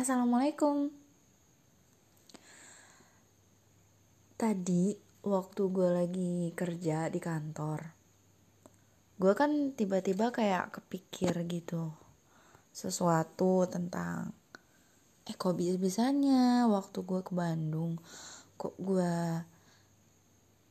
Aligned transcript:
Assalamualaikum. 0.00 0.88
Tadi 4.32 4.96
waktu 5.20 5.62
gue 5.68 5.88
lagi 5.92 6.32
kerja 6.56 7.12
di 7.12 7.20
kantor, 7.20 7.84
gue 9.20 9.32
kan 9.36 9.76
tiba-tiba 9.76 10.32
kayak 10.32 10.80
kepikir 10.80 11.44
gitu 11.44 11.92
sesuatu 12.72 13.68
tentang 13.68 14.32
eh 15.28 15.36
kok 15.36 15.52
bisa-bisanya 15.60 16.64
waktu 16.72 17.04
gue 17.04 17.20
ke 17.20 17.36
Bandung 17.36 18.00
kok 18.56 18.80
gue 18.80 19.44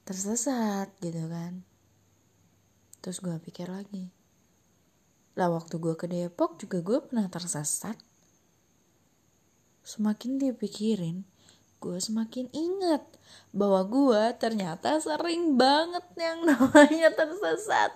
tersesat 0.09 0.89
gitu 1.05 1.29
kan 1.29 1.61
terus 3.05 3.21
gue 3.21 3.37
pikir 3.37 3.69
lagi 3.69 4.09
lah 5.37 5.53
waktu 5.53 5.77
gue 5.77 5.93
ke 5.93 6.09
Depok 6.09 6.57
juga 6.57 6.81
gue 6.81 6.97
pernah 7.05 7.29
tersesat 7.29 8.08
semakin 9.83 10.37
dipikirin 10.37 11.25
gue 11.79 11.95
semakin 11.95 12.51
ingat 12.51 13.07
bahwa 13.55 13.87
gue 13.87 14.23
ternyata 14.35 14.99
sering 14.99 15.55
banget 15.55 16.03
yang 16.19 16.43
namanya 16.49 17.09
tersesat. 17.15 17.95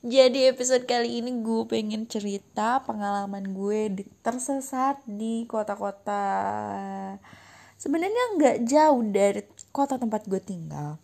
Jadi 0.00 0.48
episode 0.48 0.88
kali 0.88 1.20
ini 1.20 1.44
gue 1.44 1.68
pengen 1.68 2.08
cerita 2.08 2.80
pengalaman 2.88 3.52
gue 3.52 4.00
di, 4.00 4.04
tersesat 4.24 5.04
di 5.04 5.44
kota-kota. 5.44 6.24
Sebenarnya 7.76 8.24
nggak 8.40 8.56
jauh 8.64 9.02
dari 9.04 9.44
kota 9.74 10.00
tempat 10.00 10.24
gue 10.24 10.40
tinggal. 10.40 10.96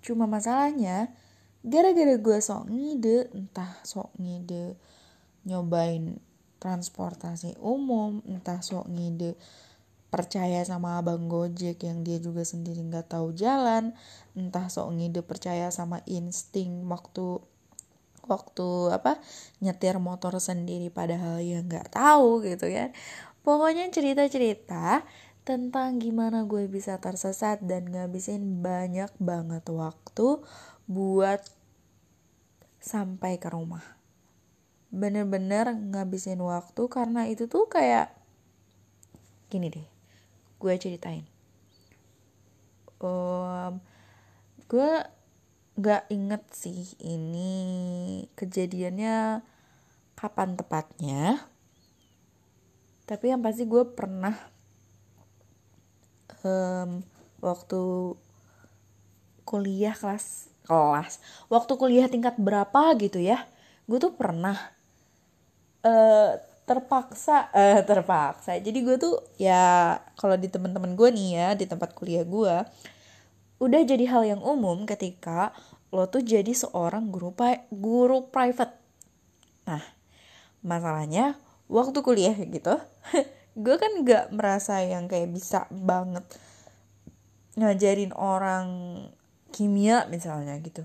Cuma 0.00 0.24
masalahnya 0.24 1.12
gara-gara 1.60 2.16
gue 2.16 2.38
sok 2.40 2.72
ngide 2.72 3.28
entah 3.36 3.76
sok 3.84 4.16
ngide 4.16 4.78
nyobain 5.44 6.16
transportasi 6.58 7.58
umum 7.62 8.22
entah 8.26 8.62
sok 8.62 8.90
ngide 8.90 9.34
percaya 10.08 10.64
sama 10.64 10.96
abang 10.96 11.28
gojek 11.28 11.84
yang 11.84 12.00
dia 12.00 12.16
juga 12.16 12.40
sendiri 12.40 12.80
nggak 12.80 13.12
tahu 13.12 13.36
jalan 13.36 13.92
entah 14.32 14.72
sok 14.72 14.96
ngide 14.96 15.20
percaya 15.20 15.68
sama 15.68 16.00
insting 16.08 16.88
waktu 16.88 17.44
waktu 18.28 18.92
apa 18.92 19.20
nyetir 19.60 19.96
motor 20.00 20.36
sendiri 20.40 20.92
padahal 20.92 21.40
ya 21.40 21.64
nggak 21.64 21.92
tahu 21.92 22.44
gitu 22.44 22.68
ya 22.68 22.92
pokoknya 23.44 23.88
cerita-cerita 23.88 25.02
tentang 25.48 25.96
gimana 25.96 26.44
gue 26.44 26.68
bisa 26.68 27.00
tersesat 27.00 27.64
dan 27.64 27.88
ngabisin 27.88 28.60
banyak 28.60 29.08
banget 29.16 29.64
waktu 29.72 30.44
buat 30.84 31.40
sampai 32.80 33.40
ke 33.40 33.48
rumah 33.48 33.97
bener-bener 34.88 35.72
ngabisin 35.72 36.40
waktu 36.40 36.82
karena 36.88 37.28
itu 37.28 37.44
tuh 37.44 37.68
kayak 37.68 38.12
gini 39.52 39.68
deh 39.68 39.88
gue 40.58 40.72
ceritain. 40.74 41.24
Um, 42.98 43.78
gue 44.66 44.90
gak 45.78 46.10
inget 46.10 46.42
sih 46.50 46.98
ini 46.98 47.54
kejadiannya 48.34 49.46
kapan 50.18 50.58
tepatnya 50.58 51.46
tapi 53.06 53.30
yang 53.30 53.38
pasti 53.38 53.62
gue 53.62 53.86
pernah 53.86 54.34
um, 56.42 57.00
waktu 57.38 57.82
kuliah 59.46 59.94
kelas 59.94 60.50
kelas 60.66 61.22
waktu 61.46 61.72
kuliah 61.78 62.10
tingkat 62.10 62.34
berapa 62.36 62.98
gitu 62.98 63.22
ya 63.22 63.46
gue 63.86 64.02
tuh 64.02 64.12
pernah 64.18 64.58
uh, 65.88 66.36
terpaksa 66.68 67.48
uh, 67.56 67.80
terpaksa. 67.80 68.60
Jadi 68.60 68.78
gue 68.84 68.96
tuh 69.00 69.16
ya 69.40 69.96
kalau 70.20 70.36
di 70.36 70.52
teman-teman 70.52 70.92
gue 70.92 71.08
nih 71.08 71.28
ya 71.32 71.48
di 71.56 71.64
tempat 71.64 71.96
kuliah 71.96 72.28
gue 72.28 72.54
udah 73.58 73.80
jadi 73.82 74.04
hal 74.06 74.22
yang 74.28 74.42
umum 74.44 74.84
ketika 74.84 75.56
lo 75.88 76.04
tuh 76.04 76.20
jadi 76.20 76.52
seorang 76.52 77.08
guru 77.08 77.32
guru 77.72 78.28
private. 78.28 78.76
Nah 79.64 79.80
masalahnya 80.60 81.40
waktu 81.72 81.98
kuliah 82.04 82.36
gitu 82.36 82.76
gue 83.64 83.76
kan 83.80 83.92
gak 84.04 84.30
merasa 84.30 84.84
yang 84.84 85.08
kayak 85.08 85.32
bisa 85.32 85.66
banget 85.72 86.22
ngajarin 87.58 88.12
orang 88.14 88.68
kimia 89.50 90.04
misalnya 90.12 90.54
gitu. 90.60 90.84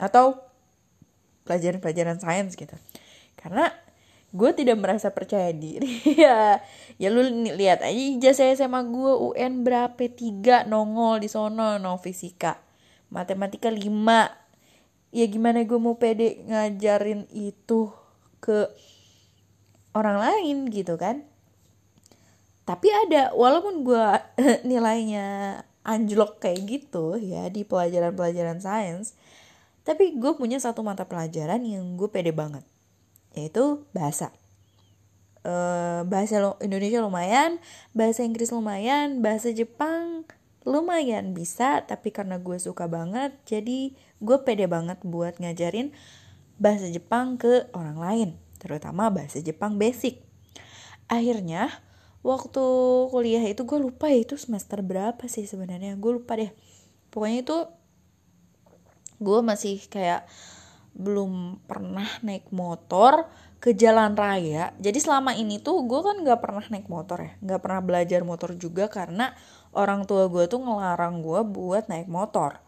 Atau 0.00 0.40
pelajaran-pelajaran 1.46 2.18
sains 2.18 2.56
gitu. 2.58 2.74
Karena 3.38 3.70
gue 4.32 4.50
tidak 4.56 4.80
merasa 4.80 5.12
percaya 5.12 5.52
diri. 5.52 6.00
Ya 6.22 6.64
ya 6.96 7.08
lu 7.08 7.24
lihat 7.56 7.84
aja 7.84 7.92
ijazah 7.92 8.52
SMA 8.56 8.80
gue 8.88 9.12
UN 9.32 9.62
berapa? 9.62 10.00
Tiga 10.08 10.64
nongol 10.64 11.22
di 11.22 11.28
sono. 11.28 11.76
No 11.76 12.00
fisika. 12.00 12.58
Matematika 13.12 13.68
lima. 13.68 14.32
Ya 15.12 15.28
gimana 15.28 15.60
gue 15.62 15.76
mau 15.76 16.00
pede 16.00 16.40
ngajarin 16.48 17.28
itu 17.36 17.92
ke 18.40 18.72
orang 19.92 20.16
lain 20.18 20.72
gitu 20.72 20.96
kan? 20.96 21.28
Tapi 22.64 22.88
ada 22.88 23.36
walaupun 23.36 23.84
gue 23.84 24.06
nilainya 24.68 25.60
anjlok 25.82 26.38
kayak 26.38 26.62
gitu 26.66 27.18
ya 27.18 27.50
di 27.50 27.66
pelajaran-pelajaran 27.66 28.62
sains 28.62 29.18
tapi 29.82 30.14
gue 30.14 30.32
punya 30.38 30.62
satu 30.62 30.86
mata 30.86 31.02
pelajaran 31.10 31.58
yang 31.66 31.98
gue 31.98 32.06
pede 32.06 32.30
banget 32.30 32.62
yaitu 33.36 33.84
bahasa. 33.96 34.32
Uh, 35.42 36.06
bahasa 36.06 36.38
Indonesia 36.62 37.02
lumayan 37.02 37.58
bahasa 37.90 38.22
Inggris 38.22 38.54
lumayan 38.54 39.26
bahasa 39.26 39.50
Jepang 39.50 40.22
lumayan 40.62 41.34
bisa 41.34 41.82
tapi 41.82 42.14
karena 42.14 42.38
gue 42.38 42.54
suka 42.62 42.86
banget 42.86 43.34
jadi 43.42 43.90
gue 44.22 44.38
pede 44.46 44.70
banget 44.70 45.02
buat 45.02 45.42
ngajarin 45.42 45.90
bahasa 46.62 46.86
Jepang 46.94 47.42
ke 47.42 47.66
orang 47.74 47.98
lain 47.98 48.30
terutama 48.62 49.10
bahasa 49.10 49.42
Jepang 49.42 49.74
basic. 49.74 50.22
Akhirnya 51.10 51.74
waktu 52.22 52.62
kuliah 53.10 53.42
itu 53.42 53.66
gue 53.66 53.78
lupa 53.82 54.06
ya 54.06 54.22
itu 54.22 54.38
semester 54.38 54.78
berapa 54.86 55.26
sih 55.26 55.50
sebenarnya 55.50 55.98
gue 55.98 56.12
lupa 56.22 56.38
deh. 56.38 56.54
Pokoknya 57.10 57.42
itu 57.42 57.58
gue 59.18 59.38
masih 59.42 59.82
kayak 59.90 60.30
belum 60.92 61.64
pernah 61.64 62.08
naik 62.20 62.52
motor 62.52 63.24
ke 63.62 63.72
jalan 63.72 64.12
raya. 64.18 64.74
Jadi 64.82 64.98
selama 64.98 65.32
ini 65.38 65.62
tuh 65.62 65.86
gue 65.86 66.00
kan 66.02 66.18
nggak 66.20 66.40
pernah 66.42 66.64
naik 66.68 66.90
motor 66.90 67.18
ya. 67.22 67.32
Nggak 67.40 67.60
pernah 67.62 67.80
belajar 67.80 68.20
motor 68.26 68.50
juga 68.58 68.90
karena 68.92 69.32
orang 69.72 70.04
tua 70.04 70.28
gue 70.28 70.44
tuh 70.50 70.60
ngelarang 70.60 71.24
gue 71.24 71.40
buat 71.46 71.86
naik 71.88 72.10
motor. 72.10 72.58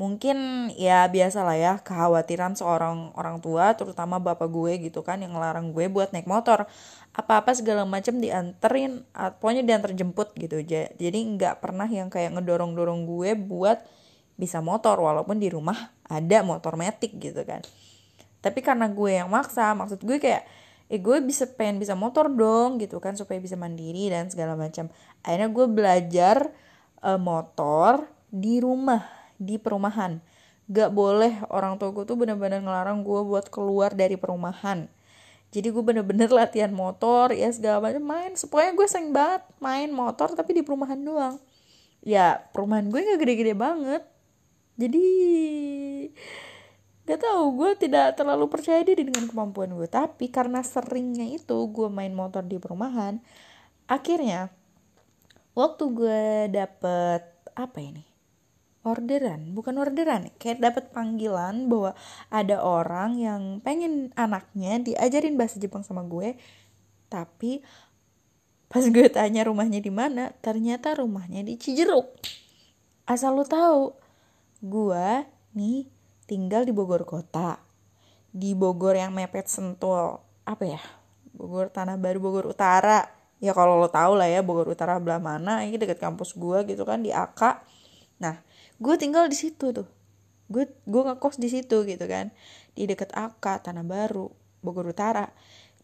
Mungkin 0.00 0.70
ya 0.80 1.04
biasa 1.12 1.44
lah 1.44 1.58
ya 1.60 1.72
kekhawatiran 1.84 2.56
seorang 2.56 3.12
orang 3.20 3.42
tua 3.44 3.76
terutama 3.76 4.16
bapak 4.16 4.48
gue 4.48 4.88
gitu 4.88 5.04
kan 5.04 5.20
yang 5.20 5.36
ngelarang 5.36 5.76
gue 5.76 5.92
buat 5.92 6.14
naik 6.16 6.24
motor. 6.24 6.64
Apa-apa 7.12 7.52
segala 7.52 7.84
macam 7.84 8.16
dianterin 8.16 9.04
pokoknya 9.12 9.66
diantar 9.66 9.92
jemput 9.92 10.32
gitu. 10.38 10.64
Jadi 10.64 11.18
nggak 11.36 11.60
pernah 11.60 11.84
yang 11.84 12.08
kayak 12.08 12.32
ngedorong-dorong 12.38 13.04
gue 13.04 13.36
buat 13.36 13.84
bisa 14.40 14.64
motor 14.64 14.96
walaupun 14.96 15.36
di 15.36 15.52
rumah 15.52 15.92
ada 16.08 16.40
motor 16.40 16.80
metik 16.80 17.20
gitu 17.20 17.44
kan. 17.44 17.60
Tapi 18.40 18.64
karena 18.64 18.88
gue 18.88 19.20
yang 19.20 19.28
maksa 19.28 19.76
maksud 19.76 20.00
gue 20.00 20.16
kayak 20.16 20.48
eh 20.90 20.98
gue 20.98 21.22
bisa 21.22 21.46
pengen 21.46 21.78
bisa 21.78 21.94
motor 21.94 22.26
dong 22.26 22.82
gitu 22.82 22.98
kan 22.98 23.14
supaya 23.14 23.38
bisa 23.38 23.54
mandiri 23.54 24.10
dan 24.10 24.26
segala 24.32 24.56
macam. 24.58 24.88
Akhirnya 25.22 25.52
gue 25.52 25.66
belajar 25.70 26.36
uh, 27.04 27.20
motor 27.20 28.08
di 28.32 28.58
rumah 28.58 29.06
di 29.36 29.60
perumahan. 29.60 30.18
Gak 30.66 30.90
boleh 30.90 31.46
orang 31.50 31.78
tua 31.78 31.94
gue 31.94 32.02
tuh 32.02 32.18
bener-bener 32.18 32.58
ngelarang 32.58 33.06
gue 33.06 33.20
buat 33.22 33.46
keluar 33.52 33.94
dari 33.94 34.18
perumahan. 34.18 34.90
Jadi 35.50 35.66
gue 35.70 35.82
bener-bener 35.82 36.30
latihan 36.30 36.70
motor 36.70 37.34
ya 37.34 37.50
segala 37.50 37.90
macam 37.90 38.02
main. 38.02 38.34
Pokoknya 38.34 38.72
gue 38.74 38.86
sering 38.86 39.10
banget 39.10 39.42
main 39.62 39.90
motor 39.90 40.34
tapi 40.34 40.58
di 40.58 40.62
perumahan 40.62 40.98
doang. 40.98 41.36
Ya 42.02 42.50
perumahan 42.50 42.90
gue 42.90 42.98
gak 42.98 43.18
gede-gede 43.22 43.54
banget 43.54 44.02
jadi 44.80 45.04
gak 47.04 47.20
tau 47.20 47.52
gue 47.52 47.70
tidak 47.76 48.16
terlalu 48.16 48.48
percaya 48.48 48.80
diri 48.80 49.04
dengan 49.04 49.28
kemampuan 49.28 49.76
gue 49.76 49.88
tapi 49.90 50.32
karena 50.32 50.64
seringnya 50.64 51.28
itu 51.28 51.58
gue 51.68 51.92
main 51.92 52.16
motor 52.16 52.40
di 52.40 52.56
perumahan 52.56 53.20
akhirnya 53.84 54.48
waktu 55.54 55.84
gue 55.90 56.22
dapet 56.54 57.22
apa 57.58 57.78
ini? 57.82 58.04
Orderan 58.80 59.52
bukan 59.52 59.76
orderan 59.76 60.32
kayak 60.40 60.64
dapet 60.64 60.88
panggilan 60.88 61.68
bahwa 61.68 61.92
ada 62.32 62.64
orang 62.64 63.20
yang 63.20 63.42
pengen 63.60 64.08
anaknya 64.16 64.80
diajarin 64.80 65.36
bahasa 65.36 65.60
Jepang 65.60 65.84
sama 65.84 66.00
gue. 66.08 66.40
Tapi 67.12 67.60
pas 68.72 68.80
gue 68.86 69.06
tanya 69.12 69.44
rumahnya 69.44 69.84
di 69.84 69.92
mana 69.92 70.32
ternyata 70.40 70.96
rumahnya 70.96 71.44
di 71.44 71.60
Cijeruk. 71.60 72.08
Asal 73.04 73.36
lu 73.36 73.44
tahu 73.44 73.99
gue 74.60 75.24
nih 75.56 75.88
tinggal 76.28 76.68
di 76.68 76.72
Bogor 76.72 77.02
kota. 77.08 77.58
Di 78.30 78.54
Bogor 78.54 78.94
yang 78.94 79.10
mepet 79.10 79.50
Sentul. 79.50 80.20
Apa 80.46 80.64
ya? 80.64 80.80
Bogor 81.34 81.72
Tanah 81.72 81.98
Baru 81.98 82.20
Bogor 82.22 82.46
Utara. 82.52 83.08
Ya 83.40 83.56
kalau 83.56 83.80
lo 83.80 83.88
tau 83.88 84.12
lah 84.12 84.28
ya 84.28 84.44
Bogor 84.44 84.68
Utara 84.68 85.00
belah 85.00 85.18
mana 85.18 85.64
ini 85.64 85.80
deket 85.80 85.96
kampus 85.96 86.36
gue 86.36 86.60
gitu 86.68 86.84
kan 86.84 87.00
di 87.00 87.08
AK 87.08 87.64
nah 88.20 88.36
gue 88.76 88.94
tinggal 89.00 89.32
di 89.32 89.36
situ 89.36 89.72
tuh. 89.72 89.88
Gue 90.52 90.68
gue 90.84 91.02
ngekos 91.08 91.40
di 91.40 91.48
situ 91.48 91.88
gitu 91.88 92.04
kan. 92.04 92.28
Di 92.76 92.84
deket 92.84 93.10
AK 93.16 93.64
Tanah 93.64 93.82
Baru 93.82 94.28
Bogor 94.60 94.92
Utara. 94.92 95.32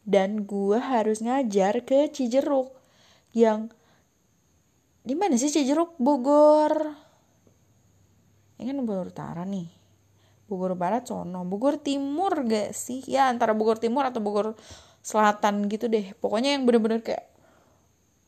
Dan 0.06 0.46
gue 0.46 0.78
harus 0.78 1.24
ngajar 1.24 1.82
ke 1.82 2.12
Cijeruk. 2.12 2.76
Yang 3.32 3.74
di 5.02 5.14
mana 5.18 5.34
sih 5.40 5.50
Cijeruk? 5.50 5.96
Bogor 5.96 7.05
ini 8.56 8.72
kan 8.72 8.78
Bogor 8.84 9.08
Utara 9.12 9.44
nih. 9.44 9.68
Bogor 10.46 10.78
Barat 10.78 11.10
sono. 11.10 11.42
Bogor 11.42 11.82
Timur 11.82 12.32
gak 12.46 12.70
sih? 12.72 13.02
Ya 13.04 13.26
antara 13.26 13.52
Bogor 13.52 13.82
Timur 13.82 14.06
atau 14.06 14.22
Bogor 14.22 14.54
Selatan 15.02 15.66
gitu 15.66 15.90
deh. 15.90 16.14
Pokoknya 16.18 16.54
yang 16.54 16.66
bener-bener 16.66 17.02
kayak 17.02 17.26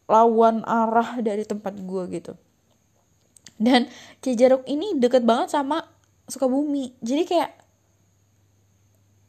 lawan 0.09 0.65
arah 0.67 1.21
dari 1.21 1.45
tempat 1.47 1.79
gue 1.79 2.03
gitu. 2.11 2.33
Dan 3.59 3.91
Cijeruk 4.23 4.65
ini 4.67 4.95
deket 4.99 5.23
banget 5.23 5.55
sama 5.55 5.83
Sukabumi. 6.31 6.95
Jadi 7.03 7.23
kayak 7.27 7.51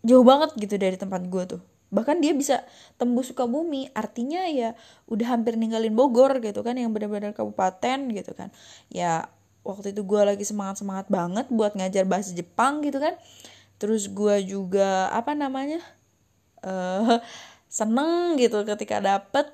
jauh 0.06 0.24
banget 0.24 0.56
gitu 0.56 0.75
dari 0.78 0.96
tempat 0.96 1.25
gue 1.28 1.44
tuh. 1.57 1.62
Bahkan 1.90 2.22
dia 2.22 2.38
bisa 2.38 2.62
tembus 3.01 3.34
Sukabumi 3.34 3.90
artinya 3.98 4.46
ya 4.46 4.78
udah 5.10 5.38
hampir 5.38 5.57
ninggalin 5.57 5.94
Bogor 5.98 6.38
gitu 6.40 6.62
kan 6.62 6.78
yang 6.78 6.94
benar-benar 6.94 7.34
kabupaten 7.34 8.13
gitu 8.13 8.31
kan. 8.38 8.54
Ya 8.94 9.25
waktu 9.64 9.92
itu 9.92 10.02
gue 10.04 10.22
lagi 10.24 10.46
semangat 10.48 10.82
semangat 10.82 11.08
banget 11.12 11.46
buat 11.52 11.76
ngajar 11.76 12.04
bahasa 12.08 12.32
Jepang 12.36 12.82
gitu 12.84 12.98
kan. 13.02 13.16
Terus 13.80 14.12
gue 14.12 14.44
juga 14.44 15.08
apa 15.14 15.36
namanya 15.36 15.80
uh, 16.64 17.20
seneng 17.70 18.36
gitu 18.42 18.66
ketika 18.66 19.00
dapet 19.00 19.46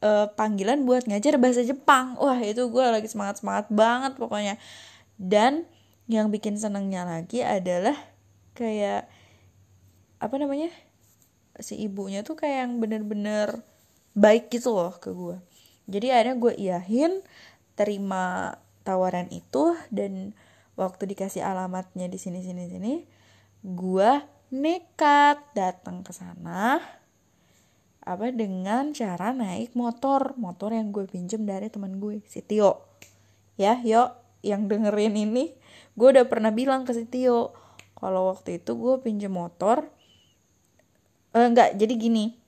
uh, 0.00 0.30
panggilan 0.34 0.82
buat 0.86 1.06
ngajar 1.06 1.36
bahasa 1.36 1.62
Jepang. 1.62 2.16
Wah 2.18 2.38
itu 2.42 2.66
gue 2.70 2.84
lagi 2.84 3.08
semangat 3.10 3.42
semangat 3.42 3.66
banget 3.70 4.18
pokoknya. 4.18 4.54
Dan 5.18 5.66
yang 6.08 6.32
bikin 6.32 6.56
senengnya 6.56 7.04
lagi 7.04 7.44
adalah 7.44 7.94
kayak 8.56 9.06
apa 10.18 10.34
namanya 10.34 10.72
si 11.62 11.78
ibunya 11.78 12.26
tuh 12.26 12.34
kayak 12.34 12.66
yang 12.66 12.72
bener-bener 12.82 13.62
baik 14.14 14.50
gitu 14.50 14.74
loh 14.74 14.94
ke 14.98 15.14
gue 15.14 15.38
jadi 15.86 16.18
akhirnya 16.18 16.36
gue 16.38 16.52
iyahin 16.58 17.12
terima 17.78 18.54
tawaran 18.88 19.28
itu 19.28 19.76
dan 19.92 20.32
waktu 20.80 21.04
dikasih 21.12 21.44
alamatnya 21.44 22.08
di 22.08 22.16
sini 22.16 22.40
sini 22.40 22.72
sini 22.72 22.92
gue 23.60 24.10
nekat 24.48 25.44
datang 25.52 26.00
ke 26.00 26.16
sana 26.16 26.80
apa 28.08 28.32
dengan 28.32 28.96
cara 28.96 29.36
naik 29.36 29.76
motor. 29.76 30.32
Motor 30.40 30.72
yang 30.72 30.96
gue 30.96 31.04
pinjem 31.04 31.44
dari 31.44 31.68
teman 31.68 32.00
gue 32.00 32.24
si 32.24 32.40
Tio. 32.40 32.88
Ya 33.60 33.76
yo 33.84 34.16
yang 34.40 34.64
dengerin 34.70 35.12
ini 35.12 35.52
gue 35.98 36.08
udah 36.14 36.24
pernah 36.30 36.54
bilang 36.54 36.88
ke 36.88 36.96
si 36.96 37.04
Tio 37.04 37.52
kalau 37.98 38.30
waktu 38.30 38.62
itu 38.62 38.78
gue 38.78 39.02
pinjem 39.02 39.34
motor 39.34 39.90
eh, 41.34 41.42
enggak 41.42 41.74
jadi 41.74 41.94
gini 41.98 42.38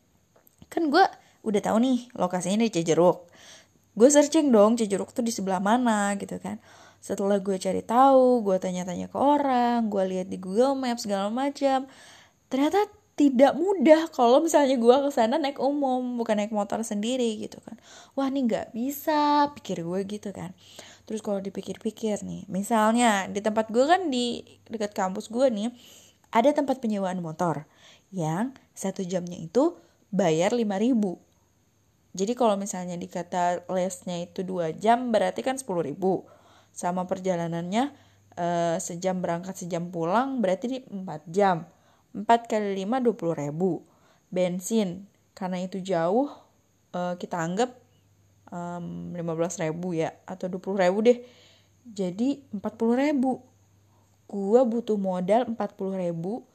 kan 0.71 0.87
gue 0.87 1.03
udah 1.43 1.61
tahu 1.61 1.83
nih 1.83 2.15
lokasinya 2.15 2.63
di 2.63 2.71
Cijeruk 2.71 3.27
gue 3.95 4.09
searching 4.09 4.55
dong 4.55 4.79
Cijeruk 4.79 5.11
tuh 5.11 5.25
di 5.25 5.33
sebelah 5.35 5.59
mana 5.59 6.15
gitu 6.19 6.39
kan. 6.39 6.63
Setelah 7.01 7.41
gue 7.41 7.57
cari 7.57 7.81
tahu 7.81 8.45
gue 8.45 8.57
tanya-tanya 8.61 9.09
ke 9.09 9.17
orang 9.17 9.89
gue 9.89 10.05
lihat 10.05 10.27
di 10.29 10.37
Google 10.37 10.77
Maps 10.77 11.09
segala 11.09 11.33
macam. 11.33 11.89
Ternyata 12.53 12.87
tidak 13.21 13.53
mudah 13.53 14.09
kalau 14.17 14.41
misalnya 14.41 14.81
gue 14.81 14.97
ke 15.05 15.11
sana 15.13 15.37
naik 15.37 15.61
umum 15.61 16.17
bukan 16.17 16.41
naik 16.41 16.53
motor 16.57 16.81
sendiri 16.81 17.37
gitu 17.37 17.61
kan. 17.61 17.77
Wah 18.17 18.33
nih 18.33 18.49
nggak 18.49 18.67
bisa 18.73 19.53
pikir 19.57 19.85
gue 19.85 20.01
gitu 20.09 20.33
kan. 20.33 20.57
Terus 21.05 21.21
kalau 21.21 21.43
dipikir-pikir 21.43 22.23
nih 22.23 22.47
misalnya 22.49 23.27
di 23.29 23.45
tempat 23.45 23.69
gue 23.69 23.85
kan 23.85 24.09
di 24.09 24.41
dekat 24.71 24.95
kampus 24.95 25.29
gue 25.29 25.51
nih 25.51 25.69
ada 26.31 26.55
tempat 26.55 26.79
penyewaan 26.79 27.19
motor 27.19 27.67
yang 28.15 28.55
satu 28.73 29.03
jamnya 29.03 29.37
itu 29.37 29.77
bayar 30.15 30.55
5000 30.55 31.30
jadi 32.11 32.35
kalau 32.35 32.59
misalnya 32.59 32.99
dikata 32.99 33.63
lesnya 33.71 34.27
itu 34.27 34.43
dua 34.43 34.75
jam 34.75 35.15
berarti 35.15 35.47
kan 35.47 35.55
10.000 35.55 35.95
sama 36.75 37.07
perjalanannya 37.07 37.95
eh, 38.35 38.77
sejam 38.83 39.23
berangkat 39.23 39.55
sejam 39.55 39.95
pulang 39.95 40.43
berarti 40.43 40.67
di 40.67 40.79
4 40.91 41.07
jam. 41.31 41.71
4 42.11 42.27
kali 42.51 42.83
5 42.83 43.15
20 43.15 43.43
ribu. 43.47 43.87
Bensin 44.31 45.07
karena 45.35 45.63
itu 45.63 45.83
jauh 45.83 46.31
uh, 46.95 47.15
kita 47.19 47.39
anggap 47.39 47.71
um, 48.51 49.11
15 49.15 49.67
ribu 49.67 49.95
ya 49.95 50.15
atau 50.27 50.47
20 50.51 50.83
ribu 50.87 50.99
deh. 51.07 51.19
Jadi 51.87 52.43
40 52.55 52.63
ribu. 52.99 53.43
Gua 54.31 54.63
butuh 54.63 54.99
modal 54.99 55.51
40 55.51 55.59
ribu 55.99 56.47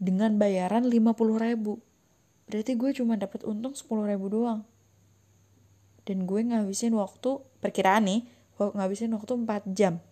dengan 0.00 0.36
bayaran 0.40 0.88
50 0.88 1.12
ribu 1.40 1.80
berarti 2.50 2.74
gue 2.74 2.90
cuma 2.90 3.14
dapat 3.14 3.46
untung 3.46 3.78
10 3.78 3.86
ribu 4.10 4.26
doang. 4.26 4.66
Dan 6.02 6.26
gue 6.26 6.42
ngabisin 6.42 6.90
waktu 6.98 7.38
perkiraan 7.62 8.10
nih 8.10 8.20
ngabisin 8.58 9.14
waktu 9.14 9.32
4 9.38 9.70
jam. 9.70 10.02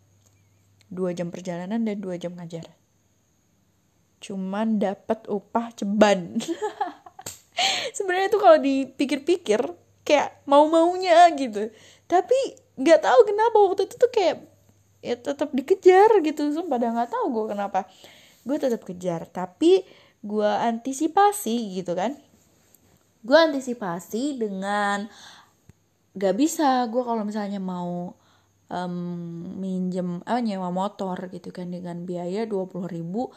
2 0.95 1.19
jam 1.19 1.29
perjalanan 1.35 1.83
dan 1.83 1.99
2 1.99 2.23
jam 2.23 2.33
ngajar. 2.39 2.71
Cuman 4.23 4.79
dapat 4.79 5.27
upah 5.27 5.75
ceban. 5.75 6.39
Sebenarnya 7.97 8.31
tuh 8.31 8.41
kalau 8.41 8.59
dipikir-pikir 8.63 9.59
kayak 10.07 10.39
mau 10.47 10.71
maunya 10.71 11.27
gitu. 11.35 11.75
Tapi 12.07 12.39
nggak 12.79 13.03
tahu 13.03 13.21
kenapa 13.27 13.57
waktu 13.59 13.83
itu 13.91 13.95
tuh 13.99 14.11
kayak 14.15 14.47
ya 15.03 15.19
tetap 15.19 15.51
dikejar 15.51 16.23
gitu. 16.23 16.55
Sumpah 16.55 16.79
pada 16.79 16.95
nggak 16.95 17.11
tahu 17.11 17.27
gue 17.35 17.45
kenapa. 17.53 17.91
Gue 18.47 18.57
tetap 18.57 18.87
kejar 18.87 19.27
tapi 19.27 19.83
gue 20.23 20.51
antisipasi 20.51 21.79
gitu 21.79 21.95
kan 21.95 22.19
gue 23.25 23.39
antisipasi 23.39 24.39
dengan 24.39 25.07
gak 26.15 26.35
bisa. 26.35 26.87
Gue 26.91 27.03
kalau 27.03 27.23
misalnya 27.23 27.59
mau 27.63 28.15
um, 28.69 28.95
minjem 29.59 30.21
apa 30.25 30.41
nyewa 30.41 30.71
motor 30.71 31.17
gitu 31.33 31.51
kan 31.51 31.73
dengan 31.73 32.05
biaya 32.05 32.45
dua 32.45 32.69
puluh 32.69 32.89
ribu 32.89 33.33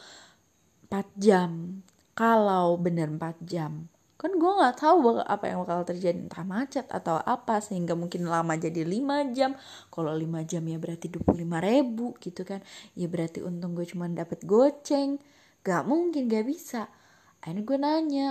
4 0.91 1.07
jam. 1.15 1.79
Kalau 2.11 2.75
bener 2.75 3.07
4 3.07 3.39
jam. 3.47 3.87
Kan 4.19 4.37
gue 4.37 4.51
nggak 4.51 4.75
tahu 4.75 5.23
apa 5.23 5.47
yang 5.47 5.63
bakal 5.63 5.87
terjadi. 5.87 6.19
Entah 6.19 6.43
macet 6.43 6.85
atau 6.91 7.15
apa 7.23 7.63
sehingga 7.63 7.95
mungkin 7.95 8.27
lama 8.27 8.59
jadi 8.59 8.83
5 8.83 9.31
jam. 9.31 9.55
Kalau 9.87 10.11
5 10.11 10.43
jam 10.43 10.67
ya 10.67 10.75
berarti 10.75 11.07
25 11.07 11.39
ribu 11.63 12.11
gitu 12.19 12.43
kan. 12.43 12.59
Ya 12.99 13.07
berarti 13.07 13.39
untung 13.39 13.71
gue 13.71 13.87
cuma 13.87 14.11
dapet 14.11 14.43
goceng. 14.43 15.15
Gak 15.63 15.87
mungkin 15.87 16.27
gak 16.27 16.43
bisa. 16.43 16.91
Akhirnya 17.39 17.63
gue 17.63 17.77
nanya 17.79 18.27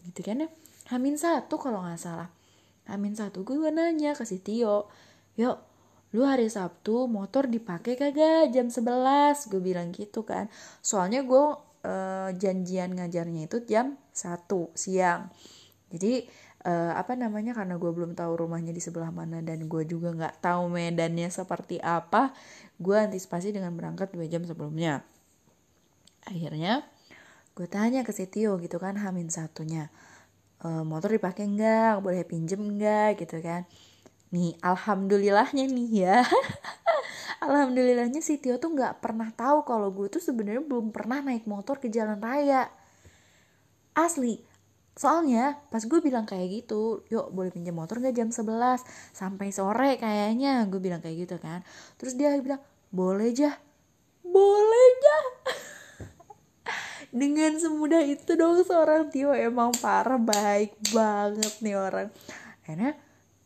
gitu 0.00 0.20
kan 0.26 0.42
ya 0.42 0.48
Hamin 0.90 1.14
satu 1.14 1.54
kalau 1.54 1.86
nggak 1.86 2.02
salah. 2.02 2.26
Hamin 2.90 3.14
satu 3.14 3.46
gue 3.46 3.70
nanya 3.70 4.18
ke 4.18 4.26
si 4.26 4.42
Tio 4.42 4.90
yuk 5.38 5.62
lu 6.10 6.26
hari 6.26 6.50
Sabtu 6.50 7.06
motor 7.06 7.46
dipakai 7.46 7.94
kagak? 7.94 8.50
Jam 8.50 8.66
11 8.66 9.46
gue 9.46 9.62
bilang 9.62 9.94
gitu 9.94 10.26
kan. 10.26 10.50
Soalnya 10.82 11.22
gue 11.22 11.44
uh, 11.86 12.30
janjian 12.34 12.98
ngajarnya 12.98 13.46
itu 13.46 13.62
jam 13.70 13.94
1 14.10 14.50
siang. 14.74 15.30
Jadi 15.94 16.26
uh, 16.66 16.98
apa 16.98 17.14
namanya 17.14 17.54
karena 17.54 17.78
gue 17.78 17.90
belum 17.94 18.18
tahu 18.18 18.42
rumahnya 18.42 18.74
di 18.74 18.82
sebelah 18.82 19.14
mana 19.14 19.38
dan 19.46 19.70
gue 19.70 19.82
juga 19.86 20.10
nggak 20.10 20.42
tahu 20.42 20.74
medannya 20.74 21.30
seperti 21.30 21.78
apa 21.78 22.34
gue 22.82 22.96
antisipasi 22.98 23.54
dengan 23.54 23.78
berangkat 23.78 24.10
dua 24.10 24.26
jam 24.26 24.42
sebelumnya. 24.42 25.06
Akhirnya 26.26 26.82
gue 27.54 27.70
tanya 27.70 28.02
ke 28.02 28.10
Sitio 28.10 28.58
gitu 28.58 28.82
kan 28.82 28.98
hamin 28.98 29.30
satunya 29.30 29.94
e, 30.60 30.68
motor 30.84 31.10
dipakai 31.12 31.44
enggak 31.48 32.04
boleh 32.04 32.22
pinjem 32.28 32.60
enggak 32.60 33.20
gitu 33.20 33.40
kan. 33.40 33.64
Nih 34.30 34.54
alhamdulillahnya 34.62 35.66
nih 35.66 35.88
ya. 36.06 36.18
Alhamdulillahnya 37.44 38.20
si 38.20 38.36
Tio 38.36 38.60
tuh 38.60 38.76
nggak 38.76 39.00
pernah 39.00 39.32
tahu 39.32 39.64
kalau 39.64 39.88
gue 39.96 40.12
tuh 40.12 40.20
sebenarnya 40.20 40.60
belum 40.60 40.92
pernah 40.92 41.24
naik 41.24 41.48
motor 41.48 41.80
ke 41.80 41.88
jalan 41.88 42.20
raya. 42.20 42.68
Asli 43.96 44.44
soalnya 45.00 45.56
pas 45.72 45.80
gue 45.80 46.00
bilang 46.04 46.28
kayak 46.28 46.60
gitu 46.60 47.08
yuk 47.08 47.32
boleh 47.32 47.48
pinjam 47.48 47.72
motor 47.72 48.02
nggak 48.02 48.12
jam 48.12 48.28
11 48.28 48.84
sampai 49.16 49.48
sore 49.48 49.96
kayaknya 49.96 50.68
gue 50.68 50.80
bilang 50.82 51.00
kayak 51.00 51.26
gitu 51.26 51.36
kan. 51.40 51.64
Terus 51.96 52.14
dia 52.20 52.36
bilang 52.38 52.60
boleh 52.92 53.32
jah. 53.32 53.56
Boleh 54.20 54.86
jah 55.00 55.24
dengan 57.10 57.58
semudah 57.58 58.02
itu 58.06 58.38
dong 58.38 58.62
seorang 58.62 59.10
Tio 59.10 59.34
emang 59.34 59.74
parah 59.78 60.18
baik 60.18 60.78
banget 60.94 61.54
nih 61.62 61.76
orang. 61.76 62.08
Akhirnya 62.62 62.94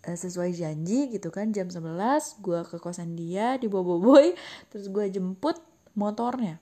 Eh, 0.04 0.18
sesuai 0.20 0.52
janji 0.52 1.08
gitu 1.08 1.32
kan 1.32 1.48
jam 1.48 1.72
11 1.72 2.44
gue 2.44 2.60
ke 2.68 2.76
kosan 2.76 3.16
dia 3.16 3.56
di 3.56 3.72
Boboiboy 3.72 4.36
terus 4.68 4.92
gue 4.92 5.08
jemput 5.08 5.56
motornya. 5.96 6.60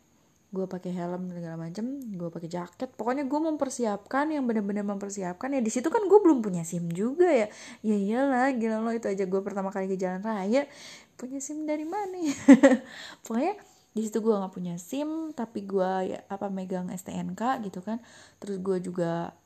Gue 0.54 0.70
pakai 0.70 0.94
helm 0.94 1.26
segala 1.34 1.58
macem 1.58 1.98
gue 2.14 2.28
pakai 2.30 2.46
jaket. 2.46 2.94
Pokoknya 2.94 3.26
gue 3.26 3.40
mempersiapkan 3.42 4.30
yang 4.30 4.46
benar-benar 4.46 4.86
mempersiapkan. 4.86 5.58
Ya 5.58 5.58
di 5.58 5.72
situ 5.74 5.90
kan 5.90 6.06
gue 6.06 6.18
belum 6.22 6.38
punya 6.38 6.62
sim 6.62 6.86
juga 6.94 7.26
ya. 7.26 7.50
Ya 7.82 7.96
iyalah 7.98 8.54
gila 8.54 8.78
lo 8.78 8.94
itu 8.94 9.10
aja 9.10 9.26
gue 9.26 9.40
pertama 9.42 9.74
kali 9.74 9.90
ke 9.90 9.98
jalan 9.98 10.22
raya. 10.22 10.70
Punya 11.18 11.42
sim 11.42 11.66
dari 11.66 11.82
mana 11.82 12.14
ya? 12.14 12.36
Pokoknya 13.26 13.58
di 13.92 14.00
situ 14.00 14.24
gue 14.24 14.32
nggak 14.32 14.54
punya 14.56 14.80
sim 14.80 15.36
tapi 15.36 15.68
gue 15.68 16.16
ya 16.16 16.18
apa 16.32 16.48
megang 16.48 16.88
stnk 16.92 17.64
gitu 17.68 17.84
kan. 17.84 18.00
Terus 18.40 18.56
gue 18.64 18.76
juga 18.80 19.36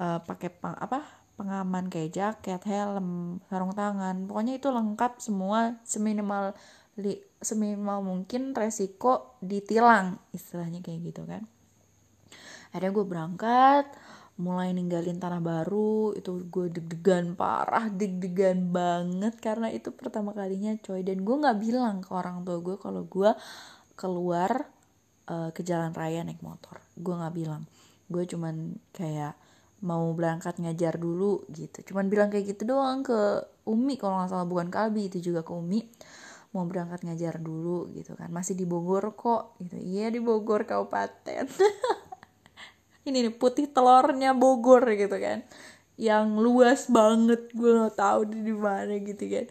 uh, 0.00 0.20
pakai 0.20 0.52
apa 0.60 1.00
pengaman 1.36 1.92
kayak 1.92 2.12
jaket 2.12 2.62
helm 2.64 3.40
sarung 3.48 3.72
tangan. 3.76 4.28
Pokoknya 4.28 4.56
itu 4.56 4.68
lengkap 4.72 5.20
semua 5.20 5.80
seminimal 5.84 6.56
li, 6.96 7.20
seminimal 7.40 8.00
mungkin 8.00 8.56
resiko 8.56 9.36
ditilang 9.44 10.20
istilahnya 10.32 10.80
kayak 10.80 11.00
gitu 11.12 11.22
kan. 11.28 11.44
Akhirnya 12.72 12.92
gue 12.92 13.06
berangkat 13.08 13.86
mulai 14.36 14.72
ninggalin 14.72 15.20
tanah 15.20 15.40
baru. 15.40 16.16
Itu 16.16 16.48
gue 16.48 16.72
deg-degan 16.72 17.36
parah 17.36 17.88
deg-degan 17.92 18.72
banget. 18.72 19.36
Karena 19.40 19.68
itu 19.68 19.92
pertama 19.92 20.32
kalinya 20.32 20.72
coy. 20.80 21.04
Dan 21.04 21.24
gue 21.24 21.36
nggak 21.36 21.58
bilang 21.60 22.00
ke 22.00 22.10
orang 22.12 22.44
tua 22.48 22.60
gue 22.64 22.76
kalau 22.80 23.04
gue 23.04 23.30
keluar 23.96 24.68
uh, 25.26 25.50
ke 25.50 25.64
jalan 25.66 25.90
raya 25.96 26.22
naik 26.22 26.40
motor. 26.44 26.78
Gue 26.94 27.16
nggak 27.16 27.34
bilang. 27.34 27.64
Gue 28.06 28.28
cuman 28.28 28.78
kayak 28.94 29.34
mau 29.82 30.08
berangkat 30.16 30.60
ngajar 30.62 30.96
dulu 30.96 31.44
gitu. 31.52 31.92
Cuman 31.92 32.08
bilang 32.08 32.28
kayak 32.32 32.56
gitu 32.56 32.76
doang 32.76 33.04
ke 33.04 33.44
Umi 33.66 33.98
kalau 33.98 34.22
nggak 34.22 34.30
salah 34.30 34.46
bukan 34.48 34.70
Kalbi 34.70 35.10
itu 35.10 35.18
juga 35.20 35.42
ke 35.42 35.52
Umi. 35.52 35.84
Mau 36.54 36.64
berangkat 36.64 37.04
ngajar 37.04 37.42
dulu 37.42 37.90
gitu 37.92 38.16
kan. 38.16 38.32
Masih 38.32 38.56
di 38.56 38.64
Bogor 38.64 39.12
kok 39.18 39.58
gitu. 39.60 39.76
Iya 39.76 40.12
di 40.12 40.20
Bogor 40.22 40.64
kabupaten. 40.64 41.50
Ini 43.06 43.22
nih 43.22 43.34
putih 43.34 43.70
telurnya 43.70 44.32
Bogor 44.32 44.86
gitu 44.96 45.16
kan. 45.18 45.44
Yang 45.96 46.26
luas 46.36 46.80
banget 46.92 47.48
gue 47.52 47.70
nggak 47.72 47.96
tahu 47.96 48.20
di 48.28 48.54
mana 48.54 48.94
gitu 49.00 49.24
kan. 49.28 49.46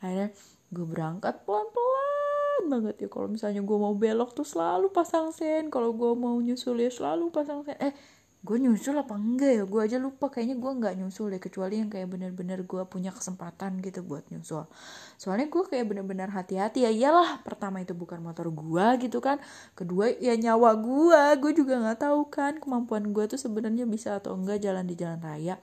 Akhirnya 0.00 0.28
gue 0.70 0.86
berangkat 0.86 1.34
pelan 1.44 1.66
pelan 1.72 2.19
banget 2.68 2.96
ya 3.00 3.08
kalau 3.08 3.30
misalnya 3.30 3.62
gue 3.64 3.78
mau 3.78 3.94
belok 3.96 4.34
tuh 4.36 4.44
selalu 4.44 4.92
pasang 4.92 5.32
sen. 5.32 5.72
Kalau 5.72 5.94
gue 5.94 6.12
mau 6.18 6.36
nyusul 6.42 6.82
ya 6.82 6.90
selalu 6.92 7.32
pasang 7.32 7.64
sen. 7.64 7.78
Eh 7.80 7.94
gue 8.40 8.56
nyusul 8.56 8.96
apa 8.96 9.14
enggak 9.16 9.52
ya? 9.60 9.64
Gue 9.64 9.80
aja 9.84 9.96
lupa. 10.02 10.28
Kayaknya 10.28 10.56
gue 10.60 10.72
nggak 10.80 10.94
nyusul 11.00 11.32
deh 11.32 11.40
kecuali 11.40 11.80
yang 11.80 11.88
kayak 11.92 12.08
bener-bener 12.08 12.64
gue 12.64 12.82
punya 12.88 13.14
kesempatan 13.14 13.80
gitu 13.80 14.04
buat 14.04 14.26
nyusul. 14.28 14.68
Soalnya 15.16 15.48
gue 15.48 15.62
kayak 15.68 15.86
bener-bener 15.88 16.28
hati-hati 16.28 16.84
ya. 16.84 16.90
Iyalah 16.92 17.40
pertama 17.46 17.80
itu 17.80 17.92
bukan 17.96 18.20
motor 18.20 18.48
gue 18.52 18.86
gitu 19.06 19.22
kan. 19.22 19.40
Kedua 19.78 20.12
ya 20.18 20.36
nyawa 20.36 20.76
gue 20.76 21.22
gue 21.40 21.52
juga 21.54 21.80
nggak 21.80 22.04
tahu 22.04 22.20
kan 22.28 22.58
kemampuan 22.58 23.12
gue 23.14 23.24
tuh 23.30 23.40
sebenarnya 23.40 23.88
bisa 23.88 24.18
atau 24.18 24.36
enggak 24.36 24.60
jalan 24.60 24.84
di 24.84 24.98
jalan 24.98 25.20
raya. 25.22 25.56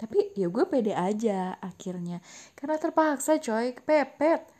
Tapi 0.00 0.32
ya 0.32 0.48
gue 0.48 0.64
pede 0.64 0.96
aja 0.96 1.60
akhirnya. 1.60 2.24
Karena 2.56 2.80
terpaksa 2.80 3.36
coy 3.36 3.76
kepepet 3.76 4.59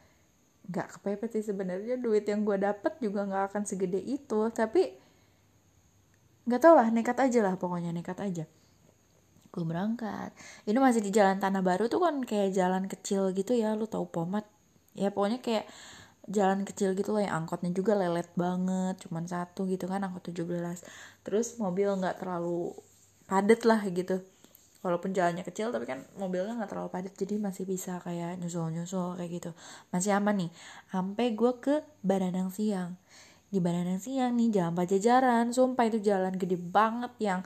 nggak 0.70 0.88
kepepet 0.98 1.30
sih 1.34 1.44
sebenarnya. 1.50 1.98
Duit 1.98 2.24
yang 2.24 2.46
gue 2.46 2.56
dapet 2.56 2.96
juga 3.02 3.26
nggak 3.26 3.44
akan 3.52 3.62
segede 3.66 4.00
itu. 4.00 4.48
Tapi 4.54 4.94
nggak 6.46 6.60
tau 6.62 6.74
lah 6.78 6.88
nekat 6.88 7.18
aja 7.18 7.40
lah 7.44 7.54
pokoknya 7.58 7.90
nekat 7.90 8.18
aja. 8.22 8.44
Gue 9.50 9.64
berangkat. 9.66 10.30
Ini 10.64 10.78
masih 10.78 11.02
di 11.02 11.10
jalan 11.10 11.42
tanah 11.42 11.60
baru 11.60 11.90
tuh 11.90 12.00
kan 12.00 12.22
kayak 12.22 12.54
jalan 12.54 12.86
kecil 12.86 13.34
gitu 13.34 13.52
ya 13.58 13.74
lu 13.74 13.90
tau 13.90 14.06
pomat? 14.06 14.46
Ya 14.94 15.10
pokoknya 15.10 15.42
kayak 15.42 15.66
jalan 16.30 16.62
kecil 16.62 16.94
gitu 16.94 17.10
loh 17.10 17.22
yang 17.26 17.42
angkotnya 17.42 17.74
juga 17.74 17.98
lelet 17.98 18.30
banget 18.38 19.02
cuman 19.02 19.26
satu 19.26 19.66
gitu 19.66 19.90
kan 19.90 20.06
angkot 20.06 20.30
17 20.30 20.46
terus 21.26 21.58
mobil 21.58 21.90
nggak 21.98 22.22
terlalu 22.22 22.70
padet 23.26 23.66
lah 23.66 23.82
gitu 23.90 24.22
walaupun 24.80 25.12
jalannya 25.12 25.44
kecil 25.44 25.68
tapi 25.72 25.84
kan 25.84 26.04
mobilnya 26.16 26.56
nggak 26.56 26.70
terlalu 26.72 26.90
padat 26.92 27.12
jadi 27.12 27.36
masih 27.36 27.68
bisa 27.68 28.00
kayak 28.00 28.40
nyusul 28.40 28.72
nyusul 28.72 29.16
kayak 29.20 29.30
gitu. 29.42 29.50
Masih 29.92 30.16
aman 30.16 30.46
nih. 30.46 30.50
Sampai 30.88 31.36
gue 31.36 31.52
ke 31.60 31.84
Baranang 32.00 32.48
Siang. 32.48 32.96
Di 33.50 33.58
Bandara 33.58 33.98
Siang 33.98 34.38
nih 34.38 34.48
jalan 34.54 34.78
Pajajaran. 34.78 35.50
Sumpah 35.50 35.84
itu 35.90 35.98
jalan 35.98 36.38
gede 36.38 36.54
banget 36.54 37.10
yang 37.18 37.42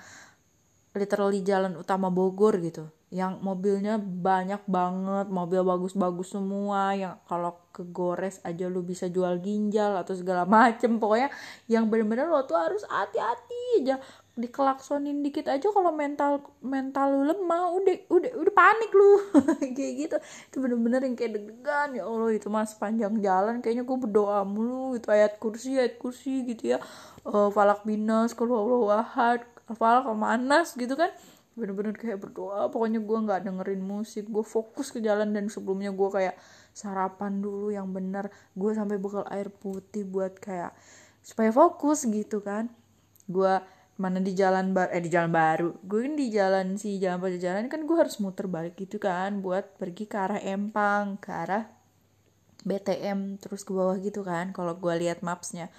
literally 0.92 1.40
jalan 1.40 1.80
utama 1.80 2.12
Bogor 2.12 2.60
gitu. 2.60 2.92
Yang 3.08 3.40
mobilnya 3.40 3.96
banyak 3.96 4.68
banget 4.68 5.32
mobil 5.32 5.64
bagus-bagus 5.64 6.36
semua 6.36 6.92
yang 6.92 7.16
kalau 7.24 7.56
ke 7.72 7.88
gores 7.88 8.42
aja 8.44 8.68
lu 8.68 8.84
bisa 8.84 9.08
jual 9.08 9.40
ginjal 9.40 9.96
atau 9.96 10.12
segala 10.12 10.44
macem. 10.60 11.00
Pokoknya 11.00 11.32
yang 11.72 11.88
bener-bener 11.88 12.28
lo 12.28 12.44
tuh 12.44 12.60
harus 12.60 12.84
hati-hati 12.84 13.80
aja 13.80 13.96
dikelaksonin 14.34 15.22
dikit 15.22 15.46
aja 15.46 15.70
kalau 15.70 15.94
mental 15.94 16.42
mental 16.58 17.06
lu 17.06 17.22
lemah 17.30 17.70
udah 17.70 17.96
udah 18.10 18.30
udah 18.34 18.54
panik 18.54 18.90
lu. 18.90 19.12
Kayak 19.78 19.94
gitu. 19.94 20.16
Itu 20.50 20.56
bener-bener 20.58 21.06
yang 21.06 21.14
kayak 21.14 21.32
deg-degan. 21.38 21.88
Ya 21.94 22.02
allah 22.02 22.34
itu 22.34 22.50
mas 22.50 22.74
panjang 22.74 23.14
jalan 23.22 23.62
kayaknya 23.62 23.86
gue 23.86 23.98
berdoa 23.98 24.42
mulu. 24.42 24.98
Itu 24.98 25.14
ayat 25.14 25.38
kursi 25.38 25.78
ayat 25.78 26.02
kursi 26.02 26.42
gitu 26.50 26.74
ya. 26.74 26.78
Uh, 27.22 27.48
falak 27.54 27.86
binas 27.86 28.34
kalau 28.34 28.58
allah 28.58 28.80
wahad 28.98 29.40
falak 29.78 30.10
manas 30.18 30.74
gitu 30.74 30.98
kan. 30.98 31.14
Bener-bener 31.54 31.94
kayak 31.94 32.18
berdoa. 32.18 32.66
Pokoknya 32.74 32.98
gue 32.98 33.18
nggak 33.30 33.46
dengerin 33.46 33.82
musik. 33.86 34.26
Gue 34.26 34.42
fokus 34.42 34.90
ke 34.90 34.98
jalan 34.98 35.30
dan 35.30 35.46
sebelumnya 35.46 35.94
gue 35.94 36.10
kayak 36.10 36.34
sarapan 36.74 37.38
dulu 37.38 37.70
yang 37.70 37.86
bener. 37.94 38.34
Gue 38.58 38.74
sampai 38.74 38.98
bekal 38.98 39.22
air 39.30 39.46
putih 39.46 40.02
buat 40.02 40.42
kayak 40.42 40.74
supaya 41.22 41.54
fokus 41.54 42.02
gitu 42.10 42.42
kan. 42.42 42.66
Gue 43.30 43.62
mana 43.94 44.18
di 44.18 44.34
jalan 44.34 44.74
bar 44.74 44.90
eh 44.90 45.02
di 45.02 45.10
jalan 45.10 45.30
baru. 45.30 45.70
Gue 45.86 46.10
kan 46.10 46.14
di 46.18 46.26
jalan 46.34 46.66
si 46.74 46.98
jalan 46.98 47.22
jalan 47.38 47.70
kan 47.70 47.80
gue 47.86 47.96
harus 47.96 48.18
muter 48.18 48.50
balik 48.50 48.74
gitu 48.74 48.98
kan 48.98 49.38
buat 49.38 49.78
pergi 49.78 50.04
ke 50.10 50.16
arah 50.18 50.40
Empang 50.42 51.22
ke 51.22 51.30
arah 51.30 51.64
BTM 52.66 53.38
terus 53.38 53.62
ke 53.62 53.70
bawah 53.70 53.94
gitu 54.00 54.26
kan 54.26 54.50
kalau 54.50 54.74
gue 54.74 54.94
lihat 54.98 55.22
mapsnya. 55.22 55.70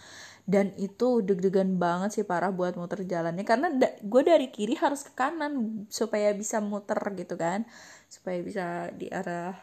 Dan 0.46 0.78
itu 0.78 1.26
deg-degan 1.26 1.82
banget 1.82 2.22
sih 2.22 2.24
parah 2.24 2.54
buat 2.54 2.78
muter 2.78 3.02
jalannya 3.04 3.44
karena 3.44 3.68
da 3.74 3.90
gue 4.00 4.22
dari 4.22 4.48
kiri 4.54 4.78
harus 4.78 5.02
ke 5.04 5.12
kanan 5.18 5.84
supaya 5.90 6.32
bisa 6.38 6.62
muter 6.62 7.02
gitu 7.18 7.34
kan 7.34 7.66
supaya 8.08 8.38
bisa 8.46 8.94
di 8.94 9.10
arah 9.10 9.58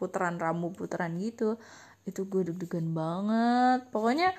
putaran 0.00 0.40
rambu 0.42 0.74
putaran 0.74 1.14
gitu. 1.22 1.60
Itu 2.02 2.26
gue 2.26 2.50
deg-degan 2.50 2.90
banget. 2.90 3.92
Pokoknya 3.94 4.34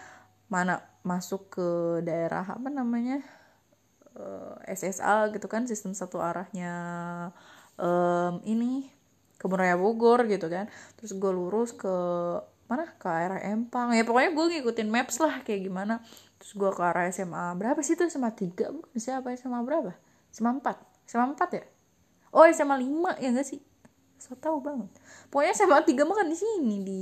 mana 0.52 0.84
masuk 1.08 1.48
ke 1.56 1.68
daerah 2.04 2.44
apa 2.44 2.68
namanya 2.68 3.24
uh, 4.18 4.56
eh, 4.66 4.76
SSA 4.76 5.34
gitu 5.34 5.48
kan 5.50 5.66
sistem 5.66 5.98
satu 5.98 6.22
arahnya 6.22 6.74
um, 7.78 8.42
ini 8.46 8.90
kebun 9.38 9.60
raya 9.60 9.76
Bogor 9.76 10.24
gitu 10.30 10.48
kan. 10.48 10.72
Terus 10.96 11.12
gue 11.18 11.32
lurus 11.36 11.76
ke 11.76 11.96
mana? 12.72 12.88
Ke 12.96 13.08
arah 13.12 13.42
Empang. 13.44 13.92
Ya 13.92 14.08
pokoknya 14.08 14.32
gue 14.32 14.46
ngikutin 14.60 14.88
maps 14.88 15.20
lah 15.20 15.44
kayak 15.44 15.68
gimana. 15.68 16.00
Terus 16.40 16.56
gue 16.56 16.72
ke 16.72 16.82
arah 16.84 17.12
SMA 17.12 17.56
berapa 17.60 17.80
sih 17.84 18.00
tuh 18.00 18.08
SMA 18.08 18.32
3 18.32 18.72
bukan 18.72 18.98
siapa? 19.00 19.36
SMA 19.36 19.60
berapa? 19.68 19.92
SMA 20.32 20.64
4 20.64 21.10
SMA 21.10 21.26
4 21.36 21.60
ya? 21.60 21.64
Oh 22.34 22.48
SMA 22.50 22.76
5 22.80 23.22
ya 23.22 23.30
gak 23.36 23.48
sih? 23.48 23.62
So 24.18 24.40
tau 24.40 24.64
banget. 24.64 24.90
Pokoknya 25.28 25.54
SMA 25.54 25.84
3 25.84 26.08
mah 26.08 26.16
kan 26.16 26.28
di 26.32 26.38
sini 26.40 26.76
di 26.82 27.02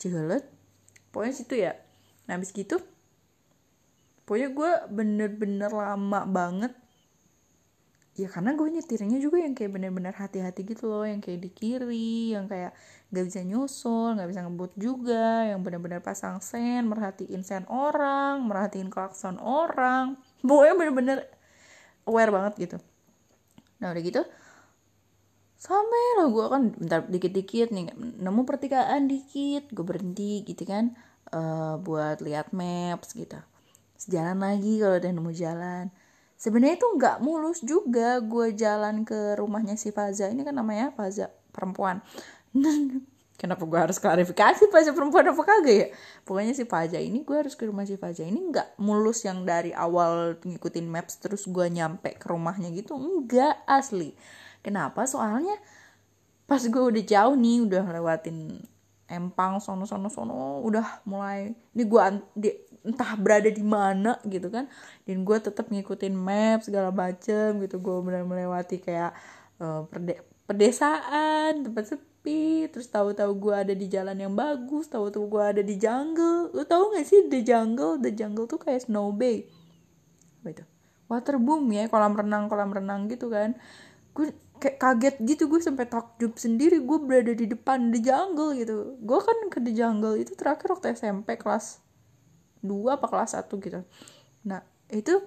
Cigalet 0.00 0.48
pokoknya 1.12 1.34
situ 1.36 1.54
ya. 1.60 1.76
Nah 2.24 2.40
habis 2.40 2.56
gitu 2.56 2.80
pokoknya 4.30 4.54
gue 4.54 4.72
bener-bener 4.94 5.74
lama 5.74 6.22
banget. 6.22 6.70
Ya 8.14 8.30
karena 8.30 8.54
gue 8.54 8.70
nyetirnya 8.70 9.18
juga 9.18 9.42
yang 9.42 9.58
kayak 9.58 9.74
bener-bener 9.74 10.14
hati-hati 10.14 10.62
gitu 10.62 10.86
loh 10.86 11.02
yang 11.02 11.18
kayak 11.18 11.42
di 11.42 11.50
kiri 11.50 12.38
yang 12.38 12.46
kayak 12.46 12.70
gak 13.10 13.24
bisa 13.26 13.42
nyusul 13.42 14.14
gak 14.14 14.28
bisa 14.30 14.44
ngebut 14.46 14.70
juga 14.78 15.50
yang 15.50 15.64
bener-bener 15.66 15.98
pasang 15.98 16.38
sen 16.38 16.86
merhatiin 16.86 17.42
sen 17.42 17.66
orang 17.66 18.46
merhatiin 18.46 18.86
klakson 18.86 19.34
orang. 19.42 20.14
Pokoknya 20.46 20.74
bener-bener 20.78 21.18
aware 22.06 22.30
banget 22.30 22.70
gitu. 22.70 22.76
Nah 23.82 23.90
udah 23.90 24.04
gitu 24.06 24.22
sampai 25.60 26.04
lah 26.16 26.28
gue 26.32 26.46
kan 26.48 26.62
bentar 26.72 27.00
dikit-dikit 27.04 27.68
nih 27.68 27.92
nemu 28.16 28.48
pertigaan 28.48 29.04
dikit 29.12 29.68
gue 29.68 29.84
berhenti 29.84 30.40
gitu 30.48 30.64
kan 30.64 30.96
uh, 31.36 31.76
buat 31.76 32.24
lihat 32.24 32.56
maps 32.56 33.12
gitu 33.12 33.36
sejalan 34.00 34.40
lagi 34.40 34.80
kalau 34.80 34.96
udah 34.96 35.12
nemu 35.12 35.32
jalan. 35.36 35.84
Sebenarnya 36.40 36.80
itu 36.80 36.88
nggak 36.96 37.16
mulus 37.20 37.60
juga 37.60 38.16
gue 38.24 38.56
jalan 38.56 39.04
ke 39.04 39.36
rumahnya 39.36 39.76
si 39.76 39.92
Faza. 39.92 40.32
Ini 40.32 40.40
kan 40.40 40.56
namanya 40.56 40.88
Faza 40.96 41.28
perempuan. 41.52 42.00
Kenapa 43.40 43.64
gue 43.64 43.76
harus 43.76 44.00
klarifikasi 44.00 44.72
Faza 44.72 44.96
perempuan 44.96 45.28
apa 45.28 45.42
kagak 45.44 45.76
ya? 45.76 45.86
Pokoknya 46.24 46.56
si 46.56 46.64
Faza 46.64 46.96
ini 46.96 47.20
gue 47.28 47.36
harus 47.36 47.52
ke 47.52 47.68
rumah 47.68 47.84
si 47.84 48.00
Faza 48.00 48.24
ini 48.24 48.40
nggak 48.40 48.80
mulus 48.80 49.20
yang 49.28 49.44
dari 49.44 49.76
awal 49.76 50.40
ngikutin 50.40 50.88
maps 50.88 51.20
terus 51.20 51.44
gue 51.44 51.68
nyampe 51.68 52.16
ke 52.16 52.24
rumahnya 52.24 52.72
gitu. 52.72 52.96
Enggak 52.96 53.60
asli. 53.68 54.16
Kenapa? 54.64 55.04
Soalnya 55.04 55.60
pas 56.48 56.64
gue 56.64 56.82
udah 56.82 57.04
jauh 57.04 57.36
nih 57.36 57.68
udah 57.68 57.84
lewatin 57.84 58.64
empang 59.10 59.58
sono 59.58 59.86
sono 59.86 60.06
sono 60.10 60.62
udah 60.62 61.02
mulai 61.06 61.50
ini 61.74 61.82
gue 61.82 62.00
entah 62.80 63.12
berada 63.16 63.48
di 63.48 63.64
mana 63.64 64.16
gitu 64.24 64.48
kan. 64.48 64.66
Dan 65.04 65.22
gue 65.24 65.38
tetap 65.40 65.68
ngikutin 65.68 66.14
map 66.16 66.64
segala 66.64 66.88
macem 66.92 67.60
gitu. 67.64 67.76
Gue 67.80 68.00
benar 68.00 68.24
melewati 68.24 68.80
kayak 68.80 69.12
uh, 69.60 69.84
perde 69.88 70.24
pedesaan 70.48 71.64
tempat 71.64 71.96
sepi. 71.96 72.68
Terus 72.72 72.88
tahu-tahu 72.88 73.32
gue 73.36 73.54
ada 73.54 73.74
di 73.76 73.86
jalan 73.86 74.16
yang 74.16 74.34
bagus 74.34 74.88
tahu-tahu 74.88 75.24
gue 75.28 75.42
ada 75.42 75.62
di 75.62 75.76
jungle. 75.76 76.52
Lo 76.56 76.64
tau 76.64 76.92
gak 76.92 77.06
sih 77.06 77.28
the 77.28 77.44
jungle? 77.44 78.00
The 78.00 78.12
jungle 78.12 78.48
tuh 78.48 78.60
kayak 78.60 78.88
snow 78.88 79.12
bay. 79.12 79.48
Apa 80.40 80.48
itu? 80.56 80.64
Waterboom 81.10 81.66
ya 81.74 81.90
kolam 81.90 82.14
renang 82.14 82.46
kolam 82.48 82.70
renang 82.72 83.10
gitu 83.10 83.28
kan. 83.28 83.58
Gue 84.16 84.32
kayak 84.60 84.76
kaget 84.76 85.16
gitu 85.24 85.52
gue 85.52 85.60
sampai 85.60 85.84
takjub 85.84 86.36
sendiri. 86.40 86.80
Gue 86.80 86.96
berada 87.02 87.36
di 87.36 87.44
depan 87.44 87.92
the 87.92 88.00
jungle 88.00 88.56
gitu. 88.56 88.96
Gue 89.04 89.20
kan 89.20 89.36
ke 89.52 89.58
the 89.60 89.72
jungle 89.76 90.16
itu 90.16 90.32
terakhir 90.32 90.72
waktu 90.72 90.96
SMP 90.96 91.36
kelas 91.36 91.89
dua 92.60 93.00
apa 93.00 93.08
kelas 93.08 93.36
satu 93.36 93.60
gitu. 93.60 93.80
Nah 94.44 94.60
itu 94.92 95.20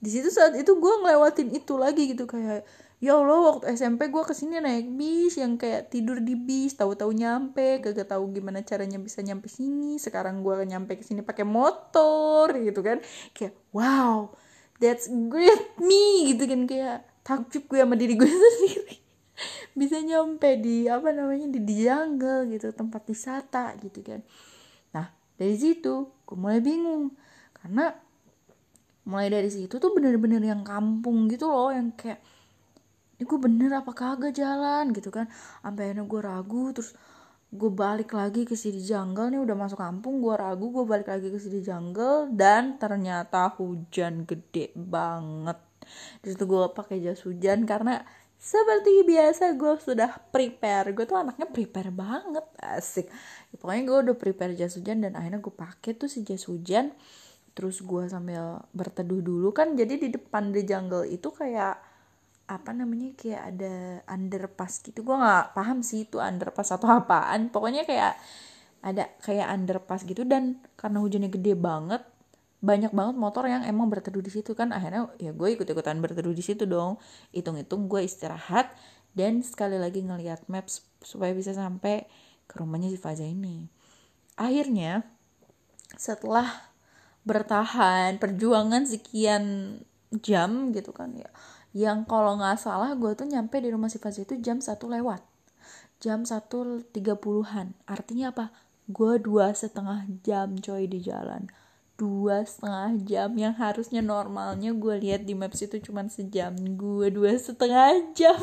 di 0.00 0.08
situ 0.08 0.32
saat 0.32 0.56
itu 0.56 0.72
gue 0.80 0.94
ngelewatin 1.04 1.52
itu 1.52 1.76
lagi 1.76 2.16
gitu 2.16 2.24
kayak 2.24 2.64
ya 3.04 3.16
allah 3.16 3.52
waktu 3.52 3.76
SMP 3.76 4.08
gue 4.08 4.24
ke 4.24 4.32
sini 4.32 4.56
naik 4.56 4.88
bis 4.96 5.36
yang 5.36 5.60
kayak 5.60 5.92
tidur 5.92 6.20
di 6.24 6.36
bis 6.36 6.72
tahu-tahu 6.72 7.12
nyampe 7.12 7.84
gak 7.84 8.08
tahu 8.08 8.32
gimana 8.32 8.64
caranya 8.64 8.96
bisa 8.96 9.20
nyampe 9.20 9.48
sini 9.48 10.00
sekarang 10.00 10.40
gue 10.40 10.56
nyampe 10.64 10.96
ke 10.96 11.04
sini 11.04 11.20
pakai 11.20 11.44
motor 11.44 12.52
gitu 12.56 12.80
kan. 12.80 13.04
Kayak 13.36 13.56
wow 13.76 14.32
that's 14.80 15.08
great 15.28 15.76
me 15.80 16.32
gitu 16.32 16.48
kan 16.48 16.64
kayak 16.64 16.98
takjub 17.20 17.68
gue 17.68 17.78
sama 17.84 17.96
diri 17.96 18.16
gue 18.16 18.28
sendiri. 18.36 18.96
Bisa 19.76 20.00
nyampe 20.00 20.60
di 20.60 20.88
apa 20.88 21.12
namanya 21.12 21.48
di 21.48 21.60
jungle 21.60 22.48
gitu 22.52 22.72
tempat 22.72 23.04
wisata 23.08 23.76
gitu 23.80 24.00
kan 24.04 24.20
dari 25.40 25.56
situ 25.56 26.12
gue 26.28 26.36
mulai 26.36 26.60
bingung. 26.60 27.16
Karena 27.56 27.88
mulai 29.08 29.32
dari 29.32 29.48
situ 29.48 29.80
tuh 29.80 29.90
bener-bener 29.96 30.44
yang 30.44 30.60
kampung 30.60 31.32
gitu 31.32 31.48
loh 31.48 31.72
yang 31.72 31.96
kayak 31.96 32.20
ini 33.16 33.24
gue 33.24 33.40
bener 33.40 33.72
apa 33.80 33.92
kagak 33.96 34.36
jalan? 34.36 34.92
gitu 34.92 35.08
kan. 35.08 35.32
Sampai 35.64 35.88
akhirnya 35.88 36.04
gue 36.04 36.20
ragu 36.20 36.76
terus 36.76 36.92
gue 37.50 37.70
balik 37.72 38.14
lagi 38.14 38.46
ke 38.46 38.54
sini 38.54 38.78
jungle 38.84 39.26
nih 39.26 39.42
udah 39.42 39.56
masuk 39.58 39.82
kampung 39.82 40.22
gue 40.22 40.38
ragu 40.38 40.70
gue 40.70 40.84
balik 40.86 41.10
lagi 41.10 41.34
ke 41.34 41.38
sini 41.40 41.58
jungle 41.66 42.30
dan 42.30 42.76
ternyata 42.76 43.48
hujan 43.56 44.28
gede 44.28 44.76
banget. 44.76 45.56
Situ 46.20 46.44
gue 46.44 46.68
pakai 46.70 47.00
jas 47.02 47.24
hujan 47.24 47.64
karena 47.64 48.04
seperti 48.40 49.04
biasa 49.04 49.52
gue 49.52 49.76
sudah 49.76 50.16
prepare. 50.32 50.96
Gue 50.96 51.04
tuh 51.04 51.20
anaknya 51.20 51.44
prepare 51.44 51.92
banget 51.92 52.48
asik. 52.56 53.06
Ya, 53.52 53.54
pokoknya 53.60 53.82
gue 53.84 53.98
udah 54.08 54.16
prepare 54.16 54.56
jas 54.56 54.80
hujan 54.80 55.04
dan 55.04 55.12
akhirnya 55.12 55.44
gue 55.44 55.52
pakai 55.52 55.92
tuh 55.92 56.08
si 56.08 56.24
jas 56.24 56.48
hujan. 56.48 56.96
Terus 57.52 57.84
gue 57.84 58.08
sambil 58.08 58.64
berteduh 58.72 59.20
dulu 59.20 59.52
kan 59.52 59.76
jadi 59.76 60.00
di 60.00 60.08
depan 60.08 60.56
di 60.56 60.64
jungle 60.64 61.04
itu 61.04 61.28
kayak 61.28 61.76
apa 62.50 62.70
namanya 62.72 63.12
kayak 63.12 63.42
ada 63.52 63.74
underpass 64.08 64.80
gitu. 64.88 65.04
Gue 65.04 65.20
nggak 65.20 65.52
paham 65.52 65.84
sih 65.84 66.08
itu 66.08 66.16
underpass 66.16 66.72
atau 66.72 66.88
apaan. 66.88 67.52
Pokoknya 67.52 67.84
kayak 67.84 68.16
ada 68.80 69.12
kayak 69.20 69.52
underpass 69.52 70.08
gitu 70.08 70.24
dan 70.24 70.56
karena 70.80 71.04
hujannya 71.04 71.28
gede 71.28 71.52
banget 71.52 72.00
banyak 72.60 72.92
banget 72.92 73.16
motor 73.16 73.48
yang 73.48 73.64
emang 73.64 73.88
berteduh 73.88 74.20
di 74.20 74.28
situ 74.28 74.52
kan. 74.52 74.70
Akhirnya 74.70 75.08
ya 75.16 75.32
gue 75.32 75.48
ikut 75.56 75.64
ikutan 75.64 75.96
berteduh 75.98 76.32
di 76.36 76.44
situ 76.44 76.68
dong. 76.68 77.00
Hitung 77.32 77.56
hitung 77.56 77.88
gue 77.88 78.04
istirahat 78.04 78.68
dan 79.16 79.40
sekali 79.40 79.80
lagi 79.80 80.04
ngeliat 80.04 80.46
maps 80.46 80.84
supaya 81.00 81.32
bisa 81.32 81.56
sampai 81.56 82.04
ke 82.44 82.54
rumahnya 82.60 82.92
si 82.92 83.00
Faza 83.00 83.24
ini. 83.24 83.66
Akhirnya 84.36 85.08
setelah 85.96 86.70
bertahan 87.24 88.20
perjuangan 88.20 88.88
sekian 88.88 89.76
jam 90.24 90.72
gitu 90.72 90.96
kan 90.96 91.12
ya 91.12 91.28
yang 91.76 92.02
kalau 92.08 92.34
nggak 92.40 92.56
salah 92.58 92.96
gue 92.96 93.12
tuh 93.14 93.28
nyampe 93.28 93.60
di 93.62 93.70
rumah 93.70 93.86
si 93.92 94.02
Faza 94.02 94.26
itu 94.26 94.36
jam 94.42 94.58
satu 94.58 94.90
lewat. 94.90 95.22
Jam 96.00 96.24
satu 96.24 96.80
tiga 96.90 97.12
puluhan. 97.14 97.76
Artinya 97.84 98.32
apa? 98.32 98.50
Gue 98.88 99.20
dua 99.20 99.52
setengah 99.52 100.08
jam 100.24 100.56
coy 100.58 100.88
di 100.90 100.98
jalan 101.04 101.46
dua 102.00 102.40
setengah 102.48 102.96
jam 103.04 103.30
yang 103.36 103.52
harusnya 103.52 104.00
normalnya 104.00 104.72
gue 104.72 104.96
lihat 105.04 105.28
di 105.28 105.36
maps 105.36 105.60
itu 105.60 105.76
cuma 105.84 106.08
sejam. 106.08 106.56
Gue 106.56 107.12
dua 107.12 107.36
setengah 107.36 108.16
jam. 108.16 108.40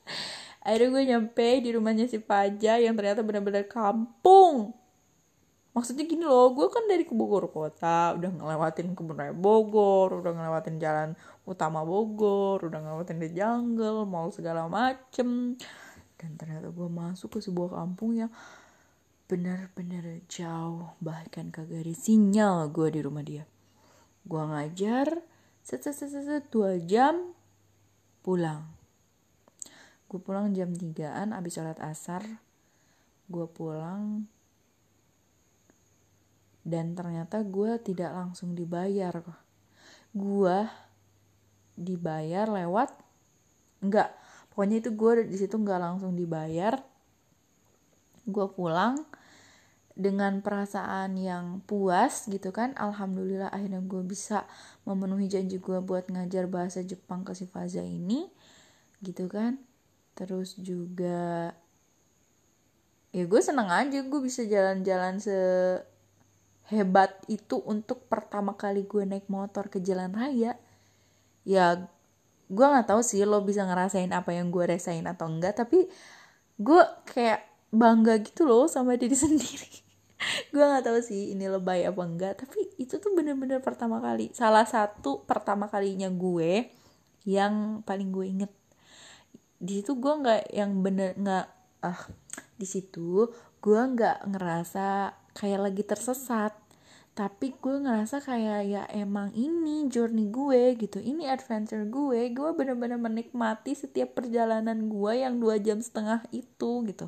Akhirnya 0.64 0.88
gue 0.94 1.02
nyampe 1.10 1.48
di 1.58 1.74
rumahnya 1.74 2.06
si 2.06 2.22
Faja 2.22 2.78
yang 2.78 2.94
ternyata 2.94 3.26
benar-benar 3.26 3.66
kampung. 3.66 4.70
Maksudnya 5.74 6.06
gini 6.06 6.22
loh 6.22 6.54
gue 6.54 6.70
kan 6.70 6.86
dari 6.86 7.02
ke 7.02 7.10
Bogor 7.10 7.50
kota 7.50 8.14
udah 8.14 8.30
ngelewatin 8.30 8.94
kebun 8.94 9.18
raya 9.18 9.34
Bogor 9.34 10.22
udah 10.22 10.30
ngelewatin 10.30 10.78
jalan 10.78 11.18
utama 11.42 11.82
Bogor 11.82 12.62
udah 12.62 12.78
ngelewatin 12.78 13.18
di 13.18 13.34
jungle 13.34 14.06
mall 14.06 14.30
segala 14.30 14.70
macem. 14.70 15.58
Dan 16.14 16.30
ternyata 16.38 16.70
gue 16.70 16.86
masuk 16.86 17.36
ke 17.36 17.38
sebuah 17.42 17.74
kampung 17.74 18.14
yang 18.14 18.30
bener-bener 19.24 20.20
jauh 20.28 20.92
bahkan 21.00 21.48
kagak 21.48 21.80
ada 21.80 21.94
sinyal 21.96 22.68
gue 22.68 22.88
di 22.92 23.00
rumah 23.00 23.24
dia. 23.24 23.48
Gue 24.28 24.42
ngajar 24.44 25.24
set 25.64 25.80
set 25.80 25.96
set 25.96 26.12
set 26.12 26.44
dua 26.52 26.76
jam 26.76 27.32
pulang. 28.20 28.68
Gue 30.12 30.20
pulang 30.20 30.52
jam 30.52 30.76
tigaan 30.76 31.32
abis 31.32 31.56
sholat 31.56 31.80
asar 31.80 32.20
gue 33.24 33.48
pulang 33.48 34.28
dan 36.60 36.92
ternyata 36.92 37.40
gue 37.40 37.80
tidak 37.80 38.12
langsung 38.12 38.52
dibayar. 38.52 39.24
Gue 40.12 40.68
dibayar 41.80 42.44
lewat 42.44 42.92
enggak. 43.80 44.12
Pokoknya 44.52 44.84
itu 44.84 44.92
gue 44.92 45.24
di 45.24 45.36
situ 45.40 45.56
nggak 45.56 45.80
langsung 45.80 46.12
dibayar 46.12 46.93
gue 48.24 48.46
pulang 48.52 49.00
dengan 49.94 50.42
perasaan 50.42 51.14
yang 51.14 51.62
puas 51.70 52.26
gitu 52.26 52.50
kan 52.50 52.74
alhamdulillah 52.74 53.46
akhirnya 53.54 53.78
gue 53.78 54.02
bisa 54.02 54.42
memenuhi 54.82 55.30
janji 55.30 55.62
gue 55.62 55.78
buat 55.78 56.10
ngajar 56.10 56.50
bahasa 56.50 56.82
Jepang 56.82 57.22
ke 57.22 57.30
si 57.38 57.46
Faza 57.46 57.78
ini 57.78 58.26
gitu 59.06 59.30
kan. 59.30 59.62
Terus 60.18 60.58
juga 60.58 61.54
ya 63.14 63.22
gue 63.22 63.38
seneng 63.38 63.70
aja 63.70 64.02
gue 64.02 64.20
bisa 64.24 64.42
jalan-jalan 64.42 65.22
sehebat 65.22 67.14
itu 67.30 67.62
untuk 67.62 68.10
pertama 68.10 68.58
kali 68.58 68.82
gue 68.90 69.06
naik 69.06 69.30
motor 69.30 69.70
ke 69.70 69.78
jalan 69.78 70.10
raya. 70.10 70.58
Ya 71.46 71.86
gue 72.50 72.66
nggak 72.66 72.90
tahu 72.90 73.00
sih 73.06 73.22
lo 73.22 73.46
bisa 73.46 73.62
ngerasain 73.62 74.10
apa 74.10 74.34
yang 74.34 74.50
gue 74.50 74.66
rasain 74.66 75.06
atau 75.06 75.30
enggak 75.30 75.54
tapi 75.54 75.86
gue 76.58 76.82
kayak 77.06 77.53
bangga 77.74 78.22
gitu 78.22 78.46
loh 78.48 78.70
sama 78.70 78.96
diri 78.96 79.14
sendiri. 79.24 79.82
Gue 80.54 80.64
nggak 80.64 80.88
tahu 80.88 80.98
sih 81.04 81.36
ini 81.36 81.50
lebay 81.50 81.84
apa 81.84 82.00
enggak 82.00 82.40
tapi 82.40 82.72
itu 82.80 82.96
tuh 82.96 83.12
bener-bener 83.12 83.60
pertama 83.60 84.00
kali 84.00 84.32
salah 84.32 84.64
satu 84.64 85.26
pertama 85.28 85.68
kalinya 85.68 86.08
gue 86.08 86.70
yang 87.28 87.84
paling 87.84 88.08
gue 88.14 88.24
inget. 88.24 88.52
Di 89.60 89.82
situ 89.82 90.00
gue 90.00 90.12
nggak 90.12 90.42
yang 90.54 90.80
bener 90.80 91.12
nggak 91.18 91.46
ah 91.84 92.00
di 92.56 92.64
situ 92.64 93.28
gue 93.60 93.80
nggak 93.80 94.30
ngerasa 94.32 95.12
kayak 95.36 95.60
lagi 95.68 95.82
tersesat 95.84 96.54
tapi 97.14 97.54
gue 97.62 97.78
ngerasa 97.78 98.18
kayak 98.26 98.60
ya 98.66 98.82
emang 98.90 99.30
ini 99.38 99.86
journey 99.86 100.34
gue 100.34 100.74
gitu 100.74 100.98
ini 100.98 101.30
adventure 101.30 101.86
gue 101.86 102.34
gue 102.34 102.50
bener-bener 102.58 102.98
menikmati 102.98 103.78
setiap 103.78 104.18
perjalanan 104.18 104.90
gue 104.90 105.22
yang 105.22 105.38
dua 105.38 105.62
jam 105.62 105.78
setengah 105.78 106.26
itu 106.34 106.82
gitu 106.90 107.06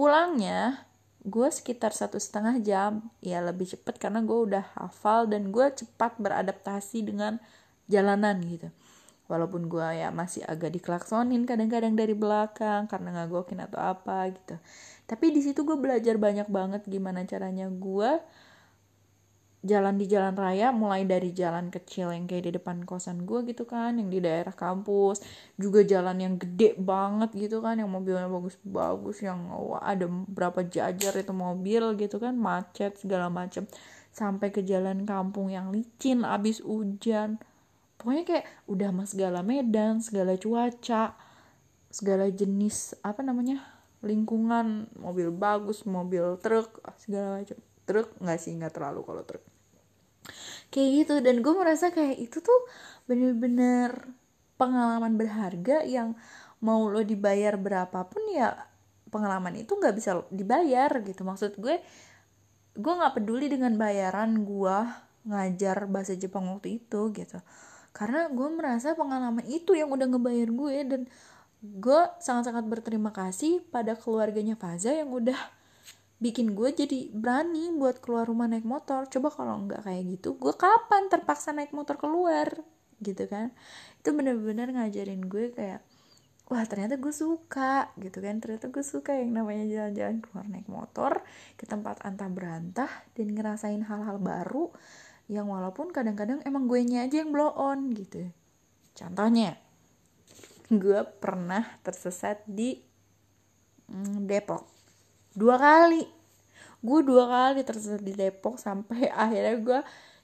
pulangnya 0.00 0.88
gue 1.28 1.48
sekitar 1.52 1.92
satu 1.92 2.16
setengah 2.16 2.56
jam. 2.64 3.04
Ya 3.20 3.44
lebih 3.44 3.68
cepet 3.68 4.00
karena 4.00 4.24
gue 4.24 4.38
udah 4.48 4.64
hafal 4.80 5.28
dan 5.28 5.52
gue 5.52 5.68
cepat 5.68 6.16
beradaptasi 6.16 7.04
dengan 7.04 7.36
jalanan 7.84 8.40
gitu. 8.48 8.72
Walaupun 9.28 9.68
gue 9.68 9.84
ya 10.00 10.08
masih 10.08 10.40
agak 10.48 10.72
diklaksonin 10.72 11.44
kadang-kadang 11.44 11.92
dari 11.92 12.16
belakang 12.16 12.88
karena 12.88 13.20
ngagokin 13.20 13.60
atau 13.60 13.76
apa 13.76 14.32
gitu. 14.32 14.56
Tapi 15.04 15.36
di 15.36 15.44
situ 15.44 15.68
gue 15.68 15.76
belajar 15.76 16.16
banyak 16.16 16.48
banget 16.48 16.82
gimana 16.88 17.28
caranya 17.28 17.68
gue 17.68 18.10
jalan 19.60 20.00
di 20.00 20.08
jalan 20.08 20.32
raya 20.32 20.72
mulai 20.72 21.04
dari 21.04 21.36
jalan 21.36 21.68
kecil 21.68 22.16
yang 22.16 22.24
kayak 22.24 22.48
di 22.48 22.52
depan 22.56 22.88
kosan 22.88 23.28
gue 23.28 23.44
gitu 23.44 23.68
kan 23.68 23.92
yang 24.00 24.08
di 24.08 24.16
daerah 24.16 24.56
kampus 24.56 25.20
juga 25.60 25.84
jalan 25.84 26.16
yang 26.16 26.34
gede 26.40 26.80
banget 26.80 27.28
gitu 27.36 27.60
kan 27.60 27.76
yang 27.76 27.92
mobilnya 27.92 28.24
bagus-bagus 28.24 29.20
yang 29.20 29.52
wah, 29.52 29.84
ada 29.84 30.08
berapa 30.08 30.64
jajar 30.64 31.12
itu 31.12 31.32
mobil 31.36 31.92
gitu 32.00 32.16
kan 32.16 32.32
macet 32.40 32.96
segala 32.96 33.28
macem. 33.28 33.68
Sampai 34.10 34.50
ke 34.50 34.64
jalan 34.64 35.06
kampung 35.06 35.52
yang 35.52 35.70
licin 35.70 36.24
abis 36.24 36.64
hujan. 36.64 37.38
Pokoknya 38.00 38.24
kayak 38.26 38.46
udah 38.64 38.90
mas 38.96 39.12
segala 39.12 39.44
medan 39.44 40.00
segala 40.00 40.34
cuaca 40.40 41.14
segala 41.92 42.32
jenis 42.32 42.96
apa 43.04 43.20
namanya 43.20 43.60
lingkungan. 44.00 44.88
Mobil 44.96 45.28
bagus 45.28 45.84
mobil 45.84 46.40
truk 46.40 46.80
segala 46.96 47.44
macam 47.44 47.60
truk 47.84 48.08
nggak 48.22 48.38
sih 48.40 48.56
nggak 48.56 48.72
terlalu 48.72 49.04
kalau 49.04 49.22
truk 49.26 49.49
kayak 50.70 50.90
gitu. 51.04 51.14
Dan 51.20 51.42
gue 51.44 51.54
merasa 51.54 51.90
kayak 51.90 52.16
itu 52.18 52.38
tuh 52.40 52.60
bener-bener 53.04 53.94
pengalaman 54.56 55.18
berharga 55.18 55.82
yang 55.84 56.14
mau 56.60 56.88
lo 56.88 57.00
dibayar 57.00 57.56
berapapun 57.56 58.20
ya 58.36 58.52
pengalaman 59.08 59.58
itu 59.58 59.74
nggak 59.74 59.94
bisa 59.96 60.22
dibayar 60.30 60.90
gitu. 61.02 61.22
Maksud 61.26 61.58
gue 61.58 61.82
gue 62.78 62.92
nggak 62.94 63.14
peduli 63.18 63.50
dengan 63.50 63.74
bayaran 63.74 64.46
gue 64.46 64.78
ngajar 65.26 65.84
bahasa 65.90 66.14
Jepang 66.16 66.48
waktu 66.48 66.80
itu 66.80 67.10
gitu. 67.12 67.38
Karena 67.90 68.30
gue 68.30 68.48
merasa 68.54 68.94
pengalaman 68.94 69.44
itu 69.50 69.74
yang 69.74 69.90
udah 69.90 70.06
ngebayar 70.06 70.48
gue 70.48 70.76
dan 70.86 71.02
gue 71.60 72.00
sangat-sangat 72.22 72.64
berterima 72.64 73.12
kasih 73.12 73.60
pada 73.68 73.92
keluarganya 73.92 74.56
Faza 74.56 74.94
yang 74.94 75.12
udah 75.12 75.36
bikin 76.20 76.52
gue 76.52 76.70
jadi 76.76 77.08
berani 77.16 77.72
buat 77.72 78.04
keluar 78.04 78.28
rumah 78.28 78.46
naik 78.46 78.68
motor. 78.68 79.08
Coba 79.08 79.32
kalau 79.32 79.64
nggak 79.64 79.88
kayak 79.88 80.04
gitu 80.20 80.36
gue 80.36 80.52
kapan 80.52 81.08
terpaksa 81.08 81.56
naik 81.56 81.72
motor 81.72 81.96
keluar? 81.96 82.52
Gitu 83.00 83.24
kan? 83.26 83.56
Itu 84.04 84.12
bener-bener 84.12 84.68
ngajarin 84.76 85.24
gue 85.26 85.56
kayak 85.56 85.80
wah 86.52 86.60
ternyata 86.68 87.00
gue 87.00 87.10
suka 87.10 87.88
gitu 87.96 88.20
kan? 88.20 88.36
Ternyata 88.38 88.68
gue 88.68 88.84
suka 88.84 89.16
yang 89.16 89.32
namanya 89.32 89.64
jalan-jalan 89.64 90.20
keluar 90.20 90.46
naik 90.46 90.68
motor 90.68 91.24
ke 91.56 91.64
tempat 91.64 92.04
antah 92.04 92.28
berantah 92.28 92.92
dan 93.16 93.32
ngerasain 93.32 93.80
hal-hal 93.88 94.20
baru 94.20 94.68
yang 95.32 95.48
walaupun 95.48 95.88
kadang-kadang 95.88 96.44
emang 96.44 96.68
gue 96.68 96.84
nya 96.84 97.08
aja 97.08 97.24
yang 97.24 97.32
blow 97.32 97.48
on 97.56 97.96
gitu. 97.96 98.28
Contohnya 98.92 99.56
gue 100.68 101.00
pernah 101.16 101.64
tersesat 101.80 102.44
di 102.44 102.76
mm, 103.88 104.28
Depok 104.28 104.79
dua 105.36 105.56
kali. 105.58 106.04
Gue 106.80 107.00
dua 107.04 107.28
kali 107.28 107.60
tersesat 107.60 108.00
di 108.00 108.16
Depok 108.16 108.56
sampai 108.56 109.10
akhirnya 109.24 109.56
gue 109.60 109.80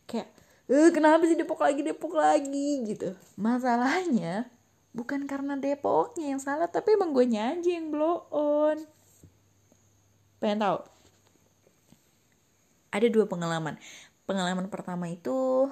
kayak 0.08 0.28
eh 0.66 0.90
kenapa 0.90 1.22
sih 1.28 1.38
Depok 1.38 1.62
lagi 1.62 1.80
Depok 1.84 2.14
lagi? 2.16 2.82
Gitu. 2.86 3.12
Masalahnya 3.38 4.48
bukan 4.96 5.28
karena 5.28 5.54
Depoknya 5.60 6.32
yang 6.32 6.40
salah 6.40 6.66
tapi 6.70 6.96
emang 6.96 7.12
gue 7.12 7.26
aja 7.28 7.70
yang 7.70 7.92
blow 7.92 8.26
on. 8.32 8.80
Pengen 10.40 10.62
tahu? 10.64 10.78
Ada 12.92 13.12
dua 13.12 13.28
pengalaman. 13.28 13.76
Pengalaman 14.24 14.66
pertama 14.72 15.06
itu 15.06 15.68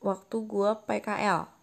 waktu 0.00 0.36
gue 0.46 0.70
PKL 0.86 1.58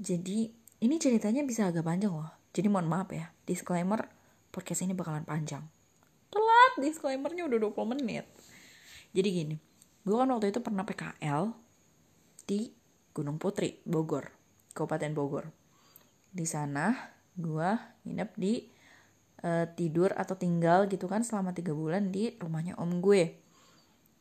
jadi 0.00 0.48
ini 0.80 0.96
ceritanya 0.96 1.44
bisa 1.44 1.68
agak 1.68 1.84
panjang 1.84 2.16
loh. 2.16 2.32
Jadi 2.56 2.72
mohon 2.72 2.88
maaf 2.88 3.12
ya, 3.12 3.28
disclaimer 3.44 4.08
podcast 4.50 4.82
ini 4.82 4.92
bakalan 4.92 5.22
panjang. 5.22 5.62
Telat 6.30 6.72
disclaimernya 6.78 7.46
udah 7.46 7.58
20 7.70 7.92
menit. 7.96 8.26
Jadi 9.10 9.28
gini, 9.30 9.56
gue 10.02 10.14
kan 10.14 10.30
waktu 10.30 10.54
itu 10.54 10.62
pernah 10.62 10.86
PKL 10.86 11.50
di 12.46 12.70
Gunung 13.10 13.38
Putri, 13.38 13.82
Bogor, 13.82 14.30
Kabupaten 14.74 15.10
Bogor. 15.14 15.46
Di 16.30 16.46
sana 16.46 16.94
gue 17.34 17.70
nginep 18.06 18.30
di 18.38 18.62
uh, 19.42 19.66
tidur 19.74 20.14
atau 20.14 20.38
tinggal 20.38 20.86
gitu 20.86 21.10
kan 21.10 21.26
selama 21.26 21.50
tiga 21.54 21.74
bulan 21.74 22.14
di 22.14 22.34
rumahnya 22.38 22.78
om 22.78 23.02
gue. 23.02 23.34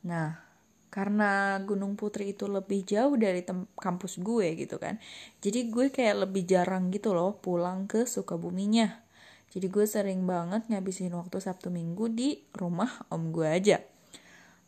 Nah, 0.06 0.50
karena 0.90 1.62
Gunung 1.62 1.94
Putri 1.94 2.34
itu 2.34 2.50
lebih 2.50 2.82
jauh 2.82 3.14
dari 3.14 3.46
kampus 3.78 4.18
gue 4.20 4.58
gitu 4.58 4.82
kan 4.82 4.98
jadi 5.38 5.70
gue 5.70 5.94
kayak 5.94 6.26
lebih 6.28 6.50
jarang 6.50 6.90
gitu 6.90 7.14
loh 7.14 7.38
pulang 7.38 7.86
ke 7.86 8.10
Sukabuminya 8.10 9.06
jadi 9.50 9.66
gue 9.66 9.86
sering 9.90 10.30
banget 10.30 10.70
ngabisin 10.70 11.14
waktu 11.18 11.42
Sabtu 11.42 11.74
Minggu 11.74 12.06
di 12.14 12.38
rumah 12.54 13.02
om 13.10 13.34
gue 13.34 13.50
aja. 13.50 13.82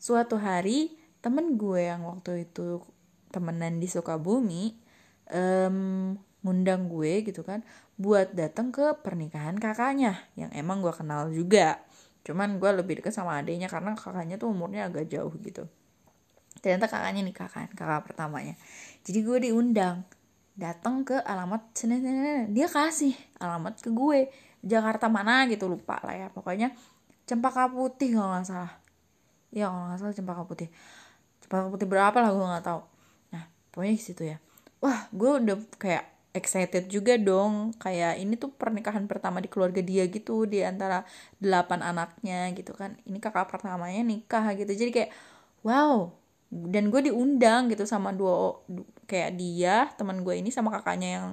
Suatu 0.01 0.41
hari 0.41 0.97
temen 1.21 1.53
gue 1.53 1.85
yang 1.85 2.01
waktu 2.09 2.49
itu 2.49 2.81
temenan 3.29 3.77
di 3.77 3.85
Sukabumi 3.85 4.73
um, 5.29 6.17
ngundang 6.41 6.89
gue 6.89 7.21
gitu 7.21 7.45
kan 7.45 7.61
buat 8.01 8.33
datang 8.33 8.73
ke 8.73 8.97
pernikahan 9.05 9.61
kakaknya 9.61 10.17
yang 10.33 10.49
emang 10.57 10.81
gue 10.81 10.89
kenal 10.89 11.29
juga. 11.29 11.77
Cuman 12.25 12.57
gue 12.57 12.69
lebih 12.73 13.05
deket 13.05 13.13
sama 13.13 13.37
adiknya 13.37 13.69
karena 13.69 13.93
kakaknya 13.93 14.41
tuh 14.41 14.49
umurnya 14.49 14.89
agak 14.89 15.05
jauh 15.13 15.29
gitu. 15.45 15.69
Ternyata 16.65 16.89
kakaknya 16.89 17.21
nikah 17.21 17.45
kan 17.45 17.69
kakak 17.69 18.09
pertamanya. 18.09 18.57
Jadi 19.05 19.19
gue 19.21 19.37
diundang 19.45 20.01
datang 20.57 21.07
ke 21.07 21.15
alamat 21.21 21.73
dia 22.51 22.67
kasih 22.67 23.15
alamat 23.39 23.79
ke 23.79 23.89
gue 23.89 24.27
Jakarta 24.61 25.09
mana 25.09 25.49
gitu 25.49 25.65
lupa 25.65 25.97
lah 26.05 26.15
ya. 26.15 26.27
Pokoknya 26.29 26.73
Cempaka 27.25 27.69
Putih 27.69 28.17
kalau 28.17 28.33
nggak 28.33 28.45
salah. 28.45 28.73
Ya 29.51 29.67
kalau 29.69 29.89
nggak 29.89 29.99
salah 29.99 30.15
Cempaka 30.15 30.43
Putih. 30.45 30.69
Cempaka 31.41 31.67
Putih 31.69 31.87
berapa 31.89 32.17
lah 32.21 32.31
gue 32.33 32.45
nggak 32.45 32.65
tahu. 32.65 32.81
Nah 33.33 33.43
pokoknya 33.73 33.93
di 33.97 34.03
situ 34.03 34.23
ya. 34.25 34.37
Wah 34.81 35.09
gue 35.09 35.31
udah 35.41 35.57
kayak 35.81 36.05
excited 36.31 36.87
juga 36.87 37.17
dong. 37.17 37.73
Kayak 37.77 38.21
ini 38.21 38.37
tuh 38.37 38.53
pernikahan 38.53 39.05
pertama 39.09 39.41
di 39.41 39.49
keluarga 39.49 39.81
dia 39.81 40.05
gitu 40.07 40.45
di 40.45 40.61
antara 40.61 41.03
delapan 41.41 41.81
anaknya 41.81 42.49
gitu 42.53 42.77
kan. 42.77 42.97
Ini 43.05 43.17
kakak 43.17 43.49
pertamanya 43.49 44.01
nikah 44.05 44.53
gitu. 44.55 44.71
Jadi 44.71 44.91
kayak 44.93 45.11
wow. 45.65 46.13
Dan 46.51 46.91
gue 46.91 47.07
diundang 47.07 47.71
gitu 47.71 47.87
sama 47.87 48.11
dua 48.11 48.59
kayak 49.07 49.39
dia 49.39 49.87
teman 49.95 50.19
gue 50.19 50.35
ini 50.35 50.51
sama 50.51 50.67
kakaknya 50.67 51.09
yang 51.19 51.27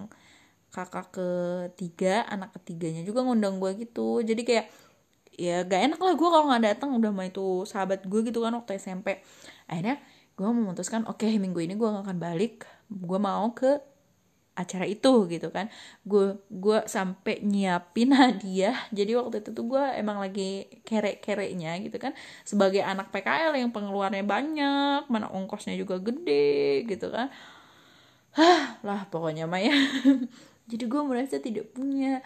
kakak 0.68 1.08
ketiga 1.12 2.28
anak 2.28 2.52
ketiganya 2.60 3.02
juga 3.04 3.24
ngundang 3.24 3.56
gue 3.62 3.88
gitu. 3.88 4.20
Jadi 4.20 4.42
kayak 4.44 4.66
ya 5.38 5.62
gak 5.62 5.80
enak 5.92 6.00
lah 6.02 6.12
gue 6.18 6.28
kalau 6.28 6.44
nggak 6.50 6.64
datang 6.66 6.90
udah 6.98 7.10
mah 7.14 7.30
itu 7.30 7.62
sahabat 7.62 8.02
gue 8.10 8.20
gitu 8.26 8.42
kan 8.42 8.50
waktu 8.58 8.74
SMP 8.74 9.22
akhirnya 9.70 10.02
gue 10.34 10.48
memutuskan 10.50 11.06
oke 11.06 11.22
okay, 11.22 11.38
minggu 11.38 11.62
ini 11.62 11.74
gue 11.78 11.88
gak 11.88 12.04
akan 12.06 12.18
balik. 12.20 12.66
Gue 12.90 13.18
mau 13.22 13.52
ke 13.54 13.78
acara 14.58 14.84
itu 14.90 15.30
gitu 15.30 15.48
kan. 15.54 15.70
Gue 16.02 16.42
gue 16.50 16.78
sampai 16.90 17.40
nyiapin 17.46 18.10
hadiah. 18.20 18.76
Jadi 18.90 19.14
waktu 19.14 19.40
itu 19.46 19.50
tuh 19.54 19.64
gue 19.70 19.84
emang 19.94 20.18
lagi 20.18 20.66
kere 20.82 21.22
kereknya 21.22 21.78
gitu 21.78 21.96
kan. 22.02 22.12
Sebagai 22.42 22.82
anak 22.82 23.14
PKL 23.14 23.54
yang 23.54 23.70
pengeluarannya 23.70 24.26
banyak 24.26 25.06
mana 25.06 25.30
ongkosnya 25.30 25.78
juga 25.78 26.02
gede 26.02 26.84
gitu 26.90 27.08
kan. 27.14 27.30
Hah, 28.36 28.78
lah 28.86 29.00
pokoknya 29.10 29.46
mah 29.50 29.62
ya 29.62 29.74
jadi 30.68 30.84
gue 30.84 31.02
merasa 31.02 31.40
tidak 31.40 31.72
punya 31.72 32.20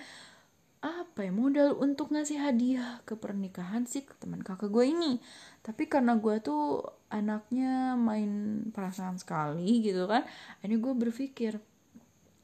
apa 0.82 1.22
ya 1.22 1.30
modal 1.30 1.78
untuk 1.78 2.10
ngasih 2.10 2.42
hadiah 2.42 2.98
ke 3.06 3.14
pernikahan 3.14 3.86
sih 3.86 4.02
ke 4.02 4.18
teman 4.18 4.42
kakak 4.42 4.66
gue 4.66 4.82
ini. 4.90 5.22
Tapi 5.62 5.86
karena 5.86 6.18
gue 6.18 6.42
tuh 6.42 6.82
anaknya 7.06 7.94
main 7.94 8.64
perasaan 8.74 9.20
sekali 9.20 9.84
gitu 9.84 10.08
kan 10.08 10.24
ini 10.64 10.80
gue 10.80 10.92
berpikir 10.96 11.60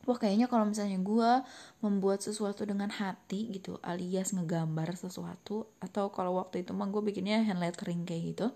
wah 0.04 0.16
kayaknya 0.20 0.48
kalau 0.48 0.68
misalnya 0.68 1.00
gue 1.00 1.30
membuat 1.80 2.20
sesuatu 2.20 2.68
dengan 2.68 2.92
hati 2.92 3.48
gitu 3.48 3.80
alias 3.80 4.37
ngegambar 4.37 4.92
sesuatu 4.92 5.72
atau 5.80 6.12
kalau 6.12 6.37
waktu 6.37 6.64
itu 6.64 6.76
mah 6.76 6.88
gue 6.92 7.00
bikinnya 7.00 7.44
hand 7.44 7.64
lettering 7.64 8.04
kayak 8.04 8.37
gitu 8.37 8.46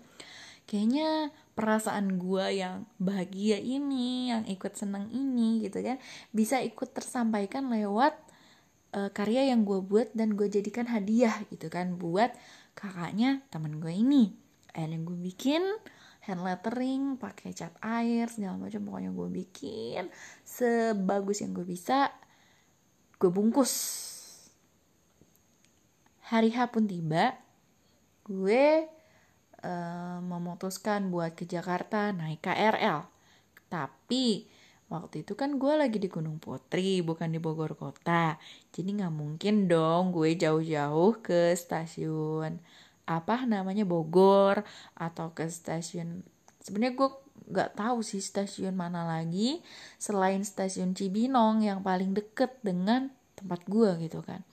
kayaknya 0.63 1.29
perasaan 1.53 2.17
gue 2.17 2.63
yang 2.63 2.87
bahagia 2.97 3.59
ini 3.61 4.31
yang 4.33 4.43
ikut 4.49 4.73
seneng 4.73 5.11
ini 5.11 5.61
gitu 5.61 5.83
kan 5.85 6.01
bisa 6.33 6.63
ikut 6.63 6.95
tersampaikan 6.95 7.69
lewat 7.69 8.15
uh, 8.93 9.09
karya 9.11 9.51
yang 9.51 9.65
gue 9.65 9.81
buat 9.81 10.13
dan 10.13 10.37
gue 10.37 10.47
jadikan 10.47 10.87
hadiah 10.87 11.43
gitu 11.49 11.67
kan 11.67 11.97
buat 11.97 12.31
kakaknya 12.77 13.41
teman 13.49 13.81
gue 13.81 13.91
ini. 13.91 14.33
Yang 14.73 15.13
gue 15.13 15.17
bikin 15.29 15.61
hand 16.25 16.41
lettering 16.41 17.19
pakai 17.21 17.53
cat 17.53 17.77
air 17.83 18.25
segala 18.31 18.57
macam 18.57 18.81
pokoknya 18.85 19.11
gue 19.13 19.29
bikin. 19.43 20.03
Sebagus 20.45 21.45
yang 21.45 21.53
gue 21.53 21.65
bisa 21.65 22.09
gue 23.17 23.29
bungkus. 23.29 23.73
Hari 26.33 26.49
H 26.49 26.73
pun 26.73 26.89
tiba 26.89 27.37
gue 28.23 28.87
uh, 29.63 30.19
memutuskan 30.21 31.09
buat 31.09 31.33
ke 31.33 31.47
Jakarta 31.47 32.11
naik 32.11 32.43
KRL 32.43 33.07
tapi 33.73 34.45
waktu 34.93 35.25
itu 35.25 35.33
kan 35.33 35.57
gue 35.57 35.73
lagi 35.73 35.97
di 35.97 36.05
Gunung 36.05 36.37
Putri 36.37 37.01
bukan 37.01 37.33
di 37.33 37.41
Bogor 37.41 37.73
kota. 37.73 38.37
Jadi 38.69 39.01
nggak 39.01 39.09
mungkin 39.09 39.65
dong 39.65 40.13
gue 40.13 40.37
jauh-jauh 40.37 41.17
ke 41.25 41.57
stasiun 41.57 42.61
apa 43.09 43.49
namanya 43.49 43.83
Bogor 43.83 44.61
atau 44.93 45.33
ke 45.33 45.49
stasiun 45.49 46.21
sebenarnya 46.61 46.95
gue 46.95 47.09
nggak 47.43 47.75
tahu 47.75 47.99
sih 48.05 48.23
stasiun 48.23 48.77
mana 48.77 49.03
lagi 49.03 49.59
selain 49.99 50.45
stasiun 50.45 50.95
Cibinong 50.95 51.65
yang 51.65 51.81
paling 51.81 52.13
deket 52.13 52.61
dengan 52.61 53.09
tempat 53.33 53.65
gue 53.65 53.89
gitu 54.05 54.21
kan. 54.21 54.45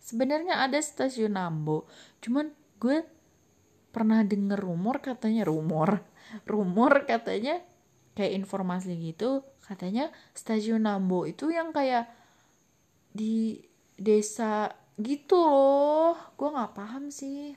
Sebenarnya 0.00 0.64
ada 0.64 0.80
stasiun 0.80 1.36
Nambo 1.36 1.84
cuman 2.24 2.48
gue 2.80 3.04
pernah 3.96 4.20
denger 4.20 4.60
rumor 4.60 5.00
katanya 5.00 5.48
rumor 5.48 6.04
rumor 6.44 7.08
katanya 7.08 7.64
kayak 8.12 8.36
informasi 8.44 8.92
gitu 9.00 9.40
katanya 9.64 10.12
stasiun 10.36 10.84
Nambo 10.84 11.24
itu 11.24 11.48
yang 11.48 11.72
kayak 11.72 12.12
di 13.16 13.64
desa 13.96 14.68
gitu 15.00 15.36
loh. 15.40 16.16
Gue 16.36 16.48
nggak 16.52 16.72
paham 16.76 17.08
sih. 17.08 17.56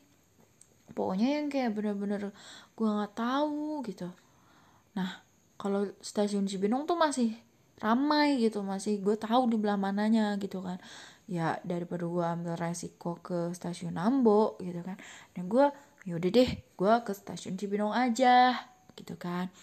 Pokoknya 0.95 1.39
yang 1.39 1.47
kayak 1.51 1.75
bener-bener 1.75 2.31
gue 2.75 2.87
nggak 2.87 3.13
tahu 3.15 3.83
gitu. 3.85 4.09
Nah 4.95 5.21
kalau 5.59 5.87
stasiun 5.99 6.47
Cibinong 6.47 6.87
tuh 6.87 6.95
masih 6.95 7.35
ramai 7.79 8.35
gitu 8.43 8.59
masih 8.59 8.99
gue 8.99 9.15
tahu 9.15 9.47
di 9.47 9.55
belah 9.59 9.79
mananya 9.79 10.35
gitu 10.39 10.63
kan. 10.63 10.79
Ya 11.29 11.61
daripada 11.61 12.09
gue 12.09 12.25
ambil 12.25 12.55
resiko 12.57 13.21
ke 13.21 13.53
stasiun 13.53 13.95
Ambo 13.99 14.57
gitu 14.63 14.81
kan. 14.81 14.97
Dan 15.35 15.45
gue 15.45 15.69
yaudah 16.09 16.29
deh 16.33 16.49
gue 16.57 16.93
ke 17.05 17.11
stasiun 17.13 17.53
Cibinong 17.53 17.93
aja 17.93 18.57
gitu 18.97 19.13
kan. 19.13 19.53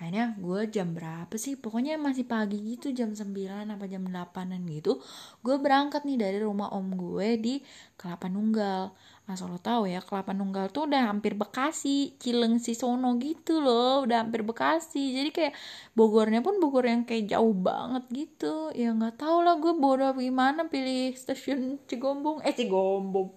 Akhirnya 0.00 0.32
gue 0.40 0.64
jam 0.72 0.96
berapa 0.96 1.36
sih? 1.36 1.60
Pokoknya 1.60 2.00
masih 2.00 2.24
pagi 2.24 2.56
gitu 2.56 2.88
jam 2.96 3.12
9 3.12 3.68
apa 3.68 3.84
jam 3.84 4.08
8an 4.08 4.64
gitu 4.64 4.96
gue 5.44 5.56
berangkat 5.60 6.08
nih 6.08 6.16
dari 6.16 6.38
rumah 6.40 6.72
om 6.72 6.88
gue 6.96 7.36
di 7.36 7.54
Kelapa 8.00 8.32
Nunggal. 8.32 8.96
Asal 9.28 9.52
lo 9.52 9.60
tahu 9.60 9.92
ya 9.92 10.00
Kelapa 10.00 10.32
Nunggal 10.32 10.72
tuh 10.72 10.88
udah 10.88 11.12
hampir 11.12 11.36
Bekasi 11.36 12.16
Cileng 12.16 12.56
Sono 12.64 13.20
gitu 13.20 13.60
loh 13.60 14.08
udah 14.08 14.24
hampir 14.24 14.40
Bekasi. 14.40 15.20
Jadi 15.20 15.30
kayak 15.36 15.54
Bogornya 15.92 16.40
pun 16.40 16.56
Bogor 16.64 16.88
yang 16.88 17.04
kayak 17.04 17.36
jauh 17.36 17.52
banget 17.52 18.08
gitu. 18.08 18.72
Ya 18.72 18.96
nggak 18.96 19.20
tahu 19.20 19.44
lah 19.44 19.60
gue 19.60 19.76
bodoh 19.76 20.16
gimana 20.16 20.64
pilih 20.72 21.12
stasiun 21.12 21.76
Cigombong. 21.84 22.40
Eh 22.40 22.56
Cigombong. 22.56 23.36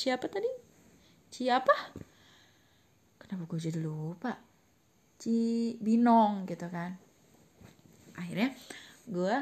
Siapa 0.00 0.32
tadi 0.32 0.63
siapa 1.34 1.74
kenapa 3.18 3.50
gue 3.50 3.58
jadi 3.58 3.82
lupa? 3.82 4.38
Cibinong 5.18 6.46
gitu 6.46 6.70
kan. 6.70 6.94
Akhirnya 8.14 8.54
gue 9.10 9.34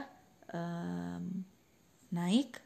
um, 0.56 1.44
naik 2.14 2.62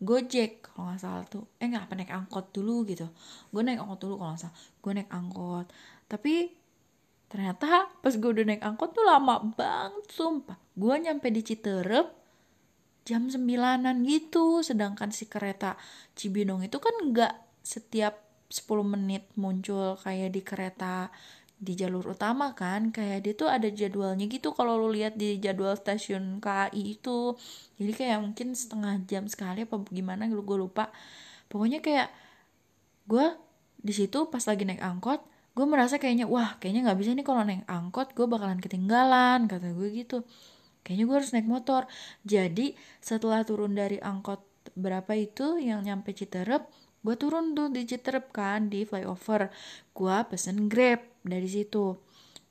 Gojek 0.00 0.64
kalau 0.64 0.92
nggak 0.92 1.00
salah 1.00 1.24
tuh. 1.28 1.44
Eh 1.60 1.68
nggak 1.68 1.88
apa 1.88 1.94
naik 1.96 2.12
angkot 2.12 2.52
dulu 2.56 2.88
gitu. 2.88 3.08
Gue 3.52 3.60
naik 3.60 3.84
angkot 3.84 4.00
dulu 4.00 4.20
kalau 4.20 4.32
nggak 4.32 4.42
salah. 4.48 4.56
Gue 4.80 4.92
naik 4.96 5.10
angkot. 5.12 5.66
Tapi 6.08 6.34
ternyata 7.30 7.86
pas 8.00 8.14
gue 8.16 8.30
udah 8.32 8.44
naik 8.48 8.64
angkot 8.64 8.96
tuh 8.96 9.04
lama 9.04 9.44
banget 9.56 10.08
sumpah. 10.08 10.56
Gue 10.72 10.94
nyampe 11.00 11.28
di 11.28 11.44
Citerep 11.44 12.08
jam 13.04 13.28
sembilanan 13.28 14.00
gitu. 14.08 14.64
Sedangkan 14.64 15.12
si 15.12 15.28
kereta 15.28 15.76
Cibinong 16.16 16.64
itu 16.64 16.80
kan 16.80 16.96
nggak 16.96 17.60
setiap 17.60 18.29
10 18.50 18.82
menit 18.82 19.24
muncul 19.38 19.94
kayak 20.02 20.34
di 20.34 20.42
kereta 20.42 21.08
di 21.60 21.76
jalur 21.76 22.16
utama 22.16 22.56
kan 22.56 22.88
kayak 22.88 23.20
dia 23.20 23.34
tuh 23.36 23.48
ada 23.52 23.68
jadwalnya 23.68 24.24
gitu 24.32 24.56
kalau 24.56 24.80
lu 24.80 24.96
lihat 24.96 25.20
di 25.20 25.36
jadwal 25.36 25.76
stasiun 25.76 26.40
KAI 26.40 26.96
itu. 26.96 27.36
Jadi 27.76 27.92
kayak 27.94 28.18
mungkin 28.24 28.56
setengah 28.56 28.96
jam 29.04 29.28
sekali 29.28 29.68
apa 29.68 29.76
gimana 29.92 30.24
gue 30.26 30.56
lupa. 30.58 30.88
Pokoknya 31.52 31.84
kayak 31.84 32.08
gue 33.06 33.26
di 33.80 33.92
situ 33.92 34.28
pas 34.32 34.44
lagi 34.44 34.64
naik 34.68 34.80
angkot 34.84 35.20
gue 35.50 35.66
merasa 35.66 35.96
kayaknya 36.00 36.30
wah 36.30 36.56
kayaknya 36.60 36.88
nggak 36.88 36.98
bisa 37.00 37.10
nih 37.16 37.26
kalau 37.26 37.42
naik 37.42 37.64
angkot 37.68 38.12
gue 38.16 38.26
bakalan 38.28 38.60
ketinggalan 38.64 39.44
kata 39.44 39.76
gue 39.76 39.88
gitu. 39.92 40.24
Kayaknya 40.80 41.04
gue 41.04 41.16
harus 41.20 41.30
naik 41.36 41.48
motor. 41.50 41.82
Jadi 42.24 42.72
setelah 43.04 43.44
turun 43.44 43.76
dari 43.76 44.00
angkot 44.00 44.40
berapa 44.72 45.12
itu 45.12 45.60
yang 45.60 45.84
nyampe 45.84 46.16
Citerep 46.16 46.64
gue 47.00 47.14
turun 47.16 47.56
tuh 47.56 47.72
di 47.72 47.88
Citerep 47.88 48.32
kan 48.32 48.68
di 48.68 48.84
flyover. 48.84 49.48
Gue 49.96 50.16
pesen 50.28 50.68
grab 50.68 51.00
dari 51.24 51.48
situ. 51.48 51.96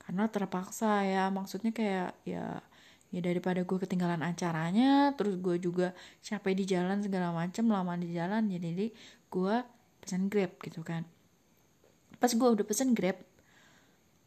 Karena 0.02 0.26
terpaksa 0.26 1.06
ya 1.06 1.30
maksudnya 1.30 1.70
kayak 1.70 2.18
ya 2.26 2.58
ya 3.10 3.20
daripada 3.22 3.66
gue 3.66 3.78
ketinggalan 3.78 4.22
acaranya 4.22 5.10
terus 5.18 5.34
gue 5.42 5.58
juga 5.58 5.90
capek 6.22 6.54
di 6.54 6.62
jalan 6.62 7.02
segala 7.02 7.34
macem 7.34 7.66
lama 7.66 7.98
di 7.98 8.14
jalan 8.14 8.46
jadi 8.46 8.70
ya 8.70 8.88
gue 9.30 9.56
pesen 10.02 10.26
grab 10.26 10.50
gitu 10.62 10.82
kan. 10.82 11.06
Pas 12.18 12.30
gue 12.30 12.48
udah 12.48 12.66
pesen 12.66 12.94
grab 12.94 13.18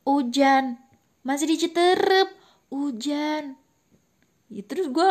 hujan. 0.07 0.79
Masih 1.23 1.47
di 1.47 1.55
Citerep 1.59 2.31
hujan. 2.71 3.55
Ya, 4.51 4.63
terus 4.63 4.87
gue 4.91 5.09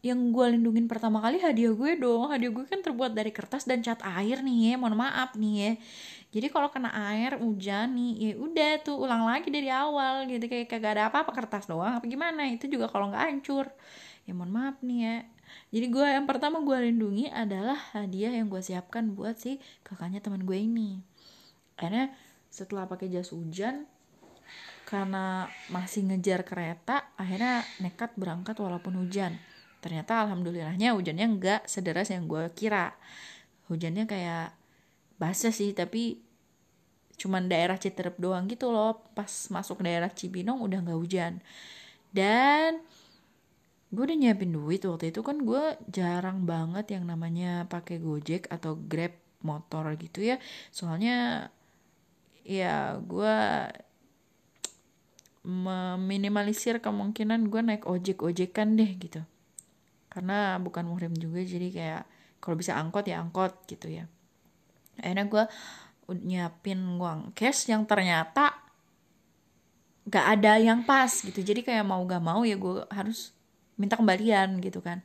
yang 0.00 0.32
gue 0.32 0.56
lindungin 0.56 0.88
pertama 0.88 1.20
kali 1.20 1.36
hadiah 1.44 1.76
gue 1.76 1.92
dong. 2.00 2.32
Hadiah 2.32 2.48
gue 2.48 2.64
kan 2.64 2.80
terbuat 2.80 3.12
dari 3.12 3.28
kertas 3.28 3.68
dan 3.68 3.84
cat 3.84 4.00
air 4.00 4.40
nih 4.40 4.72
ya. 4.72 4.74
Mohon 4.80 4.96
maaf 5.04 5.36
nih 5.36 5.54
ya. 5.60 5.72
Jadi 6.30 6.46
kalau 6.48 6.72
kena 6.72 6.88
air 7.12 7.36
hujan 7.36 7.92
nih 7.92 8.12
ya 8.16 8.32
udah 8.40 8.72
tuh 8.80 8.96
ulang 8.96 9.28
lagi 9.28 9.52
dari 9.52 9.68
awal 9.68 10.24
gitu. 10.24 10.48
Kayak 10.48 10.72
kagak 10.72 10.92
ada 10.96 11.02
apa-apa 11.12 11.36
kertas 11.36 11.68
doang. 11.68 12.00
Apa 12.00 12.08
gimana? 12.08 12.48
Itu 12.48 12.64
juga 12.64 12.88
kalau 12.88 13.12
nggak 13.12 13.24
hancur. 13.28 13.68
Ya 14.24 14.32
mohon 14.32 14.52
maaf 14.56 14.80
nih 14.80 14.98
ya. 15.04 15.16
Jadi 15.68 15.86
gue 15.92 16.06
yang 16.06 16.24
pertama 16.24 16.64
gue 16.64 16.76
lindungi 16.80 17.28
adalah 17.28 17.76
hadiah 17.92 18.32
yang 18.32 18.48
gue 18.48 18.62
siapkan 18.64 19.12
buat 19.12 19.36
si 19.36 19.60
kakaknya 19.84 20.24
teman 20.24 20.48
gue 20.48 20.56
ini. 20.56 21.04
Karena 21.76 22.08
setelah 22.48 22.88
pakai 22.88 23.12
jas 23.12 23.36
hujan 23.36 23.84
karena 24.88 25.46
masih 25.70 26.02
ngejar 26.10 26.42
kereta 26.42 27.14
akhirnya 27.14 27.62
nekat 27.78 28.10
berangkat 28.18 28.58
walaupun 28.58 28.98
hujan 28.98 29.38
ternyata 29.80 30.24
alhamdulillahnya 30.28 30.92
hujannya 30.92 31.26
enggak 31.26 31.60
sederas 31.64 32.12
yang 32.12 32.28
gue 32.28 32.48
kira. 32.52 32.94
Hujannya 33.72 34.04
kayak 34.04 34.52
basah 35.16 35.52
sih 35.52 35.72
tapi 35.72 36.20
cuman 37.20 37.52
daerah 37.52 37.76
Citerep 37.76 38.16
doang 38.20 38.48
gitu 38.48 38.72
loh. 38.72 39.00
Pas 39.16 39.28
masuk 39.52 39.84
daerah 39.84 40.12
Cibinong 40.12 40.60
udah 40.60 40.84
nggak 40.84 41.00
hujan. 41.00 41.32
Dan 42.12 42.80
gue 43.90 44.02
udah 44.06 44.16
nyiapin 44.16 44.54
duit 44.54 44.84
waktu 44.86 45.10
itu 45.10 45.20
kan 45.24 45.42
gue 45.42 45.74
jarang 45.90 46.46
banget 46.46 46.94
yang 46.94 47.04
namanya 47.08 47.66
pakai 47.66 47.98
gojek 47.98 48.46
atau 48.52 48.76
grab 48.76 49.16
motor 49.40 49.88
gitu 49.96 50.24
ya. 50.24 50.36
Soalnya 50.72 51.48
ya 52.44 53.00
gue 53.00 53.36
meminimalisir 55.40 56.84
kemungkinan 56.84 57.48
gue 57.48 57.60
naik 57.64 57.88
ojek 57.88 58.20
ojekan 58.20 58.76
deh 58.76 58.92
gitu 59.00 59.24
karena 60.10 60.58
bukan 60.58 60.84
muhrim 60.90 61.14
juga 61.14 61.40
jadi 61.40 61.68
kayak 61.70 62.02
kalau 62.42 62.56
bisa 62.58 62.74
angkot 62.74 63.06
ya 63.06 63.22
angkot 63.22 63.54
gitu 63.70 63.86
ya. 63.86 64.04
Akhirnya 64.98 65.26
gue 65.30 65.44
nyiapin 66.10 66.80
uang 66.98 67.30
cash 67.38 67.70
yang 67.70 67.86
ternyata 67.86 68.50
gak 70.10 70.26
ada 70.38 70.58
yang 70.58 70.82
pas 70.82 71.08
gitu. 71.08 71.38
Jadi 71.38 71.62
kayak 71.62 71.86
mau 71.86 72.02
gak 72.02 72.20
mau 72.20 72.42
ya 72.42 72.58
gue 72.58 72.82
harus 72.90 73.30
minta 73.78 73.94
kembalian 73.94 74.58
gitu 74.58 74.82
kan. 74.82 75.00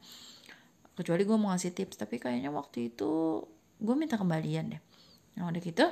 Kecuali 0.98 1.22
gue 1.28 1.38
mau 1.38 1.54
ngasih 1.54 1.76
tips 1.76 2.02
tapi 2.02 2.18
kayaknya 2.18 2.50
waktu 2.50 2.90
itu 2.90 3.46
gue 3.78 3.96
minta 3.96 4.18
kembalian 4.18 4.76
deh. 4.76 4.82
Nah 5.38 5.52
udah 5.52 5.62
gitu 5.62 5.86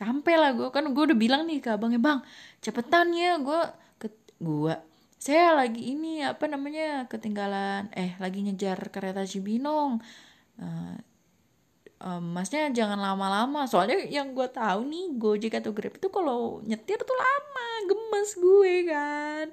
sampai 0.00 0.34
lah 0.40 0.56
gue 0.56 0.68
kan 0.72 0.88
gue 0.88 1.04
udah 1.12 1.18
bilang 1.18 1.44
nih 1.44 1.60
ke 1.60 1.76
abangnya 1.76 2.00
bang 2.00 2.18
cepetan 2.64 3.12
ya 3.12 3.36
gue 3.36 3.60
ke 4.00 4.08
gue 4.40 4.74
saya 5.20 5.52
lagi 5.52 5.92
ini 5.92 6.24
apa 6.24 6.48
namanya 6.48 7.04
ketinggalan 7.12 7.92
eh 7.92 8.16
lagi 8.16 8.40
ngejar 8.40 8.80
kereta 8.88 9.28
Cibinong. 9.28 10.00
Uh, 10.56 10.96
um, 12.00 12.24
masnya 12.32 12.72
jangan 12.72 12.96
lama-lama 12.96 13.68
soalnya 13.68 14.00
yang 14.08 14.32
gue 14.32 14.48
tahu 14.48 14.88
nih 14.88 15.04
Gojek 15.20 15.60
atau 15.60 15.76
Grab 15.76 16.00
itu 16.00 16.08
kalau 16.08 16.64
nyetir 16.64 16.96
tuh 17.04 17.16
lama 17.16 17.68
gemes 17.84 18.30
gue 18.40 18.74
kan. 18.88 19.46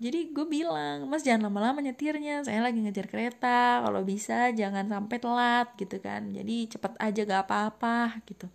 Jadi 0.00 0.32
gue 0.32 0.46
bilang 0.48 1.04
mas 1.04 1.20
jangan 1.20 1.52
lama-lama 1.52 1.84
nyetirnya 1.84 2.40
saya 2.40 2.64
lagi 2.64 2.80
ngejar 2.80 3.04
kereta 3.04 3.84
kalau 3.84 4.00
bisa 4.00 4.48
jangan 4.56 4.88
sampai 4.88 5.16
telat 5.20 5.68
gitu 5.76 6.00
kan. 6.00 6.32
Jadi 6.32 6.72
cepet 6.72 6.96
aja 6.96 7.20
gak 7.28 7.44
apa-apa 7.44 8.24
gitu 8.24 8.48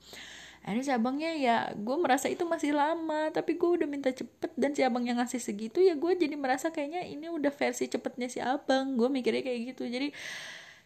akhirnya 0.66 0.86
si 0.90 0.94
abangnya 0.98 1.32
ya 1.38 1.58
gue 1.78 1.94
merasa 2.02 2.26
itu 2.26 2.42
masih 2.42 2.74
lama 2.74 3.30
tapi 3.30 3.54
gue 3.54 3.70
udah 3.70 3.86
minta 3.86 4.10
cepet 4.10 4.50
dan 4.58 4.74
si 4.74 4.82
abang 4.82 5.06
yang 5.06 5.22
ngasih 5.22 5.38
segitu 5.38 5.78
ya 5.78 5.94
gue 5.94 6.18
jadi 6.18 6.34
merasa 6.34 6.74
kayaknya 6.74 7.06
ini 7.06 7.30
udah 7.30 7.54
versi 7.54 7.86
cepetnya 7.86 8.28
si 8.34 8.42
abang. 8.42 8.98
Gue 8.98 9.06
mikirnya 9.14 9.46
kayak 9.46 9.78
gitu. 9.78 9.86
Jadi 9.86 10.10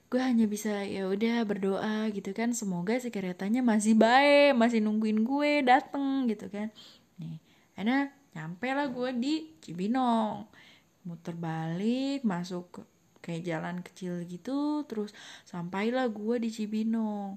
gue 0.09 0.21
hanya 0.21 0.51
bisa 0.51 0.83
ya 0.83 1.07
udah 1.07 1.47
berdoa 1.47 2.11
gitu 2.11 2.35
kan. 2.35 2.51
Semoga 2.51 2.99
si 2.99 3.07
keretanya 3.07 3.63
masih 3.63 3.95
baik 3.95 4.59
masih 4.59 4.83
nungguin 4.83 5.23
gue 5.23 5.63
dateng 5.63 6.27
gitu 6.27 6.51
kan. 6.51 6.75
Nih 7.15 7.39
karena 7.79 8.11
nyampe 8.35 8.67
lah 8.75 8.91
gue 8.91 9.09
di 9.15 9.33
Cibinong. 9.63 10.43
Muter 11.07 11.39
balik 11.39 12.27
masuk 12.27 12.83
kayak 13.23 13.45
jalan 13.45 13.77
kecil 13.83 14.23
gitu 14.25 14.83
terus 14.87 15.11
sampailah 15.43 16.07
gue 16.09 16.35
di 16.39 16.49
Cibinong 16.49 17.35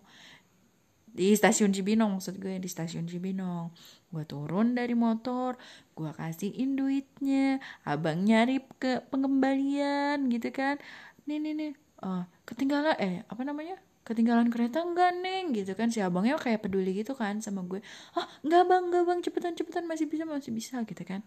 di 1.12 1.36
stasiun 1.36 1.76
Cibinong 1.76 2.16
maksud 2.16 2.40
gue 2.40 2.56
di 2.56 2.68
stasiun 2.68 3.04
Cibinong. 3.04 3.68
Gue 4.08 4.24
turun 4.24 4.72
dari 4.72 4.96
motor 4.96 5.60
gue 5.92 6.08
kasihin 6.16 6.72
duitnya 6.72 7.60
abang 7.84 8.24
nyari 8.24 8.64
ke 8.80 9.04
pengembalian 9.12 10.32
gitu 10.32 10.48
kan. 10.48 10.80
Nih 11.28 11.36
nih 11.36 11.52
nih. 11.52 11.72
Uh, 12.02 12.24
ketinggalan 12.48 12.96
eh 12.96 13.22
apa 13.28 13.44
namanya? 13.44 13.76
Ketinggalan 14.02 14.48
kereta 14.48 14.82
enggak 14.82 15.12
neng? 15.20 15.52
Gitu 15.52 15.76
kan. 15.76 15.92
Si 15.92 16.00
abangnya 16.00 16.40
kayak 16.40 16.64
peduli 16.64 17.04
gitu 17.04 17.12
kan 17.12 17.44
sama 17.44 17.60
gue. 17.68 17.84
Ah 18.16 18.26
enggak 18.40 18.64
bang 18.64 18.82
enggak 18.88 19.04
bang. 19.04 19.18
Cepetan 19.20 19.52
cepetan 19.52 19.84
masih 19.84 20.08
bisa 20.08 20.24
masih 20.24 20.50
bisa 20.50 20.80
gitu 20.88 21.04
kan. 21.04 21.20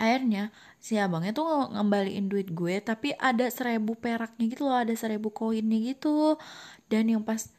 Akhirnya 0.00 0.54
si 0.80 0.96
abangnya 0.96 1.34
tuh 1.36 1.44
ngembaliin 1.76 2.32
duit 2.32 2.48
gue 2.48 2.80
tapi 2.80 3.12
ada 3.20 3.52
seribu 3.52 3.92
peraknya 3.98 4.48
gitu 4.48 4.64
loh 4.64 4.78
ada 4.80 4.94
seribu 4.94 5.28
koinnya 5.34 5.92
gitu. 5.92 6.38
Dan 6.88 7.10
yang 7.10 7.22
pas 7.26 7.52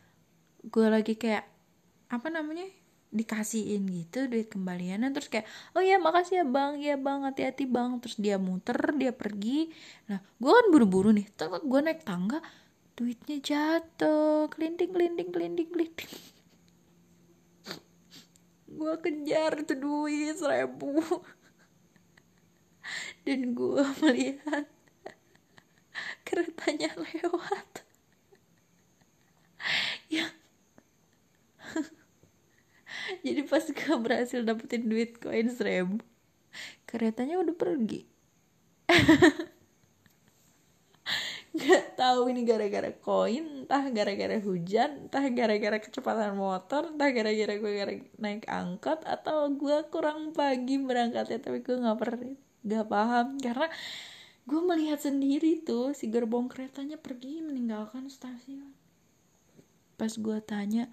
gue 0.61 0.87
lagi 0.87 1.17
kayak 1.17 1.47
apa 2.11 2.27
namanya 2.27 2.67
dikasihin 3.11 3.83
gitu 3.91 4.31
duit 4.31 4.47
kembaliannya 4.47 5.11
terus 5.11 5.27
kayak 5.27 5.43
oh 5.75 5.83
ya 5.83 5.99
makasih 5.99 6.41
ya 6.41 6.45
bang. 6.47 6.73
Ya 6.79 6.95
bang 6.95 7.27
hati-hati 7.27 7.67
bang. 7.67 7.99
Terus 7.99 8.17
dia 8.17 8.39
muter 8.39 8.77
dia 8.95 9.11
pergi. 9.11 9.67
Nah 10.07 10.23
gue 10.39 10.51
kan 10.51 10.65
buru-buru 10.71 11.11
nih 11.11 11.27
terus 11.35 11.59
gue 11.61 11.79
naik 11.83 12.07
tangga 12.07 12.39
duitnya 12.95 13.37
jatuh 13.41 14.51
kelinting 14.51 14.93
kelinting 14.93 15.29
kelinting 15.33 15.69
kelinting 15.73 16.11
gue 18.77 18.93
kejar 19.03 19.53
tuh 19.67 19.77
duit 19.77 20.35
seribu. 20.39 20.99
Dan 23.25 23.53
gue 23.53 23.83
melihat 24.01 24.65
keretanya 26.27 26.89
lewat. 26.97 27.85
Yang 30.09 30.33
jadi 33.25 33.41
pas 33.45 33.63
gue 33.65 33.95
berhasil 33.97 34.41
dapetin 34.43 34.87
duit 34.87 35.17
koin 35.17 35.49
seribu 35.49 36.01
keretanya 36.83 37.39
udah 37.39 37.55
pergi. 37.55 38.03
Nggak 41.51 41.99
tahu 41.99 42.31
ini 42.31 42.47
gara-gara 42.47 42.91
koin 42.95 43.67
entah 43.67 43.83
gara-gara 43.91 44.39
hujan 44.39 45.07
entah 45.07 45.27
gara-gara 45.35 45.83
kecepatan 45.83 46.39
motor 46.39 46.95
entah 46.95 47.11
gara-gara 47.11 47.59
gue 47.59 47.71
gara 47.75 47.91
naik 48.23 48.47
angkot 48.47 49.03
atau 49.03 49.51
gue 49.51 49.83
kurang 49.91 50.31
pagi 50.31 50.79
berangkatnya 50.79 51.43
tapi 51.43 51.59
gue 51.59 51.75
nggak 51.75 51.97
pernah 51.99 52.19
nggak 52.63 52.87
paham. 52.87 53.27
Karena 53.43 53.67
gue 54.47 54.61
melihat 54.63 54.99
sendiri 55.03 55.59
tuh 55.63 55.91
si 55.91 56.07
gerbong 56.07 56.47
keretanya 56.47 56.95
pergi 56.95 57.43
meninggalkan 57.43 58.07
stasiun. 58.07 58.71
Pas 59.99 60.15
gue 60.15 60.37
tanya 60.43 60.87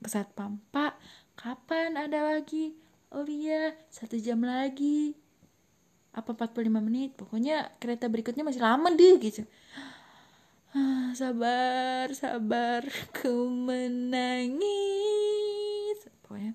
ke 0.00 0.08
satpam. 0.10 0.58
Pak 0.72 0.96
kapan 1.36 1.96
ada 1.96 2.34
lagi? 2.34 2.74
Oh 3.12 3.24
iya 3.26 3.76
satu 3.92 4.16
jam 4.18 4.42
lagi. 4.42 5.14
Apa 6.16 6.32
45 6.32 6.68
menit? 6.80 7.12
Pokoknya 7.14 7.70
kereta 7.76 8.08
berikutnya 8.08 8.44
masih 8.44 8.64
lama 8.64 8.88
deh 8.92 9.20
gitu. 9.20 9.44
Ah, 10.72 11.12
sabar 11.12 12.08
sabar. 12.16 12.84
Ku 13.16 13.48
menangis. 13.52 14.68
Pokoknya 16.24 16.52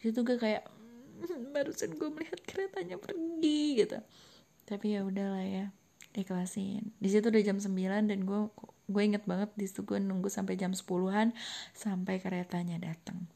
itu 0.00 0.20
gue 0.24 0.36
kayak 0.36 0.64
hmm, 0.68 1.52
barusan 1.52 1.96
gue 1.96 2.08
melihat 2.12 2.40
keretanya 2.44 2.96
pergi 3.00 3.84
gitu. 3.84 3.98
Tapi 4.68 4.96
ya 4.96 5.02
udahlah 5.02 5.44
ya 5.44 5.72
ikhlasin 6.14 6.90
di 6.98 7.06
situ 7.06 7.30
udah 7.30 7.42
jam 7.42 7.58
9 7.62 8.10
dan 8.10 8.18
gue 8.26 8.40
gue 8.90 9.02
inget 9.06 9.24
banget 9.24 9.54
di 9.54 9.64
situ 9.70 9.86
gue 9.86 10.02
nunggu 10.02 10.26
sampai 10.26 10.58
jam 10.58 10.74
10-an 10.74 11.32
sampai 11.72 12.18
keretanya 12.18 12.82
datang 12.82 13.30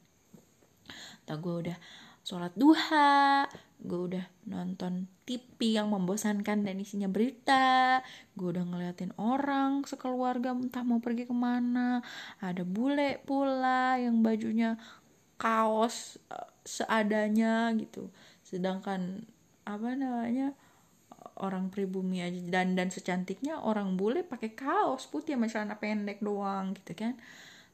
tak 1.25 1.41
gue 1.41 1.55
udah 1.65 1.77
sholat 2.21 2.53
duha 2.53 3.47
gue 3.81 3.99
udah 4.11 4.25
nonton 4.49 5.09
TV 5.23 5.77
yang 5.77 5.89
membosankan 5.89 6.65
dan 6.67 6.75
isinya 6.77 7.09
berita 7.09 8.03
gue 8.35 8.51
udah 8.51 8.65
ngeliatin 8.67 9.15
orang 9.17 9.87
sekeluarga 9.87 10.53
entah 10.53 10.83
mau 10.83 10.99
pergi 10.99 11.25
ke 11.25 11.33
mana 11.33 12.03
ada 12.43 12.61
bule 12.61 13.23
pula 13.25 13.97
yang 13.97 14.21
bajunya 14.21 14.77
kaos 15.35 16.19
uh, 16.31 16.49
seadanya 16.63 17.71
gitu. 17.77 18.09
Sedangkan 18.41 19.27
apa 19.65 19.97
namanya 19.97 20.53
orang 21.41 21.73
pribumi 21.73 22.21
aja. 22.21 22.39
Dan 22.41 22.77
dan 22.77 22.89
secantiknya 22.93 23.61
orang 23.61 23.97
bule 23.99 24.21
pakai 24.23 24.53
kaos 24.53 25.09
putih 25.09 25.35
sama 25.35 25.49
celana 25.51 25.75
pendek 25.77 26.21
doang 26.21 26.77
gitu 26.77 26.93
kan. 26.95 27.13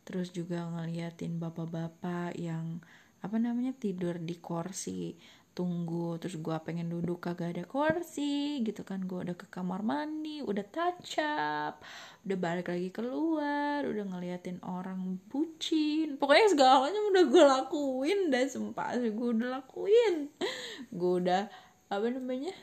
Terus 0.07 0.33
juga 0.33 0.65
ngeliatin 0.65 1.37
bapak-bapak 1.37 2.33
yang 2.39 2.81
apa 3.21 3.37
namanya 3.37 3.77
tidur 3.77 4.17
di 4.17 4.41
kursi 4.41 5.13
tunggu 5.51 6.15
terus 6.15 6.39
gue 6.39 6.55
pengen 6.63 6.87
duduk 6.87 7.27
kagak 7.27 7.53
ada 7.53 7.63
kursi 7.67 8.63
gitu 8.63 8.87
kan. 8.87 9.03
Gue 9.03 9.27
udah 9.27 9.35
ke 9.35 9.45
kamar 9.51 9.83
mandi 9.83 10.39
udah 10.41 10.65
touch 10.71 11.19
up 11.21 11.83
udah 12.23 12.37
balik 12.39 12.71
lagi 12.71 12.89
keluar 12.89 13.83
udah 13.83 14.05
ngeliatin 14.15 14.63
orang 14.63 15.19
bucin. 15.27 16.15
Pokoknya 16.15 16.47
segalanya 16.55 17.01
udah 17.03 17.23
gue 17.27 17.43
lakuin 17.45 18.19
dan 18.31 18.47
sumpah 18.47 18.95
gue 18.97 19.29
udah 19.37 19.61
lakuin. 19.61 20.31
Gue 20.89 21.13
udah 21.21 21.51
apa 21.91 22.07
namanya 22.07 22.55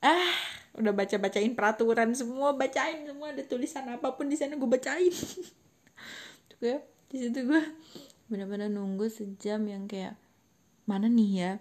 ah 0.00 0.32
udah 0.80 0.92
baca 0.96 1.16
bacain 1.20 1.52
peraturan 1.52 2.14
semua 2.16 2.56
bacain 2.56 3.04
semua 3.04 3.34
ada 3.34 3.42
tulisan 3.44 3.84
apa 3.90 4.16
pun 4.16 4.30
di 4.30 4.36
sana 4.38 4.56
gue 4.56 4.70
bacain. 4.70 5.12
Gue 6.60 6.76
di 7.08 7.16
situ 7.24 7.40
gue 7.48 7.62
bener-bener 8.28 8.68
nunggu 8.68 9.08
sejam 9.08 9.64
yang 9.64 9.88
kayak 9.88 10.12
mana 10.84 11.08
nih 11.08 11.30
ya? 11.32 11.52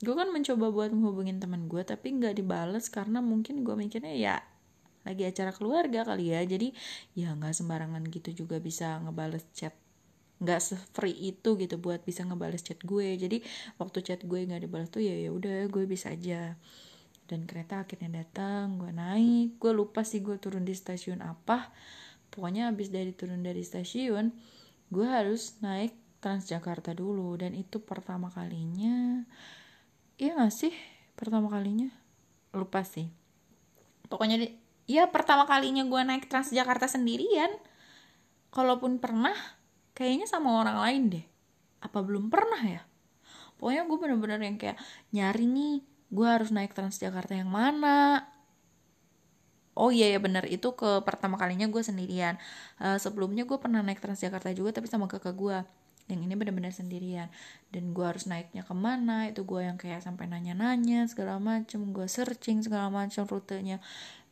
Gue 0.00 0.16
kan 0.16 0.32
mencoba 0.32 0.72
buat 0.72 0.90
menghubungin 0.96 1.36
teman 1.36 1.68
gue 1.68 1.84
tapi 1.84 2.16
nggak 2.16 2.40
dibales 2.40 2.88
karena 2.88 3.20
mungkin 3.20 3.64
gue 3.64 3.76
mikirnya 3.76 4.16
ya 4.16 4.36
lagi 5.04 5.28
acara 5.28 5.52
keluarga 5.52 6.08
kali 6.08 6.32
ya. 6.32 6.40
Jadi 6.44 6.72
ya 7.12 7.36
nggak 7.36 7.52
sembarangan 7.52 8.00
gitu 8.08 8.44
juga 8.44 8.56
bisa 8.56 8.96
ngebales 9.04 9.44
chat. 9.52 9.76
Nggak 10.40 10.60
free 10.96 11.36
itu 11.36 11.56
gitu 11.60 11.76
buat 11.76 12.00
bisa 12.08 12.24
ngebales 12.24 12.64
chat 12.64 12.80
gue. 12.80 13.12
Jadi 13.20 13.44
waktu 13.76 13.98
chat 14.00 14.20
gue 14.24 14.40
nggak 14.40 14.64
dibalas 14.64 14.88
tuh 14.88 15.04
ya 15.04 15.12
ya 15.20 15.30
udah 15.36 15.68
gue 15.68 15.84
bisa 15.84 16.16
aja 16.16 16.56
dan 17.26 17.42
kereta 17.44 17.82
akhirnya 17.82 18.22
datang 18.22 18.78
gue 18.78 18.94
naik. 18.94 19.58
Gue 19.58 19.74
lupa 19.74 20.06
sih 20.06 20.22
gue 20.22 20.38
turun 20.38 20.62
di 20.62 20.72
stasiun 20.72 21.20
apa. 21.20 21.74
Pokoknya 22.30 22.70
abis 22.70 22.94
dari 22.94 23.10
turun 23.12 23.42
dari 23.42 23.66
stasiun 23.66 24.30
gue 24.90 25.06
harus 25.06 25.58
naik 25.60 25.92
Transjakarta 26.22 26.94
dulu. 26.94 27.34
Dan 27.34 27.58
itu 27.58 27.82
pertama 27.82 28.30
kalinya 28.30 29.26
iya 30.16 30.38
gak 30.38 30.54
sih? 30.54 30.72
Pertama 31.18 31.50
kalinya? 31.50 31.90
Lupa 32.54 32.86
sih. 32.86 33.10
Pokoknya 34.06 34.38
di, 34.38 34.48
ya 34.86 35.10
pertama 35.10 35.44
kalinya 35.44 35.82
gue 35.82 36.00
naik 36.06 36.30
Transjakarta 36.30 36.86
sendirian. 36.86 37.50
Kalaupun 38.54 39.02
pernah 39.02 39.34
kayaknya 39.92 40.30
sama 40.30 40.62
orang 40.62 40.78
lain 40.80 41.02
deh. 41.18 41.26
Apa 41.82 42.00
belum 42.00 42.30
pernah 42.30 42.62
ya? 42.62 42.82
Pokoknya 43.58 43.88
gue 43.88 43.98
bener-bener 43.98 44.40
yang 44.40 44.56
kayak 44.60 44.78
nyari 45.12 45.48
nih 45.48 45.95
gue 46.10 46.26
harus 46.26 46.54
naik 46.54 46.72
Transjakarta 46.72 47.34
yang 47.34 47.50
mana? 47.50 48.26
Oh 49.76 49.92
iya 49.92 50.08
ya 50.08 50.18
bener. 50.22 50.48
Itu 50.48 50.72
ke 50.72 51.04
pertama 51.04 51.36
kalinya 51.36 51.68
gue 51.68 51.82
sendirian. 51.84 52.40
Uh, 52.80 52.96
sebelumnya 52.96 53.44
gue 53.44 53.58
pernah 53.60 53.84
naik 53.84 54.00
Transjakarta 54.00 54.48
juga 54.56 54.72
tapi 54.72 54.88
sama 54.88 55.04
kakak 55.04 55.36
gue 55.36 55.58
yang 56.06 56.20
ini 56.22 56.32
benar-benar 56.38 56.72
sendirian. 56.72 57.28
Dan 57.68 57.92
gue 57.92 58.06
harus 58.06 58.24
naiknya 58.24 58.64
ke 58.64 58.72
mana 58.72 59.28
itu 59.28 59.44
gue 59.44 59.60
yang 59.60 59.76
kayak 59.76 60.00
sampai 60.00 60.30
nanya-nanya 60.30 61.04
segala 61.10 61.36
macem. 61.36 61.92
Gue 61.92 62.08
searching 62.08 62.64
segala 62.64 62.88
macem 62.88 63.28
rutenya. 63.28 63.82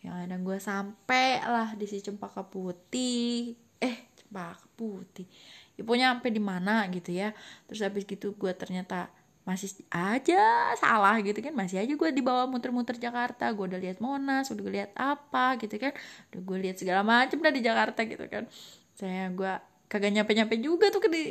Yang 0.00 0.14
ada 0.16 0.36
gue 0.40 0.58
sampai 0.62 1.28
lah 1.44 1.68
di 1.76 1.84
si 1.84 2.00
cempaka 2.00 2.46
putih. 2.46 3.58
Eh 3.82 4.08
cempaka 4.16 4.64
putih. 4.78 5.28
Ya 5.76 5.82
pokoknya 5.84 6.16
sampai 6.16 6.30
di 6.32 6.40
mana 6.40 6.88
gitu 6.88 7.12
ya. 7.12 7.36
Terus 7.68 7.84
habis 7.84 8.08
gitu 8.08 8.32
gue 8.32 8.52
ternyata 8.56 9.12
masih 9.44 9.76
aja 9.92 10.72
salah 10.80 11.20
gitu 11.20 11.36
kan 11.44 11.52
masih 11.52 11.76
aja 11.84 11.92
gue 11.92 12.10
dibawa 12.16 12.48
muter-muter 12.48 12.96
Jakarta 12.96 13.52
gue 13.52 13.64
udah 13.68 13.76
lihat 13.76 14.00
Monas 14.00 14.48
udah 14.48 14.64
lihat 14.64 14.90
apa 14.96 15.60
gitu 15.60 15.76
kan 15.76 15.92
udah 16.32 16.40
gue 16.40 16.58
lihat 16.64 16.80
segala 16.80 17.04
macem 17.04 17.36
dah 17.44 17.52
di 17.52 17.60
Jakarta 17.60 18.08
gitu 18.08 18.24
kan. 18.24 18.48
Saya 18.96 19.28
gue 19.28 19.52
kagak 19.92 20.12
nyampe-nyampe 20.16 20.56
juga 20.64 20.88
tuh 20.88 21.04
ke 21.04 21.08
di 21.12 21.22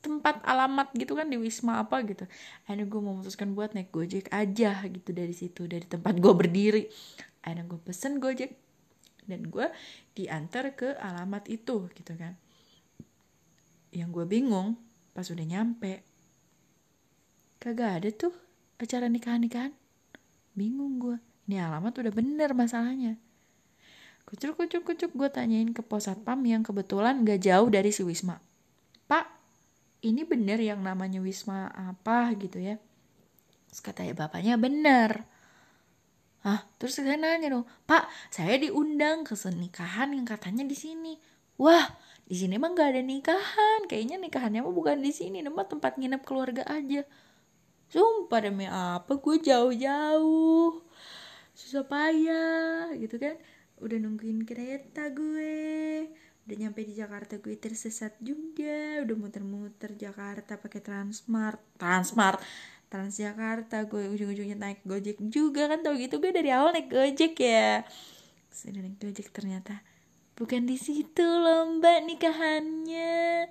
tempat 0.00 0.40
alamat 0.48 0.96
gitu 0.96 1.12
kan 1.12 1.28
di 1.28 1.36
wisma 1.36 1.84
apa 1.84 2.00
gitu. 2.08 2.24
Akhirnya 2.64 2.88
gue 2.88 3.00
memutuskan 3.04 3.52
buat 3.52 3.76
naik 3.76 3.92
gojek 3.92 4.32
aja 4.32 4.80
gitu 4.88 5.12
dari 5.12 5.36
situ 5.36 5.68
dari 5.68 5.84
tempat 5.84 6.16
gue 6.16 6.32
berdiri. 6.32 6.88
Akhirnya 7.44 7.68
gue 7.68 7.80
pesen 7.84 8.16
gojek 8.16 8.56
dan 9.28 9.44
gue 9.52 9.68
diantar 10.16 10.72
ke 10.72 10.96
alamat 10.96 11.44
itu 11.52 11.92
gitu 11.92 12.12
kan. 12.16 12.40
Yang 13.92 14.08
gue 14.16 14.24
bingung 14.24 14.80
pas 15.12 15.28
udah 15.28 15.44
nyampe 15.44 16.09
kagak 17.60 18.00
ada 18.00 18.08
tuh 18.08 18.32
acara 18.80 19.06
nikahan-nikahan. 19.12 19.76
Bingung 20.56 20.96
gue 20.96 21.16
ini 21.44 21.60
alamat 21.60 21.92
udah 21.92 22.12
bener 22.14 22.56
masalahnya. 22.56 23.20
Kucuk 24.24 24.56
kucuk 24.56 24.82
kucuk 24.86 25.10
gue 25.12 25.28
tanyain 25.28 25.68
ke 25.76 25.84
pos 25.84 26.08
satpam 26.08 26.40
yang 26.46 26.64
kebetulan 26.64 27.20
gak 27.26 27.44
jauh 27.44 27.68
dari 27.68 27.92
si 27.92 28.00
wisma. 28.00 28.40
Pak 29.04 29.28
ini 30.00 30.24
bener 30.24 30.56
yang 30.56 30.80
namanya 30.80 31.20
Wisma 31.20 31.68
apa? 31.76 32.32
gitu 32.40 32.56
ya. 32.56 32.80
Terus 33.68 33.80
katanya 33.84 34.14
bapaknya 34.16 34.56
bener. 34.56 35.28
Ah 36.40 36.64
terus 36.80 36.96
saya 36.96 37.20
nanya 37.20 37.52
dong 37.52 37.68
pak 37.84 38.08
saya 38.32 38.56
diundang 38.56 39.28
ke 39.28 39.36
senikahan 39.36 40.16
yang 40.16 40.24
katanya 40.24 40.64
di 40.64 40.78
sini. 40.78 41.20
Wah 41.60 41.84
di 42.24 42.38
sini 42.38 42.56
emang 42.56 42.72
gak 42.72 42.96
ada 42.96 43.02
nikahan. 43.04 43.84
Kayaknya 43.84 44.16
nikahannya 44.16 44.64
mah 44.64 44.72
bukan 44.72 45.04
di 45.04 45.12
sini 45.12 45.44
nama 45.44 45.66
tempat 45.68 46.00
nginep 46.00 46.22
keluarga 46.24 46.64
aja 46.64 47.04
sumpah 47.90 48.40
demi 48.40 48.64
apa? 48.70 49.18
Gue 49.18 49.42
jauh-jauh. 49.42 50.80
Susah 51.52 51.84
payah 51.84 52.94
gitu 52.96 53.18
kan? 53.18 53.36
Udah 53.82 53.98
nungguin 53.98 54.46
kereta 54.46 55.10
gue. 55.10 56.06
Udah 56.46 56.56
nyampe 56.56 56.86
di 56.86 56.94
Jakarta 56.96 57.36
gue 57.36 57.58
tersesat 57.58 58.16
juga. 58.22 59.02
Udah 59.02 59.16
muter-muter 59.18 59.98
Jakarta 59.98 60.56
pakai 60.56 60.80
Transmart. 60.80 61.60
Transmart. 61.76 62.40
Transjakarta 62.90 63.86
gue 63.86 64.10
ujung-ujungnya 64.10 64.58
naik 64.58 64.80
Gojek 64.86 65.18
juga 65.30 65.68
kan? 65.68 65.82
Tau 65.82 65.94
gitu 65.98 66.22
gue 66.22 66.30
dari 66.30 66.50
awal 66.54 66.74
naik 66.74 66.88
Gojek 66.90 67.34
ya. 67.36 67.84
Sudah 68.50 68.80
naik 68.82 68.96
Gojek 69.02 69.30
ternyata 69.34 69.82
bukan 70.40 70.64
di 70.64 70.80
situ 70.80 71.20
lomba 71.20 72.00
nikahannya 72.00 73.44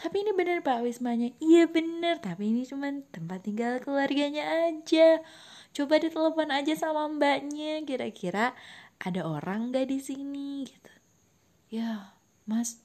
tapi 0.00 0.24
ini 0.24 0.32
bener 0.32 0.64
pak 0.64 0.80
wismanya. 0.80 1.28
Iya 1.44 1.68
bener. 1.68 2.24
Tapi 2.24 2.56
ini 2.56 2.64
cuma 2.64 2.88
tempat 3.12 3.44
tinggal 3.44 3.84
keluarganya 3.84 4.72
aja. 4.72 5.20
Coba 5.76 6.00
ditelepon 6.00 6.48
aja 6.48 6.72
sama 6.72 7.04
mbaknya. 7.12 7.84
Kira-kira 7.84 8.56
ada 8.96 9.20
orang 9.28 9.76
gak 9.76 9.92
di 9.92 10.00
sini? 10.00 10.64
Gitu. 10.64 10.92
Ya 11.68 12.16
mas 12.48 12.80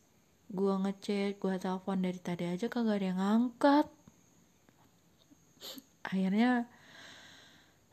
gua 0.51 0.77
ngecek 0.83 1.39
gua 1.39 1.55
telepon 1.55 2.03
dari 2.03 2.19
tadi 2.19 2.51
aja 2.51 2.67
kagak 2.67 2.99
ada 2.99 3.07
yang 3.15 3.19
ngangkat. 3.23 3.87
Akhirnya 6.03 6.67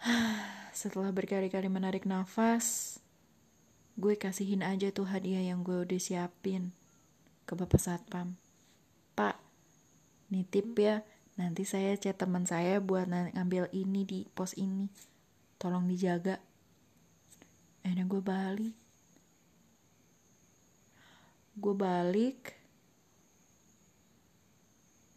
setelah 0.75 1.15
berkali-kali 1.15 1.71
menarik 1.71 2.11
nafas 2.11 2.99
gue 3.93 4.17
kasihin 4.17 4.65
aja 4.65 4.89
tuh 4.89 5.05
hadiah 5.05 5.53
yang 5.53 5.61
gue 5.61 5.85
udah 5.85 6.01
siapin 6.01 6.73
ke 7.45 7.53
bapak 7.53 7.77
satpam 7.77 8.41
pak 9.13 9.37
nitip 10.33 10.77
ya. 10.77 11.05
Nanti 11.37 11.65
saya 11.65 11.97
chat 11.97 12.21
teman 12.21 12.45
saya 12.45 12.77
buat 12.81 13.09
ngambil 13.09 13.73
ini 13.73 14.05
di 14.05 14.21
pos 14.37 14.53
ini. 14.57 14.89
Tolong 15.57 15.89
dijaga. 15.89 16.37
Akhirnya 17.83 18.05
gue 18.05 18.23
balik. 18.23 18.77
Gue 21.57 21.75
balik. 21.77 22.41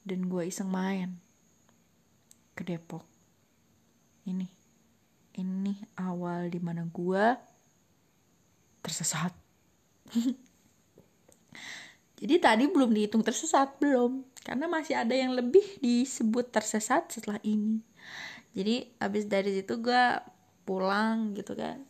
Dan 0.06 0.30
gue 0.32 0.48
iseng 0.48 0.72
main 0.72 1.18
ke 2.56 2.64
Depok. 2.64 3.04
Ini. 4.24 4.48
Ini 5.36 6.00
awal 6.00 6.48
di 6.48 6.64
mana 6.64 6.88
gue 6.88 7.26
tersesat 8.80 9.34
jadi 12.16 12.40
tadi 12.40 12.72
belum 12.72 12.96
dihitung 12.96 13.24
tersesat 13.28 13.76
belum. 13.80 14.24
Karena 14.46 14.70
masih 14.72 14.96
ada 14.96 15.12
yang 15.12 15.36
lebih 15.36 15.64
disebut 15.84 16.54
tersesat 16.54 17.12
setelah 17.12 17.42
ini. 17.44 17.82
Jadi 18.56 18.88
abis 19.04 19.28
dari 19.28 19.52
situ 19.52 19.84
gue 19.84 20.04
pulang 20.64 21.36
gitu 21.36 21.58
kan. 21.60 21.84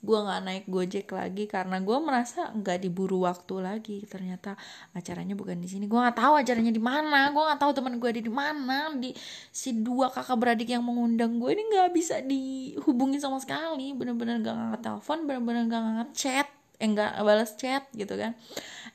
Gue 0.00 0.18
nggak 0.22 0.40
naik 0.46 0.64
gojek 0.70 1.10
lagi 1.12 1.44
karena 1.50 1.82
gue 1.82 1.98
merasa 1.98 2.48
nggak 2.56 2.88
diburu 2.88 3.28
waktu 3.28 3.54
lagi. 3.60 3.98
Ternyata 4.08 4.56
acaranya 4.96 5.36
bukan 5.36 5.60
di 5.60 5.68
sini. 5.68 5.84
Gue 5.84 6.00
nggak 6.00 6.16
tahu 6.16 6.40
acaranya 6.40 6.72
di 6.72 6.80
mana. 6.80 7.28
Gue 7.36 7.42
nggak 7.44 7.60
tahu 7.60 7.70
teman 7.76 8.00
gue 8.00 8.08
ada 8.08 8.22
di 8.22 8.32
mana. 8.32 8.78
Di 8.96 9.12
si 9.52 9.76
dua 9.76 10.08
kakak 10.08 10.40
beradik 10.40 10.72
yang 10.72 10.86
mengundang 10.88 11.36
gue 11.36 11.52
ini 11.52 11.68
nggak 11.68 11.90
bisa 11.92 12.24
dihubungi 12.24 13.20
sama 13.20 13.36
sekali. 13.44 13.92
Bener-bener 13.92 14.40
gak 14.40 14.56
ngangkat 14.56 14.80
telepon 14.88 15.18
bener-bener 15.28 15.68
gak 15.68 15.82
ngangkat 15.84 16.10
chat. 16.16 16.48
Eh 16.76 16.88
nggak 16.92 17.24
balas 17.24 17.56
chat 17.56 17.88
gitu 17.96 18.20
kan 18.20 18.36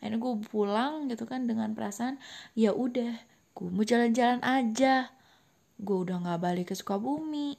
ini 0.01 0.17
gue 0.17 0.33
pulang 0.49 1.05
gitu 1.05 1.29
kan 1.29 1.45
dengan 1.45 1.77
perasaan 1.77 2.17
ya 2.57 2.73
udah 2.73 3.13
gue 3.53 3.67
mau 3.69 3.85
jalan-jalan 3.85 4.41
aja. 4.41 5.11
Gue 5.81 5.97
udah 6.07 6.17
nggak 6.25 6.39
balik 6.41 6.65
ke 6.73 6.75
Sukabumi. 6.77 7.57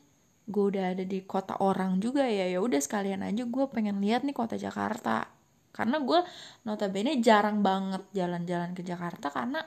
Gue 0.50 0.74
udah 0.74 0.94
ada 0.94 1.04
di 1.06 1.22
kota 1.22 1.54
orang 1.62 2.02
juga 2.02 2.26
ya. 2.26 2.50
Ya 2.50 2.58
udah 2.58 2.82
sekalian 2.82 3.22
aja 3.22 3.46
gue 3.46 3.64
pengen 3.70 4.02
lihat 4.02 4.26
nih 4.26 4.34
kota 4.34 4.58
Jakarta. 4.58 5.30
Karena 5.72 6.02
gue 6.02 6.20
notabene 6.66 7.22
jarang 7.22 7.62
banget 7.62 8.02
jalan-jalan 8.12 8.76
ke 8.76 8.82
Jakarta 8.84 9.30
karena 9.30 9.62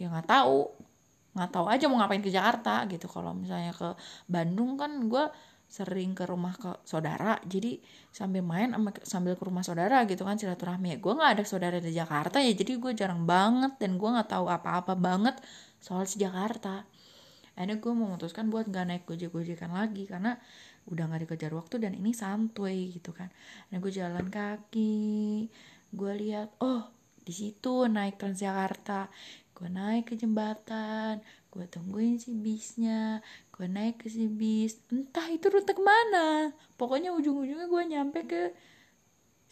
ya 0.00 0.08
nggak 0.08 0.28
tahu. 0.28 0.60
Nggak 1.32 1.50
tahu 1.52 1.66
aja 1.68 1.84
mau 1.88 1.96
ngapain 2.00 2.24
ke 2.24 2.32
Jakarta 2.32 2.84
gitu. 2.88 3.06
Kalau 3.12 3.36
misalnya 3.36 3.76
ke 3.76 3.92
Bandung 4.24 4.80
kan 4.80 5.08
gue 5.08 5.24
sering 5.72 6.12
ke 6.12 6.28
rumah 6.28 6.52
ke 6.52 6.68
saudara 6.84 7.40
jadi 7.48 7.80
sambil 8.12 8.44
main 8.44 8.76
sama 8.76 8.92
sambil 9.08 9.32
ke 9.40 9.44
rumah 9.48 9.64
saudara 9.64 10.04
gitu 10.04 10.28
kan 10.28 10.36
silaturahmi. 10.36 10.92
Ya 10.92 10.98
gue 11.00 11.12
nggak 11.16 11.40
ada 11.40 11.44
saudara 11.48 11.80
di 11.80 11.96
Jakarta 11.96 12.44
ya 12.44 12.52
jadi 12.52 12.76
gue 12.76 12.92
jarang 12.92 13.24
banget 13.24 13.80
dan 13.80 13.96
gue 13.96 14.04
nggak 14.04 14.28
tahu 14.28 14.52
apa-apa 14.52 14.92
banget 14.92 15.40
soal 15.80 16.04
si 16.04 16.20
Jakarta. 16.20 16.84
Akhirnya 17.56 17.80
gue 17.80 17.92
memutuskan 17.92 18.48
buat 18.48 18.64
gak 18.68 18.88
naik 18.88 19.04
gojek-gojekan 19.04 19.76
lagi 19.76 20.08
karena 20.08 20.40
udah 20.88 21.04
gak 21.04 21.28
dikejar 21.28 21.52
waktu 21.52 21.84
dan 21.84 21.92
ini 21.96 22.12
santuy 22.16 22.92
gitu 22.92 23.16
kan. 23.16 23.32
Akhirnya 23.68 23.78
gue 23.80 23.92
jalan 23.92 24.26
kaki 24.28 25.04
gue 25.92 26.12
lihat 26.16 26.52
oh 26.64 26.88
di 27.22 27.32
situ 27.32 27.88
naik 27.88 28.16
Transjakarta 28.16 29.12
gue 29.52 29.68
naik 29.68 30.10
ke 30.10 30.14
jembatan 30.18 31.20
gue 31.52 31.68
tungguin 31.68 32.16
si 32.16 32.32
bisnya 32.32 33.20
gue 33.52 33.68
naik 33.68 34.00
ke 34.02 34.08
si 34.08 34.24
bis. 34.26 34.80
Entah 34.88 35.28
itu 35.28 35.52
rute 35.52 35.76
ke 35.76 35.82
mana. 35.84 36.50
Pokoknya 36.80 37.12
ujung-ujungnya 37.12 37.68
gue 37.68 37.82
nyampe 37.92 38.18
ke 38.24 38.42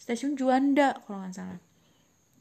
stasiun 0.01 0.33
Juanda 0.33 0.97
kalau 1.05 1.21
nggak 1.21 1.37
salah. 1.37 1.61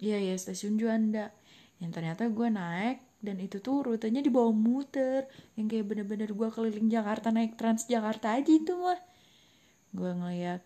Iya 0.00 0.32
ya 0.32 0.34
stasiun 0.40 0.80
Juanda. 0.80 1.28
Yang 1.76 1.90
ternyata 2.00 2.32
gue 2.32 2.48
naik 2.48 2.98
dan 3.20 3.36
itu 3.36 3.61
tuh 3.61 3.84
rutenya 3.84 4.24
di 4.24 4.32
bawah 4.32 4.56
muter. 4.56 5.28
Yang 5.61 5.76
kayak 5.76 5.86
bener-bener 5.92 6.30
gue 6.32 6.48
keliling 6.48 6.88
Jakarta 6.88 7.28
naik 7.28 7.61
Trans 7.61 7.84
Jakarta 7.84 8.40
aja 8.40 8.48
itu 8.48 8.72
mah. 8.80 9.00
Gue 9.92 10.11
ngeliat 10.16 10.64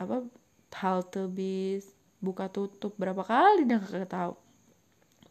apa 0.00 0.24
halte 0.72 1.28
bis 1.28 1.84
buka 2.22 2.48
tutup 2.48 2.96
berapa 2.96 3.20
kali 3.20 3.68
dan 3.68 3.84
gak 3.84 4.08
tahu 4.08 4.32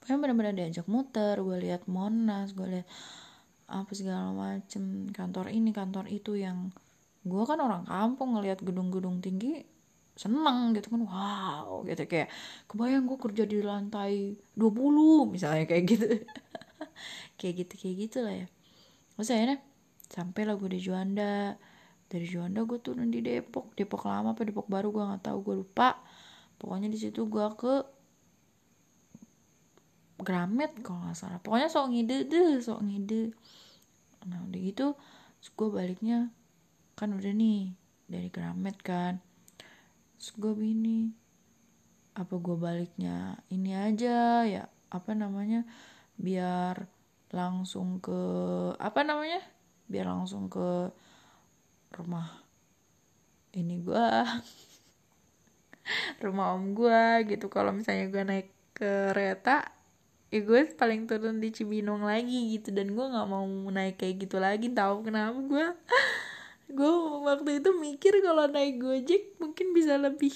pokoknya 0.02 0.18
bener-bener 0.18 0.54
diajak 0.58 0.90
muter 0.90 1.38
gue 1.38 1.58
lihat 1.62 1.86
Monas 1.86 2.58
gue 2.58 2.68
lihat 2.68 2.88
apa 3.72 3.92
segala 3.96 4.34
macem 4.34 5.08
kantor 5.14 5.54
ini 5.54 5.72
kantor 5.72 6.10
itu 6.10 6.36
yang 6.36 6.74
gue 7.22 7.44
kan 7.46 7.62
orang 7.62 7.86
kampung 7.86 8.34
ngelihat 8.36 8.60
gedung-gedung 8.66 9.22
tinggi 9.22 9.62
seneng 10.16 10.76
gitu 10.76 10.92
kan 10.92 11.02
wow 11.08 11.82
gitu. 11.88 12.04
Kayak 12.06 12.30
kebayang 12.68 13.06
gue 13.08 13.18
kerja 13.18 13.44
di 13.48 13.58
lantai 13.64 14.36
20 14.54 15.34
misalnya 15.34 15.66
kayak 15.66 15.84
gitu. 15.88 16.08
Kayak 17.42 17.66
gitu 17.66 17.74
kayak 17.82 17.96
gitu 18.06 18.18
lah 18.22 18.36
ya. 18.46 18.48
Terus 19.18 19.30
akhirnya 19.34 19.58
sampai 20.14 20.42
lah 20.46 20.56
gue 20.62 20.70
di 20.78 20.80
Juanda. 20.82 21.58
Dari 22.06 22.26
Juanda 22.30 22.62
gue 22.70 22.78
turun 22.78 23.10
di 23.10 23.22
Depok. 23.26 23.74
Depok 23.74 24.06
lama 24.06 24.38
apa 24.38 24.46
Depok 24.46 24.70
baru 24.70 24.94
gue 24.94 25.02
nggak 25.02 25.26
tahu 25.26 25.38
gue 25.42 25.56
lupa. 25.66 25.98
Pokoknya 26.62 26.86
di 26.94 27.02
situ 27.02 27.26
gue 27.26 27.46
ke 27.58 28.01
Gramet 30.24 30.72
kalau 30.86 31.04
nggak 31.06 31.18
salah. 31.18 31.40
Pokoknya 31.42 31.68
sok 31.72 31.92
ngide 31.92 32.18
deh 32.30 32.62
sok 32.62 32.82
ngide. 32.86 33.34
Nah 34.30 34.40
udah 34.46 34.60
gitu 34.62 34.88
gue 35.42 35.70
baliknya 35.74 36.30
kan 36.94 37.10
udah 37.18 37.34
nih 37.34 37.74
dari 38.06 38.30
Gramet 38.30 38.78
kan. 38.82 39.20
Terus 40.18 40.32
gue 40.38 40.54
bini 40.54 41.10
apa 42.12 42.36
gue 42.36 42.58
baliknya 42.60 43.40
ini 43.48 43.72
aja 43.72 44.44
ya 44.44 44.68
apa 44.92 45.16
namanya 45.16 45.64
biar 46.20 46.92
langsung 47.32 48.04
ke 48.04 48.20
apa 48.76 49.08
namanya 49.08 49.40
biar 49.88 50.12
langsung 50.12 50.52
ke 50.52 50.92
rumah 51.96 52.28
ini 53.56 53.80
gue 53.80 54.08
rumah 56.24 56.56
om 56.56 56.76
gue 56.76 57.32
gitu 57.32 57.48
kalau 57.48 57.72
misalnya 57.72 58.12
gue 58.12 58.24
naik 58.28 58.50
kereta 58.76 59.81
ya 60.32 60.40
gue 60.42 60.62
paling 60.80 61.06
turun 61.06 61.44
di 61.44 61.52
Cibinong 61.52 62.08
lagi 62.08 62.58
gitu. 62.58 62.72
Dan 62.72 62.96
gue 62.96 63.06
nggak 63.06 63.28
mau 63.28 63.46
naik 63.46 64.00
kayak 64.00 64.16
gitu 64.26 64.40
lagi 64.40 64.72
tahu 64.72 65.06
kenapa 65.06 65.38
gue. 65.38 65.66
Gue 66.72 66.88
waktu 67.28 67.60
itu 67.60 67.76
mikir 67.76 68.24
kalau 68.24 68.48
naik 68.48 68.80
gojek 68.80 69.36
mungkin 69.44 69.76
bisa 69.76 70.00
lebih 70.00 70.32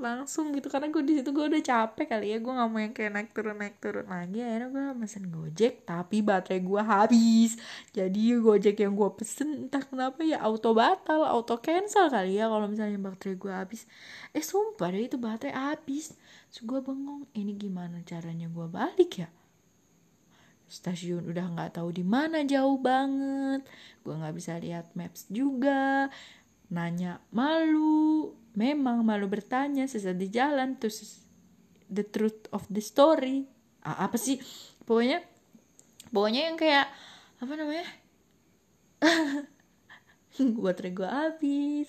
langsung 0.00 0.56
gitu 0.56 0.72
karena 0.72 0.88
gue 0.88 1.02
di 1.04 1.20
situ 1.20 1.30
gue 1.30 1.46
udah 1.46 1.62
capek 1.62 2.06
kali 2.16 2.32
ya 2.32 2.38
gue 2.40 2.52
nggak 2.52 2.68
mau 2.72 2.80
yang 2.80 2.94
kayak 2.96 3.12
naik 3.12 3.30
turun 3.36 3.56
naik 3.60 3.76
turun 3.78 4.08
lagi 4.08 4.40
akhirnya 4.40 4.68
gue 4.72 4.82
pesen 5.04 5.24
gojek 5.28 5.74
tapi 5.84 6.16
baterai 6.24 6.60
gue 6.64 6.82
habis. 6.82 7.50
Jadi 7.92 8.40
gojek 8.40 8.76
yang 8.80 8.96
gue 8.96 9.10
pesen 9.14 9.68
entah 9.68 9.84
kenapa 9.84 10.24
ya 10.24 10.40
auto 10.40 10.72
batal 10.72 11.22
auto 11.28 11.60
cancel 11.60 12.08
kali 12.08 12.40
ya 12.40 12.48
kalau 12.48 12.66
misalnya 12.66 12.96
baterai 12.96 13.36
gue 13.36 13.52
habis. 13.52 13.84
Eh 14.32 14.40
sumpah 14.40 14.88
deh 14.88 15.06
itu 15.06 15.20
baterai 15.20 15.52
habis. 15.52 16.16
Terus 16.50 16.64
gue 16.64 16.80
bengong 16.80 17.28
ini 17.36 17.52
gimana 17.54 18.00
caranya 18.02 18.48
gue 18.48 18.66
balik 18.66 19.22
ya? 19.22 19.28
Stasiun 20.70 21.26
udah 21.26 21.50
nggak 21.50 21.76
tahu 21.76 21.90
di 21.90 22.06
mana 22.06 22.40
jauh 22.46 22.78
banget. 22.78 23.66
Gue 24.00 24.14
nggak 24.16 24.34
bisa 24.38 24.56
lihat 24.62 24.94
maps 24.96 25.26
juga. 25.28 26.08
Nanya 26.70 27.18
malu 27.34 28.39
memang 28.54 29.06
malu 29.06 29.30
bertanya 29.30 29.86
sesat 29.86 30.18
di 30.18 30.26
jalan 30.30 30.74
terus 30.78 31.22
the 31.90 32.06
truth 32.06 32.46
of 32.54 32.66
the 32.70 32.82
story. 32.82 33.46
Ah, 33.82 34.06
apa 34.06 34.16
sih? 34.16 34.38
Pokoknya 34.86 35.22
pokoknya 36.14 36.50
yang 36.50 36.56
kayak 36.58 36.86
apa 37.42 37.52
namanya? 37.58 37.86
Baterai 40.64 40.92
gue 40.94 41.08
habis. 41.08 41.88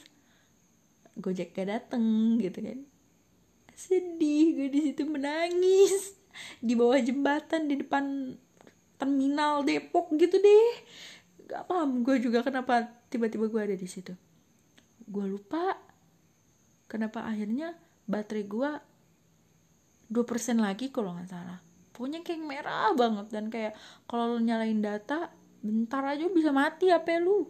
Gojek 1.20 1.54
gak 1.54 1.70
dateng 1.70 2.40
gitu 2.42 2.60
kan. 2.64 2.80
Sedih 3.76 4.58
gue 4.58 4.68
di 4.74 4.80
situ 4.92 5.06
menangis. 5.06 6.18
Di 6.64 6.74
bawah 6.74 6.98
jembatan 6.98 7.68
di 7.68 7.76
depan 7.80 8.36
terminal 8.96 9.62
Depok 9.68 10.14
gitu 10.18 10.40
deh. 10.40 10.70
Gak 11.52 11.68
paham 11.68 12.02
gue 12.02 12.18
juga 12.24 12.42
kenapa 12.42 12.88
tiba-tiba 13.12 13.52
gue 13.52 13.62
ada 13.62 13.76
di 13.76 13.88
situ. 13.88 14.16
Gue 15.04 15.28
lupa 15.28 15.91
kenapa 16.92 17.24
akhirnya 17.24 17.80
baterai 18.04 18.44
gue 18.44 18.72
2% 20.12 20.60
lagi 20.60 20.92
kalau 20.92 21.16
nggak 21.16 21.32
salah. 21.32 21.64
Pokoknya 21.96 22.20
kayak 22.20 22.44
merah 22.44 22.92
banget 22.92 23.32
dan 23.32 23.48
kayak 23.48 23.80
kalau 24.04 24.36
lo 24.36 24.44
nyalain 24.44 24.84
data 24.84 25.32
bentar 25.64 26.04
aja 26.04 26.28
bisa 26.28 26.52
mati 26.52 26.92
HP 26.92 27.24
lu. 27.24 27.48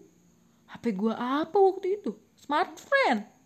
HP 0.69 0.93
gue 0.93 1.13
apa 1.17 1.57
waktu 1.57 1.97
itu? 1.97 2.13
Smartphone 2.37 3.41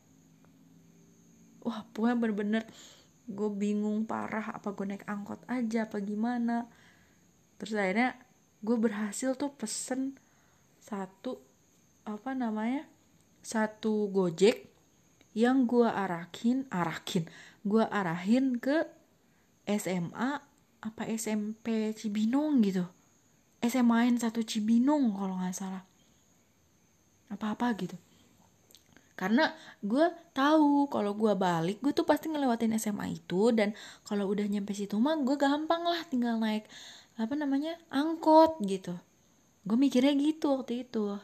wah 1.66 1.82
pokoknya 1.90 2.16
bener-bener 2.22 2.64
gue 3.26 3.50
bingung 3.50 4.06
parah 4.06 4.54
apa 4.54 4.70
gue 4.78 4.86
naik 4.86 5.10
angkot 5.10 5.42
aja 5.50 5.90
apa 5.90 5.98
gimana. 5.98 6.70
Terus 7.58 7.74
akhirnya 7.74 8.14
gue 8.62 8.78
berhasil 8.78 9.34
tuh 9.34 9.50
pesen 9.58 10.14
satu 10.78 11.42
apa 12.06 12.38
namanya 12.38 12.86
satu 13.42 14.14
gojek 14.14 14.70
yang 15.36 15.68
gue 15.68 15.86
arahin 15.86 16.64
arahin. 16.72 17.28
Gue 17.62 17.84
arahin 17.84 18.56
ke 18.56 18.88
SMA 19.68 20.40
apa 20.80 21.04
SMP 21.12 21.92
Cibinong 21.92 22.64
gitu. 22.64 22.88
SMA 23.60 24.08
n 24.08 24.16
satu 24.16 24.42
Cibinong 24.42 25.12
kalau 25.12 25.36
nggak 25.38 25.54
salah. 25.54 25.84
Apa-apa 27.28 27.76
gitu. 27.76 28.00
Karena 29.16 29.52
gue 29.80 30.08
tahu 30.36 30.88
kalau 30.92 31.16
gue 31.16 31.34
balik 31.36 31.80
gue 31.80 31.92
tuh 31.92 32.08
pasti 32.08 32.28
ngelewatin 32.32 32.76
SMA 32.80 33.16
itu 33.16 33.52
dan 33.52 33.72
kalau 34.04 34.28
udah 34.28 34.44
nyampe 34.44 34.76
situ 34.76 35.00
mah 35.00 35.16
gue 35.24 35.36
gampang 35.40 35.88
lah 35.88 36.04
tinggal 36.08 36.36
naik 36.36 36.68
apa 37.16 37.32
namanya 37.36 37.80
angkot 37.92 38.60
gitu. 38.64 38.96
Gue 39.64 39.78
mikirnya 39.80 40.14
gitu 40.16 40.56
waktu 40.60 40.84
itu. 40.84 41.16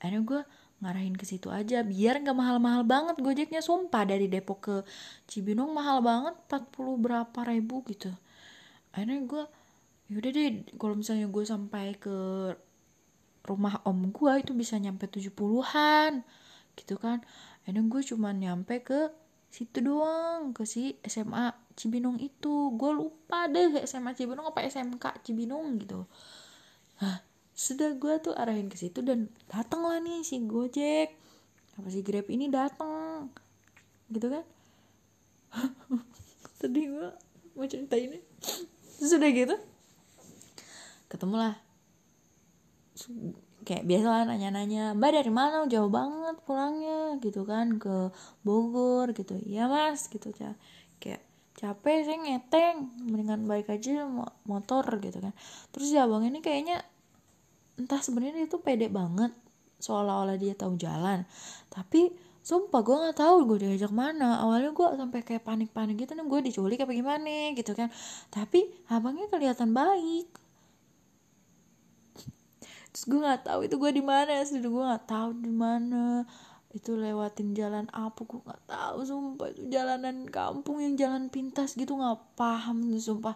Akhirnya 0.00 0.20
gue 0.24 0.40
ngarahin 0.84 1.16
ke 1.16 1.24
situ 1.24 1.48
aja 1.48 1.80
biar 1.80 2.20
nggak 2.20 2.36
mahal-mahal 2.36 2.84
banget 2.84 3.16
gojeknya 3.18 3.64
sumpah. 3.64 4.04
Dari 4.04 4.28
Depok 4.28 4.58
ke 4.60 4.76
Cibinong 5.24 5.72
mahal 5.72 6.04
banget 6.04 6.36
40 6.52 7.00
berapa 7.00 7.40
ribu 7.48 7.80
gitu. 7.88 8.12
Akhirnya 8.92 9.24
gue 9.24 9.44
yaudah 10.12 10.30
deh 10.36 10.46
kalau 10.76 10.94
misalnya 11.00 11.26
gue 11.32 11.44
sampai 11.48 11.96
ke 11.96 12.16
rumah 13.48 13.80
om 13.88 14.12
gue 14.12 14.32
itu 14.44 14.52
bisa 14.52 14.76
nyampe 14.76 15.08
70-an 15.08 16.20
gitu 16.76 16.94
kan. 17.00 17.24
Akhirnya 17.64 17.82
gue 17.88 18.00
cuma 18.04 18.36
nyampe 18.36 18.84
ke 18.84 19.08
situ 19.48 19.80
doang 19.80 20.52
ke 20.52 20.68
si 20.68 21.00
SMA 21.08 21.56
Cibinong 21.74 22.20
itu. 22.20 22.76
Gue 22.76 22.92
lupa 22.92 23.48
deh 23.48 23.82
SMA 23.88 24.12
Cibinong 24.12 24.52
apa 24.52 24.60
SMK 24.68 25.24
Cibinong 25.24 25.80
gitu 25.80 26.04
sudah 27.54 27.94
gue 27.94 28.14
tuh 28.18 28.34
arahin 28.34 28.66
ke 28.66 28.74
situ 28.74 28.98
dan 29.00 29.30
datang 29.46 29.86
lah 29.86 30.02
nih 30.02 30.26
si 30.26 30.42
Gojek. 30.42 31.14
Apa 31.78 31.88
si 31.90 32.02
Grab 32.02 32.26
ini 32.30 32.50
datang? 32.50 33.30
Gitu 34.10 34.26
kan? 34.26 34.44
Sedih 36.58 36.90
gue 36.90 37.08
mau 37.54 37.66
cerita 37.70 37.94
ini. 37.94 38.18
Sudah 38.98 39.30
gitu 39.30 39.56
ketemu 41.14 41.36
lah 41.38 41.54
kayak 43.62 43.86
biasa 43.86 44.06
lah 44.10 44.22
nanya-nanya 44.26 44.98
mbak 44.98 45.14
dari 45.14 45.30
mana? 45.30 45.62
Jauh 45.70 45.86
banget 45.88 46.36
pulangnya. 46.42 47.22
Gitu 47.22 47.46
kan 47.46 47.78
ke 47.78 48.10
Bogor 48.42 49.14
gitu. 49.14 49.38
Iya 49.46 49.70
mas 49.70 50.10
gitu 50.10 50.34
kayak 50.34 50.58
capek 51.54 52.02
saya 52.02 52.18
ngeteng 52.18 52.90
mendingan 53.08 53.46
baik 53.46 53.70
aja 53.70 54.04
motor 54.44 54.84
gitu 54.98 55.22
kan. 55.22 55.32
Terus 55.70 55.88
ya 55.94 56.04
bang 56.04 56.28
ini 56.28 56.42
kayaknya 56.42 56.82
entah 57.74 58.00
sebenarnya 58.00 58.46
itu 58.46 58.58
pede 58.62 58.86
banget 58.86 59.34
seolah-olah 59.82 60.36
dia 60.40 60.54
tahu 60.56 60.78
jalan. 60.80 61.28
Tapi 61.68 62.14
sumpah 62.44 62.80
gue 62.84 62.96
nggak 62.96 63.18
tahu 63.18 63.36
gue 63.48 63.58
diajak 63.68 63.92
mana. 63.92 64.40
Awalnya 64.44 64.72
gue 64.72 64.86
sampai 64.96 65.20
kayak 65.20 65.44
panik-panik 65.44 66.00
gitu 66.00 66.16
nih 66.16 66.24
gue 66.24 66.40
diculik 66.48 66.78
apa 66.80 66.92
gimana 66.96 67.52
gitu 67.52 67.72
kan. 67.76 67.92
Tapi 68.32 68.64
abangnya 68.88 69.28
kelihatan 69.28 69.76
baik. 69.76 70.28
Terus 72.94 73.04
gue 73.10 73.20
nggak 73.20 73.42
tahu 73.44 73.60
itu 73.66 73.74
gue 73.74 73.90
di 73.90 74.04
mana 74.04 74.40
sih 74.46 74.62
gue 74.62 74.70
nggak 74.70 75.06
tahu 75.08 75.30
di 75.36 75.52
mana. 75.52 76.24
Itu 76.74 76.98
lewatin 76.98 77.54
jalan 77.54 77.86
apa 77.92 78.24
gue 78.24 78.40
nggak 78.40 78.64
tahu 78.70 78.98
sumpah. 79.04 79.46
Itu 79.52 79.68
jalanan 79.68 80.24
kampung 80.30 80.80
yang 80.80 80.94
jalan 80.94 81.28
pintas 81.28 81.76
gitu 81.76 81.98
nggak 81.98 82.38
paham 82.38 82.86
sumpah. 82.96 83.34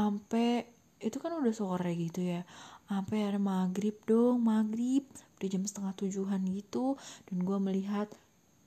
Ampe 0.00 0.80
itu 1.00 1.16
kan 1.16 1.32
udah 1.32 1.54
sore 1.56 1.96
gitu 1.96 2.20
ya 2.20 2.44
sampai 2.90 3.30
ada 3.30 3.38
maghrib 3.38 3.94
dong 4.02 4.42
maghrib. 4.42 5.06
Di 5.38 5.46
jam 5.46 5.62
setengah 5.62 5.94
tujuhan 5.94 6.42
gitu. 6.50 6.98
Dan 7.30 7.46
gue 7.46 7.58
melihat 7.62 8.10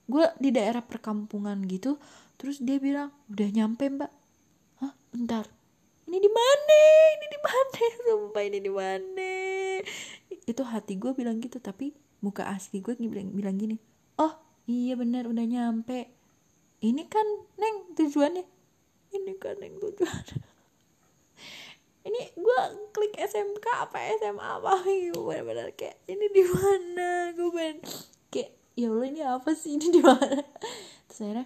gue 0.08 0.24
di 0.40 0.56
daerah 0.56 0.80
perkampungan 0.80 1.60
gitu. 1.68 2.00
Terus 2.40 2.64
dia 2.64 2.80
bilang 2.80 3.12
udah 3.28 3.50
nyampe 3.52 3.84
mbak. 3.92 4.12
Hah? 4.80 4.96
Bentar. 5.12 5.44
Ini 6.08 6.18
di 6.24 6.32
mana? 6.32 6.80
Ini 7.20 7.26
di 7.28 7.40
mana? 7.44 7.84
Sumpah 8.08 8.44
ini 8.48 8.60
di 8.64 8.72
mana? 8.72 9.32
Itu 10.48 10.64
hati 10.64 10.96
gue 10.96 11.12
bilang 11.12 11.44
gitu 11.44 11.60
tapi 11.60 11.92
muka 12.24 12.48
asli 12.48 12.80
gue 12.80 12.96
bilang 12.96 13.36
bilang 13.36 13.60
gini 13.60 13.76
oh 14.16 14.32
iya 14.64 14.96
benar 14.96 15.28
udah 15.28 15.44
nyampe. 15.44 16.08
Ini 16.84 17.04
kan 17.12 17.28
neng 17.60 17.96
tujuannya? 17.96 18.44
Ini 19.12 19.34
kan 19.40 19.60
neng 19.60 19.80
tujuannya 19.84 20.53
ini 22.04 22.22
gue 22.36 22.60
klik 22.92 23.16
SMK 23.16 23.66
apa 23.88 23.98
SMA 24.20 24.44
apa? 24.60 24.84
Gitu 24.88 25.20
benar-benar 25.24 25.72
kayak 25.76 26.04
ini 26.12 26.26
di 26.30 26.44
mana? 26.44 27.32
Gue 27.32 27.50
pengen 27.56 27.78
kayak 28.28 28.52
ya 28.76 28.88
Allah 28.92 29.08
ini 29.08 29.22
apa 29.24 29.50
sih? 29.56 29.80
Ini 29.80 29.88
di 29.88 30.02
mana? 30.04 30.44
Terus 31.08 31.20
akhirnya 31.24 31.46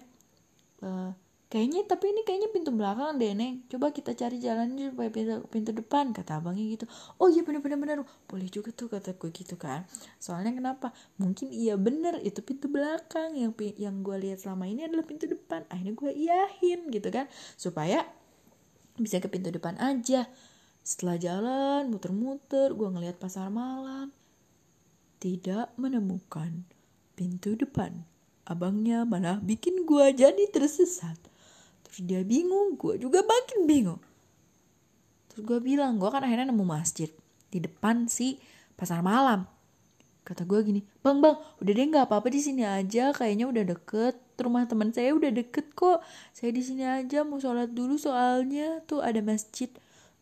uh, 0.82 1.10
kayaknya 1.48 1.86
tapi 1.86 2.10
ini 2.10 2.26
kayaknya 2.26 2.50
pintu 2.50 2.74
belakang 2.74 3.22
deh 3.22 3.38
neng. 3.38 3.62
Coba 3.70 3.94
kita 3.94 4.18
cari 4.18 4.42
jalannya 4.42 4.90
supaya 4.90 5.10
pintu 5.14 5.34
pintu 5.46 5.70
depan 5.70 6.10
kata 6.10 6.42
abangnya 6.42 6.66
gitu. 6.74 6.90
Oh 7.22 7.30
iya 7.30 7.46
bener 7.46 7.62
bener 7.62 8.02
boleh 8.26 8.48
juga 8.50 8.74
tuh 8.74 8.90
kata 8.90 9.14
gue 9.14 9.30
gitu 9.30 9.54
kan. 9.54 9.86
Soalnya 10.18 10.50
kenapa? 10.58 10.90
Mungkin 11.22 11.54
iya 11.54 11.78
bener. 11.78 12.18
Itu 12.26 12.42
pintu 12.42 12.66
belakang 12.66 13.38
yang 13.38 13.54
yang 13.78 14.02
gue 14.02 14.16
lihat 14.26 14.42
selama 14.42 14.66
ini 14.66 14.90
adalah 14.90 15.06
pintu 15.06 15.30
depan. 15.30 15.62
Akhirnya 15.70 15.94
gue 15.94 16.10
iyahin 16.10 16.90
gitu 16.90 17.14
kan. 17.14 17.30
Supaya 17.54 18.02
bisa 18.98 19.22
ke 19.22 19.30
pintu 19.30 19.54
depan 19.54 19.78
aja 19.78 20.26
setelah 20.88 21.20
jalan 21.20 21.92
muter-muter 21.92 22.72
gue 22.72 22.88
ngeliat 22.88 23.20
pasar 23.20 23.52
malam. 23.52 24.08
Tidak 25.20 25.76
menemukan 25.76 26.64
pintu 27.12 27.52
depan. 27.60 27.92
Abangnya 28.48 29.04
malah 29.04 29.36
bikin 29.36 29.84
gue 29.84 30.16
jadi 30.16 30.48
tersesat. 30.48 31.20
Terus 31.84 32.00
dia 32.08 32.24
bingung 32.24 32.80
gue 32.80 32.96
juga 32.96 33.20
makin 33.20 33.68
bingung. 33.68 34.00
Terus 35.28 35.44
gue 35.44 35.60
bilang 35.60 36.00
gue 36.00 36.08
kan 36.08 36.24
akhirnya 36.24 36.48
nemu 36.48 36.64
masjid 36.64 37.12
di 37.52 37.60
depan 37.60 38.08
si 38.08 38.40
pasar 38.72 39.04
malam. 39.04 39.44
Kata 40.24 40.48
gue 40.48 40.60
gini 40.64 40.80
bang 41.04 41.20
bang 41.20 41.36
udah 41.60 41.72
deh 41.76 41.84
nggak 41.84 42.08
apa-apa 42.08 42.32
di 42.32 42.40
sini 42.40 42.64
aja. 42.64 43.12
Kayaknya 43.12 43.44
udah 43.44 43.64
deket. 43.76 44.16
Rumah 44.40 44.64
teman 44.64 44.88
saya 44.96 45.12
udah 45.12 45.36
deket 45.36 45.76
kok. 45.76 46.00
Saya 46.32 46.48
di 46.48 46.64
sini 46.64 46.88
aja 46.88 47.28
mau 47.28 47.36
sholat 47.36 47.76
dulu 47.76 48.00
soalnya 48.00 48.80
tuh 48.88 49.04
ada 49.04 49.20
masjid. 49.20 49.68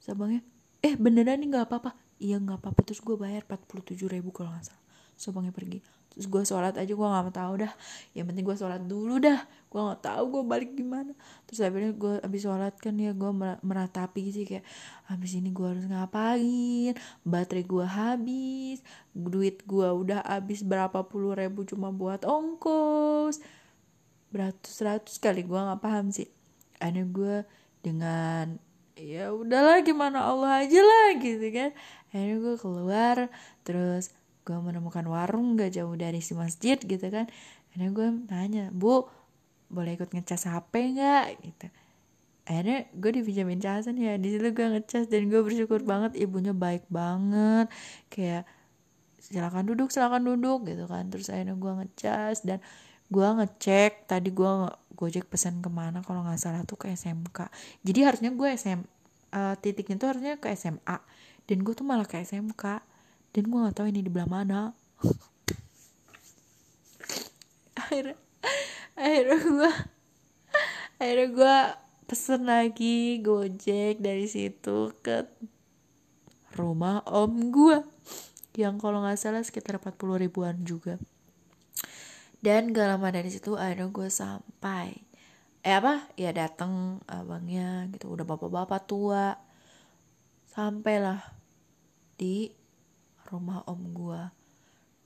Sabangnya 0.02 0.42
eh 0.86 0.94
beneran 0.94 1.42
nih 1.42 1.48
nggak 1.50 1.66
apa-apa. 1.66 1.90
Iya 2.22 2.38
nggak 2.38 2.62
apa-apa. 2.62 2.80
Terus 2.86 3.02
gue 3.02 3.16
bayar 3.18 3.42
47 3.42 4.06
ribu 4.06 4.30
kalau 4.30 4.54
nggak 4.54 4.70
salah. 4.70 4.84
Sabangnya 5.18 5.50
pergi. 5.50 5.82
Terus 6.16 6.32
gue 6.32 6.42
sholat 6.48 6.72
aja 6.80 6.88
gue 6.88 7.08
nggak 7.12 7.34
tahu 7.34 7.52
dah. 7.60 7.72
Yang 8.16 8.26
penting 8.32 8.44
gue 8.48 8.56
sholat 8.56 8.82
dulu 8.86 9.20
dah. 9.20 9.36
Gue 9.68 9.80
nggak 9.84 10.00
tahu 10.00 10.22
gue 10.32 10.42
balik 10.48 10.70
gimana. 10.72 11.12
Terus 11.44 11.60
akhirnya 11.60 11.92
gue 11.92 12.14
abis 12.24 12.40
sholat 12.46 12.74
kan 12.80 12.94
ya 12.96 13.12
gue 13.12 13.30
meratapi 13.60 14.22
sih 14.32 14.44
kayak 14.48 14.64
habis 15.10 15.36
ini 15.36 15.52
gue 15.52 15.66
harus 15.66 15.84
ngapain? 15.84 16.94
Baterai 17.20 17.64
gue 17.68 17.84
habis. 17.84 18.80
Duit 19.12 19.60
gue 19.68 19.88
udah 19.92 20.24
habis 20.24 20.64
berapa 20.64 21.04
puluh 21.04 21.36
ribu 21.36 21.68
cuma 21.68 21.92
buat 21.92 22.24
ongkos. 22.24 23.42
Beratus 24.32 24.76
ratus 24.80 25.20
kali 25.20 25.44
gue 25.44 25.60
nggak 25.60 25.84
paham 25.84 26.08
sih. 26.08 26.32
Akhirnya 26.80 27.04
gue 27.12 27.36
dengan 27.84 28.56
ya 28.96 29.30
udahlah 29.30 29.84
gimana 29.84 30.24
Allah 30.24 30.64
aja 30.64 30.80
lah 30.80 31.20
gitu 31.20 31.46
kan. 31.52 31.70
Akhirnya 32.10 32.36
gue 32.40 32.56
keluar 32.56 33.16
terus 33.62 34.10
gue 34.48 34.56
menemukan 34.56 35.04
warung 35.04 35.58
gak 35.60 35.76
jauh 35.76 35.92
dari 35.94 36.24
si 36.24 36.32
masjid 36.32 36.80
gitu 36.80 37.06
kan. 37.12 37.28
Akhirnya 37.70 37.90
gue 37.92 38.08
tanya 38.26 38.64
bu 38.72 39.04
boleh 39.68 39.98
ikut 39.98 40.10
ngecas 40.14 40.48
HP 40.48 40.96
nggak 40.96 41.24
gitu. 41.44 41.66
Akhirnya 42.46 42.86
gue 42.94 43.10
dipinjamin 43.20 43.60
casan 43.60 43.98
ya 43.98 44.14
di 44.16 44.32
situ 44.32 44.48
gue 44.54 44.66
ngecas 44.78 45.10
dan 45.12 45.28
gue 45.28 45.40
bersyukur 45.42 45.82
banget 45.84 46.16
ibunya 46.16 46.56
baik 46.56 46.88
banget. 46.88 47.68
Kayak 48.08 48.48
silakan 49.20 49.66
duduk 49.66 49.90
silakan 49.92 50.22
duduk 50.24 50.64
gitu 50.70 50.86
kan. 50.88 51.10
Terus 51.12 51.28
akhirnya 51.28 51.58
gue 51.58 51.72
ngecas 51.84 52.46
dan 52.46 52.62
gue 53.06 53.28
ngecek 53.28 54.10
tadi 54.10 54.34
gue 54.34 54.50
gojek 54.96 55.28
pesan 55.28 55.60
ke 55.62 55.70
mana 55.70 56.02
kalau 56.02 56.24
nggak 56.24 56.40
salah 56.40 56.64
tuh 56.66 56.80
ke 56.80 56.90
SMK 56.90 57.52
jadi 57.86 58.10
harusnya 58.10 58.32
gue 58.32 58.48
SM 58.48 58.80
uh, 59.36 59.54
titiknya 59.60 60.00
tuh 60.00 60.08
harusnya 60.14 60.40
ke 60.40 60.50
SMA 60.56 60.98
dan 61.46 61.58
gue 61.62 61.74
tuh 61.76 61.86
malah 61.86 62.06
ke 62.06 62.18
SMK 62.18 62.82
dan 63.36 63.42
gue 63.46 63.58
nggak 63.60 63.76
tahu 63.76 63.92
ini 63.92 64.00
di 64.00 64.08
belah 64.08 64.26
mana. 64.26 64.72
Akhirnya 67.76 68.16
akhirnya 68.96 69.38
gue 69.44 69.72
akhirnya 70.96 71.28
gue 71.28 71.56
pesen 72.08 72.48
lagi 72.48 73.20
gojek 73.20 74.00
dari 74.00 74.24
situ 74.24 74.96
ke 75.04 75.28
rumah 76.56 77.04
om 77.04 77.52
gue 77.52 77.84
yang 78.56 78.80
kalau 78.80 79.04
nggak 79.04 79.20
salah 79.20 79.44
sekitar 79.44 79.76
40 79.76 80.24
ribuan 80.24 80.56
juga 80.64 80.96
dan 82.46 82.70
gak 82.70 82.86
lama 82.86 83.10
dari 83.10 83.26
situ 83.26 83.58
akhirnya 83.58 83.90
gue 83.90 84.06
sampai 84.06 84.94
eh 85.66 85.74
apa? 85.74 86.06
Ya 86.14 86.30
dateng 86.30 87.02
abangnya 87.10 87.90
gitu. 87.90 88.14
Udah 88.14 88.22
bapak-bapak 88.22 88.86
tua. 88.86 89.34
Sampailah 90.46 91.18
di 92.14 92.54
rumah 93.26 93.66
om 93.66 93.82
gua. 93.90 94.30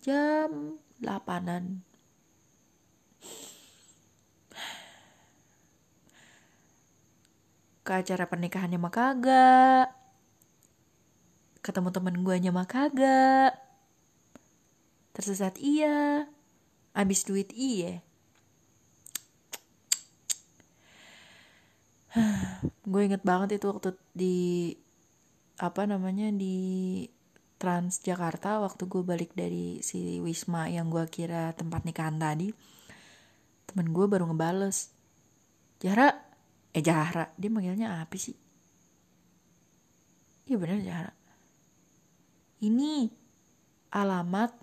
Jam 0.05 0.77
8 1.01 1.81
ke 7.81 7.93
acara 7.97 8.29
pernikahannya 8.29 8.77
mah 8.77 8.93
kagak. 8.93 9.89
Ketemu 11.65 11.89
temen 11.89 12.21
guanya 12.21 12.53
mah 12.53 12.69
kagak. 12.69 13.57
Tersesat 15.17 15.57
iya 15.57 16.29
abis 16.95 17.23
duit 17.27 17.51
iya. 17.55 18.03
Gue 22.91 23.03
inget 23.07 23.23
banget 23.23 23.59
itu 23.63 23.67
waktu 23.71 23.95
di 24.15 24.37
apa 25.61 25.85
namanya 25.87 26.33
di 26.33 27.07
Transjakarta 27.61 28.65
waktu 28.65 28.89
gue 28.89 29.05
balik 29.05 29.37
dari 29.37 29.85
si 29.85 30.17
Wisma 30.17 30.73
yang 30.73 30.89
gue 30.89 31.05
kira 31.13 31.53
tempat 31.53 31.85
nikahan 31.85 32.17
tadi. 32.17 32.49
Temen 33.69 33.93
gue 33.93 34.09
baru 34.09 34.33
ngebales 34.33 34.89
Jara 35.77 36.09
eh 36.73 36.81
Jahra 36.81 37.29
dia 37.37 37.53
manggilnya 37.53 38.01
apa 38.01 38.17
sih? 38.17 38.33
Iya 40.49 40.57
bener 40.57 40.81
Jahra. 40.81 41.13
Ini 42.65 43.13
alamat 43.93 44.57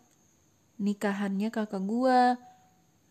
nikahannya 0.78 1.50
kakak 1.50 1.84
gue 1.84 2.20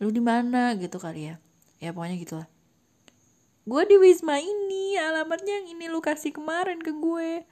lu 0.03 0.09
di 0.13 0.23
mana? 0.23 0.75
Gitu 0.79 0.97
kali 0.99 1.31
ya. 1.31 1.37
Ya 1.83 1.93
pokoknya 1.93 2.17
gitulah. 2.19 2.49
Gue 3.67 3.83
di 3.83 3.99
Wisma 3.99 4.39
ini 4.39 4.95
alamatnya 4.95 5.59
yang 5.63 5.75
ini 5.75 5.91
lu 5.91 5.99
kasih 5.99 6.31
kemarin 6.31 6.79
ke 6.79 6.95
gue. 6.95 7.43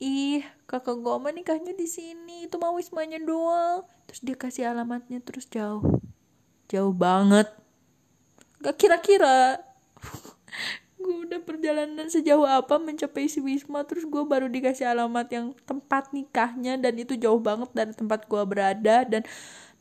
Ih 0.00 0.46
kakak 0.64 0.96
gue 1.02 1.14
mah 1.18 1.34
nikahnya 1.34 1.74
di 1.74 1.84
sini 1.90 2.46
itu 2.46 2.56
mah 2.56 2.72
wismanya 2.72 3.18
doang. 3.20 3.84
Terus 4.08 4.20
dia 4.22 4.36
kasih 4.38 4.70
alamatnya 4.70 5.18
terus 5.20 5.50
jauh. 5.50 5.82
Jauh 6.70 6.94
banget. 6.94 7.50
Gak 8.62 8.76
kira-kira 8.78 9.58
gue 11.10 11.26
udah 11.26 11.40
perjalanan 11.42 12.06
sejauh 12.06 12.46
apa 12.46 12.78
mencapai 12.78 13.26
si 13.26 13.42
wisma 13.42 13.82
terus 13.82 14.06
gue 14.06 14.22
baru 14.22 14.46
dikasih 14.46 14.86
alamat 14.86 15.26
yang 15.34 15.46
tempat 15.66 16.14
nikahnya 16.14 16.78
dan 16.78 16.94
itu 16.94 17.18
jauh 17.18 17.42
banget 17.42 17.66
dari 17.74 17.90
tempat 17.90 18.30
gue 18.30 18.42
berada 18.46 19.02
dan 19.02 19.26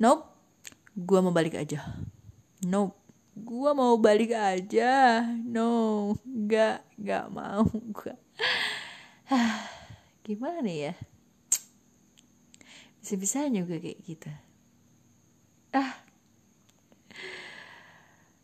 nope 0.01 0.25
gue 0.97 1.19
mau 1.21 1.30
balik 1.30 1.53
aja. 1.53 1.86
Nope 2.65 2.97
gue 3.38 3.71
mau 3.77 3.93
balik 4.01 4.34
aja. 4.34 5.21
No 5.45 6.17
gak 6.25 6.82
gak 6.97 7.30
mau 7.30 7.69
gue 7.69 8.15
gimana 10.25 10.65
ya? 10.65 10.93
Bisa 13.05 13.13
bisanya 13.21 13.61
juga 13.61 13.77
kayak 13.77 13.99
gitu. 14.01 14.34
Ah. 15.77 15.93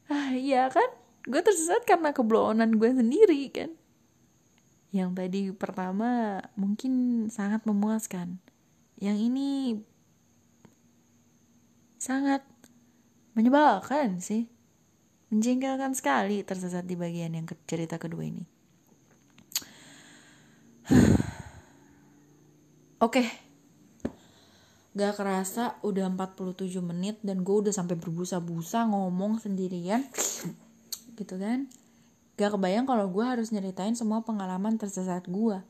Ah 0.06 0.38
iya 0.38 0.70
kan 0.70 1.05
gue 1.26 1.42
tersesat 1.42 1.84
karena 1.86 2.14
keblonan 2.14 2.78
gue 2.78 2.90
sendiri 2.94 3.50
kan 3.50 3.72
yang 4.96 5.12
tadi 5.12 5.52
pertama 5.52 6.40
mungkin 6.56 7.26
sangat 7.28 7.66
memuaskan 7.68 8.40
yang 9.02 9.20
ini 9.20 9.82
sangat 12.00 12.46
menyebalkan 13.36 14.24
sih 14.24 14.48
Menjengkelkan 15.36 15.98
sekali 15.98 16.46
tersesat 16.46 16.86
di 16.86 16.94
bagian 16.94 17.34
yang 17.34 17.50
cerita 17.66 17.98
kedua 17.98 18.24
ini. 18.30 18.46
Oke. 23.02 23.26
Okay. 23.26 23.28
Gak 24.96 25.20
kerasa 25.20 25.76
udah 25.84 26.08
47 26.08 26.72
menit 26.80 27.20
dan 27.20 27.44
gue 27.44 27.68
udah 27.68 27.74
sampai 27.76 28.00
berbusa-busa 28.00 28.88
ngomong 28.88 29.44
sendirian. 29.44 30.08
Gitu 31.16 31.36
kan. 31.40 31.72
Gak 32.36 32.52
kebayang 32.52 32.84
kalau 32.84 33.08
gue 33.08 33.24
harus 33.24 33.56
nyeritain 33.56 33.96
semua 33.96 34.22
pengalaman 34.22 34.76
tersesat 34.76 35.24
gue. 35.32 35.64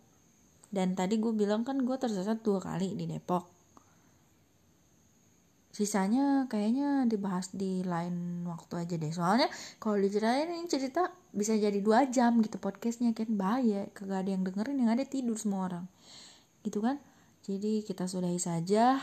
Dan 0.74 0.98
tadi 0.98 1.22
gue 1.22 1.30
bilang 1.32 1.62
kan 1.62 1.78
gue 1.78 1.98
tersesat 1.98 2.42
dua 2.42 2.58
kali 2.58 2.98
di 2.98 3.06
Depok. 3.06 3.48
Sisanya 5.76 6.48
kayaknya 6.48 7.04
dibahas 7.04 7.52
di 7.52 7.84
lain 7.84 8.48
waktu 8.48 8.74
aja 8.88 8.96
deh. 8.96 9.12
Soalnya 9.12 9.52
kalau 9.78 10.00
diceritain 10.00 10.48
ini 10.48 10.66
cerita 10.72 11.12
bisa 11.36 11.52
jadi 11.54 11.84
dua 11.84 12.08
jam 12.08 12.40
gitu 12.42 12.58
podcastnya 12.58 13.12
kan. 13.12 13.28
Bahaya 13.36 13.86
kagak 13.92 14.26
ada 14.26 14.30
yang 14.34 14.44
dengerin 14.48 14.82
yang 14.82 14.92
ada 14.96 15.04
tidur 15.04 15.36
semua 15.36 15.68
orang. 15.68 15.86
Gitu 16.64 16.80
kan? 16.80 16.98
Jadi 17.44 17.86
kita 17.86 18.08
sudahi 18.08 18.40
saja. 18.40 18.98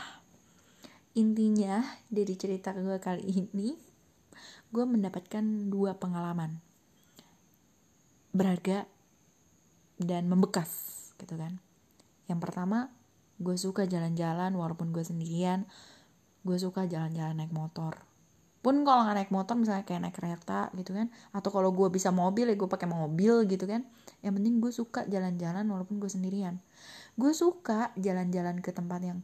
Intinya 1.13 1.85
dari 2.09 2.33
cerita 2.33 2.73
gue 2.73 2.97
kali 2.97 3.23
ini 3.23 3.92
gue 4.73 4.85
mendapatkan 4.89 5.45
dua 5.69 5.93
pengalaman. 6.01 6.57
Berharga 8.33 8.89
dan 10.01 10.25
membekas 10.25 10.73
gitu 11.21 11.37
kan. 11.37 11.61
Yang 12.25 12.39
pertama 12.41 12.89
gue 13.37 13.53
suka 13.53 13.85
jalan-jalan 13.85 14.49
walaupun 14.57 14.89
gue 14.89 15.05
sendirian. 15.05 15.69
Gue 16.41 16.57
suka 16.57 16.89
jalan-jalan 16.89 17.37
naik 17.37 17.53
motor. 17.53 18.01
Pun 18.65 18.81
kalau 18.81 19.05
nggak 19.05 19.17
naik 19.21 19.31
motor 19.31 19.53
misalnya 19.59 19.85
kayak 19.85 20.09
naik 20.09 20.15
kereta 20.17 20.73
gitu 20.73 20.95
kan 20.95 21.11
atau 21.35 21.51
kalau 21.51 21.75
gue 21.75 21.91
bisa 21.93 22.09
mobil 22.09 22.49
ya 22.49 22.57
gue 22.57 22.65
pakai 22.65 22.89
mobil 22.89 23.45
gitu 23.45 23.69
kan. 23.69 23.85
Yang 24.25 24.33
penting 24.41 24.53
gue 24.57 24.71
suka 24.73 25.05
jalan-jalan 25.05 25.69
walaupun 25.69 26.01
gue 26.01 26.09
sendirian. 26.09 26.57
Gue 27.13 27.29
suka 27.37 27.93
jalan-jalan 27.93 28.57
ke 28.65 28.73
tempat 28.73 29.05
yang 29.05 29.21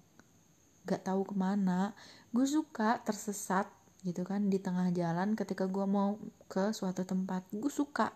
gak 0.86 1.10
tahu 1.10 1.26
ke 1.26 1.34
mana. 1.34 1.98
Gue 2.30 2.46
suka 2.46 3.02
tersesat 3.02 3.66
gitu 4.00 4.24
kan 4.24 4.48
di 4.48 4.64
tengah 4.64 4.96
jalan 4.96 5.36
ketika 5.36 5.68
gue 5.68 5.84
mau 5.84 6.16
ke 6.48 6.72
suatu 6.72 7.04
tempat 7.04 7.44
gue 7.52 7.72
suka. 7.72 8.16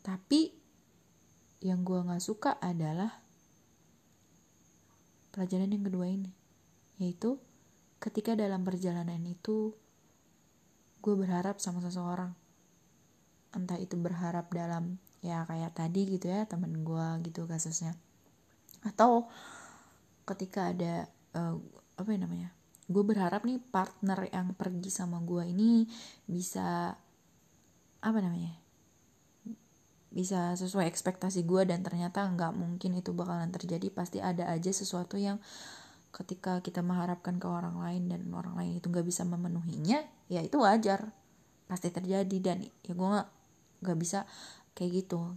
Tapi 0.00 0.50
yang 1.62 1.84
gue 1.84 2.00
nggak 2.00 2.24
suka 2.24 2.56
adalah 2.58 3.22
pelajaran 5.32 5.70
yang 5.70 5.84
kedua 5.86 6.06
ini 6.10 6.32
yaitu 7.00 7.40
ketika 8.02 8.36
dalam 8.36 8.62
perjalanan 8.66 9.20
itu 9.24 9.76
gue 11.04 11.14
berharap 11.14 11.60
sama 11.60 11.84
seseorang. 11.84 12.32
Entah 13.52 13.76
itu 13.76 14.00
berharap 14.00 14.48
dalam 14.48 14.96
ya 15.20 15.44
kayak 15.44 15.76
tadi 15.76 16.16
gitu 16.16 16.32
ya 16.32 16.48
temen 16.48 16.80
gue 16.80 17.06
gitu 17.28 17.44
kasusnya. 17.44 17.92
Atau 18.82 19.28
ketika 20.24 20.72
ada 20.72 21.06
uh, 21.36 21.60
apa 22.00 22.08
ya 22.08 22.18
namanya 22.18 22.61
gue 22.92 23.04
berharap 23.04 23.42
nih 23.48 23.58
partner 23.58 24.28
yang 24.28 24.52
pergi 24.54 24.92
sama 24.92 25.18
gue 25.24 25.48
ini 25.48 25.88
bisa 26.28 26.92
apa 28.02 28.18
namanya 28.20 28.62
bisa 30.12 30.52
sesuai 30.60 30.84
ekspektasi 30.92 31.48
gue 31.48 31.64
dan 31.64 31.80
ternyata 31.80 32.28
nggak 32.28 32.52
mungkin 32.52 33.00
itu 33.00 33.16
bakalan 33.16 33.48
terjadi. 33.48 33.88
Pasti 33.88 34.20
ada 34.20 34.46
aja 34.52 34.68
sesuatu 34.68 35.16
yang 35.16 35.40
ketika 36.12 36.60
kita 36.60 36.84
mengharapkan 36.84 37.40
ke 37.40 37.48
orang 37.48 37.80
lain 37.80 38.12
dan 38.12 38.28
orang 38.36 38.52
lain 38.52 38.76
itu 38.76 38.92
nggak 38.92 39.08
bisa 39.08 39.24
memenuhinya 39.24 40.04
ya 40.28 40.44
itu 40.44 40.60
wajar. 40.60 41.08
Pasti 41.64 41.88
terjadi 41.88 42.36
dan 42.44 42.60
ya 42.84 42.92
gue 42.92 43.08
nggak 43.08 43.28
nggak 43.82 43.98
bisa 43.98 44.28
kayak 44.76 45.02
gitu. 45.02 45.32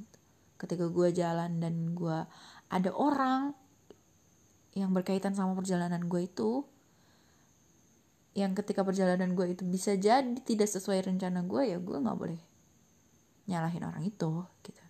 Ketika 0.60 0.92
gue 0.92 1.08
jalan 1.16 1.64
dan 1.64 1.96
gue 1.96 2.20
ada 2.68 2.92
orang 2.92 3.56
yang 4.76 4.92
berkaitan 4.92 5.32
sama 5.32 5.56
perjalanan 5.56 6.04
gue 6.04 6.28
itu 6.28 6.68
yang 8.36 8.52
ketika 8.52 8.84
perjalanan 8.84 9.32
gue 9.32 9.56
itu 9.56 9.64
bisa 9.64 9.96
jadi 9.96 10.36
tidak 10.44 10.68
sesuai 10.68 11.08
rencana 11.08 11.42
gue 11.48 11.72
ya 11.72 11.78
gue 11.80 11.98
nggak 11.98 12.18
boleh 12.20 12.40
nyalahin 13.48 13.88
orang 13.88 14.04
itu 14.04 14.44
gitu. 14.66 14.82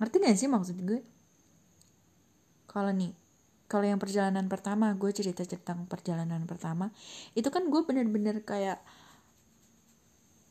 Ngerti 0.00 0.16
gak 0.24 0.36
sih 0.36 0.48
maksud 0.50 0.76
gue 0.82 1.00
kalau 2.66 2.90
nih 2.90 3.14
kalau 3.70 3.86
yang 3.86 4.02
perjalanan 4.02 4.50
pertama 4.50 4.90
gue 4.98 5.10
cerita 5.14 5.46
tentang 5.46 5.86
perjalanan 5.86 6.42
pertama 6.50 6.90
itu 7.38 7.46
kan 7.46 7.70
gue 7.70 7.82
bener-bener 7.86 8.42
kayak 8.42 8.82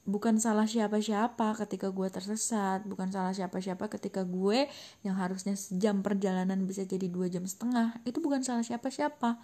bukan 0.08 0.40
salah 0.40 0.66
siapa-siapa 0.66 1.54
ketika 1.66 1.92
gue 1.92 2.08
tersesat 2.08 2.88
bukan 2.88 3.12
salah 3.12 3.36
siapa-siapa 3.36 3.92
ketika 3.92 4.24
gue 4.24 4.66
yang 5.04 5.20
harusnya 5.20 5.54
sejam 5.60 6.00
perjalanan 6.02 6.64
bisa 6.64 6.88
jadi 6.88 7.12
dua 7.12 7.28
jam 7.28 7.44
setengah 7.44 8.00
itu 8.08 8.18
bukan 8.24 8.42
salah 8.42 8.64
siapa-siapa 8.64 9.38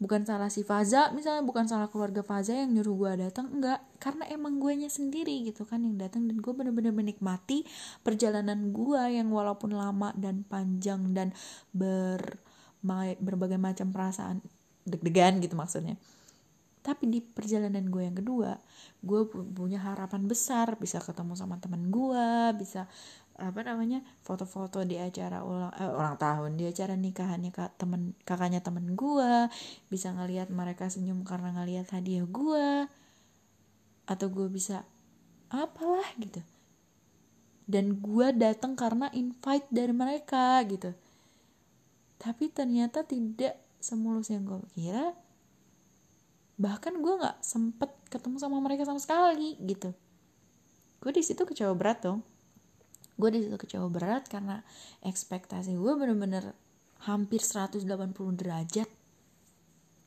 bukan 0.00 0.24
salah 0.24 0.48
si 0.48 0.64
Faza 0.64 1.12
misalnya 1.12 1.44
bukan 1.44 1.68
salah 1.68 1.92
keluarga 1.92 2.24
Faza 2.24 2.56
yang 2.56 2.72
nyuruh 2.72 2.96
gue 2.96 3.12
datang 3.28 3.52
enggak. 3.52 3.84
Karena 4.00 4.24
emang 4.32 4.56
gue 4.56 4.72
nya 4.80 4.88
sendiri 4.88 5.44
gitu 5.44 5.68
kan 5.68 5.84
yang 5.84 6.00
datang 6.00 6.24
dan 6.24 6.40
gue 6.40 6.52
bener-bener 6.56 6.90
menikmati 6.90 7.68
perjalanan 8.00 8.72
gue 8.72 9.20
yang 9.20 9.28
walaupun 9.28 9.76
lama 9.76 10.10
dan 10.16 10.42
panjang 10.48 11.12
dan 11.12 11.36
ber 11.76 12.40
berbagai 13.20 13.60
macam 13.60 13.92
perasaan 13.92 14.40
deg-degan 14.88 15.36
gitu 15.44 15.52
maksudnya. 15.52 16.00
Tapi 16.80 17.12
di 17.12 17.20
perjalanan 17.20 17.92
gue 17.92 18.02
yang 18.08 18.16
kedua 18.16 18.56
gue 19.04 19.20
punya 19.28 19.84
harapan 19.84 20.24
besar 20.24 20.80
bisa 20.80 20.96
ketemu 20.96 21.36
sama 21.36 21.60
teman 21.60 21.92
gue 21.92 22.28
bisa 22.56 22.88
apa 23.40 23.64
namanya 23.64 24.04
foto-foto 24.20 24.84
di 24.84 25.00
acara 25.00 25.40
ulang 25.40 25.72
eh, 25.80 25.88
ulang 25.88 26.20
tahun 26.20 26.60
di 26.60 26.68
acara 26.68 26.92
nikahannya 26.94 27.50
kak 27.50 27.80
temen 27.80 28.12
kakaknya 28.28 28.60
temen 28.60 28.92
gue 28.92 29.48
bisa 29.88 30.12
ngelihat 30.12 30.52
mereka 30.52 30.92
senyum 30.92 31.24
karena 31.24 31.56
ngelihat 31.56 31.88
hadiah 31.96 32.28
gue 32.28 32.86
atau 34.10 34.26
gue 34.26 34.46
bisa 34.50 34.84
apalah 35.50 36.06
gitu. 36.18 36.42
Dan 37.70 38.02
gue 38.02 38.34
datang 38.34 38.74
karena 38.74 39.06
invite 39.14 39.70
dari 39.70 39.94
mereka 39.94 40.58
gitu. 40.66 40.90
Tapi 42.18 42.50
ternyata 42.50 43.06
tidak 43.06 43.54
semulus 43.78 44.34
yang 44.34 44.42
gue 44.42 44.58
kira. 44.74 45.14
Bahkan 46.58 46.98
gue 46.98 47.14
nggak 47.22 47.38
sempet 47.46 47.90
ketemu 48.10 48.36
sama 48.42 48.58
mereka 48.58 48.82
sama 48.82 48.98
sekali 48.98 49.54
gitu. 49.62 49.94
Gue 50.98 51.14
di 51.14 51.22
situ 51.22 51.46
kecewa 51.46 51.72
berat 51.78 52.02
dong 52.02 52.26
gue 53.20 53.30
di 53.36 53.40
situ 53.44 53.56
kecewa 53.60 53.86
berat 53.92 54.24
karena 54.32 54.64
ekspektasi 55.04 55.76
gue 55.76 55.92
bener-bener 55.92 56.56
hampir 57.04 57.44
180 57.44 57.84
derajat. 58.40 58.88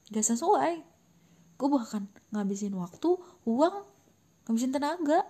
Gak 0.10 0.26
sesuai. 0.26 0.82
Gue 1.58 1.70
bahkan 1.70 2.10
ngabisin 2.34 2.74
waktu 2.74 3.14
uang 3.46 3.76
ngabisin 4.50 4.74
tenaga. 4.74 5.22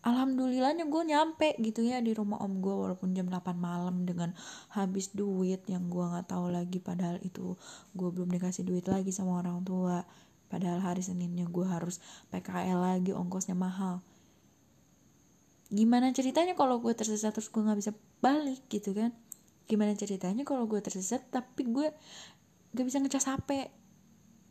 Alhamdulillahnya 0.00 0.88
gue 0.88 1.02
nyampe 1.04 1.60
gitu 1.60 1.84
ya 1.84 2.00
di 2.00 2.16
rumah 2.16 2.40
om 2.40 2.64
gue 2.64 2.72
walaupun 2.72 3.12
jam 3.12 3.28
8 3.28 3.52
malam 3.52 4.08
dengan 4.08 4.32
habis 4.72 5.12
duit 5.12 5.60
yang 5.68 5.92
gue 5.92 6.00
nggak 6.00 6.32
tahu 6.32 6.48
lagi 6.48 6.80
padahal 6.80 7.20
itu 7.20 7.52
gue 7.92 8.08
belum 8.08 8.32
dikasih 8.32 8.64
duit 8.64 8.88
lagi 8.88 9.12
sama 9.12 9.44
orang 9.44 9.60
tua. 9.60 10.02
Padahal 10.50 10.82
hari 10.82 11.04
seninnya 11.04 11.46
gue 11.46 11.62
harus 11.62 12.00
PKL 12.32 12.80
lagi 12.80 13.12
ongkosnya 13.14 13.54
mahal 13.54 14.02
gimana 15.70 16.10
ceritanya 16.10 16.58
kalau 16.58 16.82
gue 16.82 16.90
tersesat 16.92 17.30
terus 17.30 17.48
gue 17.48 17.62
nggak 17.62 17.78
bisa 17.78 17.92
balik 18.18 18.66
gitu 18.66 18.90
kan? 18.92 19.14
Gimana 19.70 19.94
ceritanya 19.94 20.42
kalau 20.42 20.66
gue 20.66 20.82
tersesat 20.82 21.22
tapi 21.30 21.62
gue 21.70 21.94
gak 22.70 22.86
bisa 22.86 23.02
ngecas 23.02 23.26
HP 23.26 23.70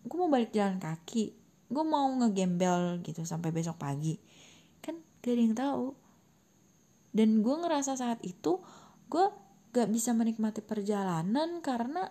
gue 0.08 0.18
mau 0.18 0.32
balik 0.32 0.56
jalan 0.56 0.80
kaki. 0.80 1.36
Gue 1.70 1.84
mau 1.84 2.08
ngegembel 2.08 3.04
gitu 3.04 3.28
sampai 3.28 3.52
besok 3.52 3.78
pagi. 3.78 4.16
Kan 4.80 4.98
gak 5.20 5.36
ada 5.36 5.42
yang 5.44 5.58
tahu. 5.60 5.88
Dan 7.12 7.44
gue 7.44 7.56
ngerasa 7.60 8.00
saat 8.00 8.24
itu 8.24 8.64
gue 9.12 9.26
gak 9.76 9.92
bisa 9.92 10.16
menikmati 10.16 10.64
perjalanan 10.64 11.60
karena 11.60 12.10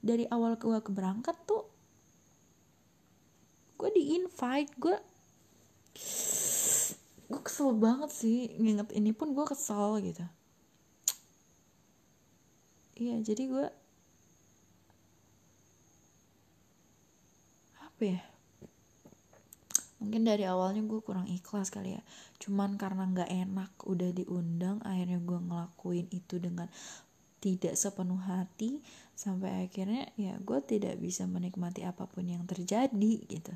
dari 0.00 0.24
awal 0.32 0.56
gue 0.56 0.80
keberangkat 0.80 1.36
tuh 1.44 1.68
gue 3.76 3.90
di 3.96 4.16
invite 4.16 4.72
gue 4.80 4.96
gue 7.30 7.40
kesel 7.46 7.70
banget 7.78 8.10
sih 8.10 8.50
nginget 8.58 8.90
ini 8.90 9.14
pun 9.14 9.30
gue 9.30 9.46
kesel 9.46 10.02
gitu. 10.02 10.26
Iya 12.98 13.22
jadi 13.22 13.42
gue 13.46 13.66
apa 17.78 18.02
ya? 18.02 18.20
Mungkin 20.02 20.26
dari 20.26 20.42
awalnya 20.48 20.82
gue 20.82 21.00
kurang 21.04 21.30
ikhlas 21.30 21.70
kali 21.70 21.94
ya. 21.94 22.02
Cuman 22.42 22.74
karena 22.74 23.06
nggak 23.06 23.30
enak 23.30 23.72
udah 23.86 24.10
diundang 24.10 24.82
akhirnya 24.82 25.22
gue 25.22 25.38
ngelakuin 25.38 26.10
itu 26.10 26.42
dengan 26.42 26.66
tidak 27.40 27.72
sepenuh 27.72 28.20
hati 28.20 28.84
sampai 29.16 29.64
akhirnya 29.64 30.12
ya 30.20 30.36
gue 30.40 30.60
tidak 30.60 31.00
bisa 31.00 31.24
menikmati 31.24 31.86
apa 31.86 32.04
pun 32.04 32.26
yang 32.28 32.44
terjadi 32.44 33.14
gitu. 33.28 33.54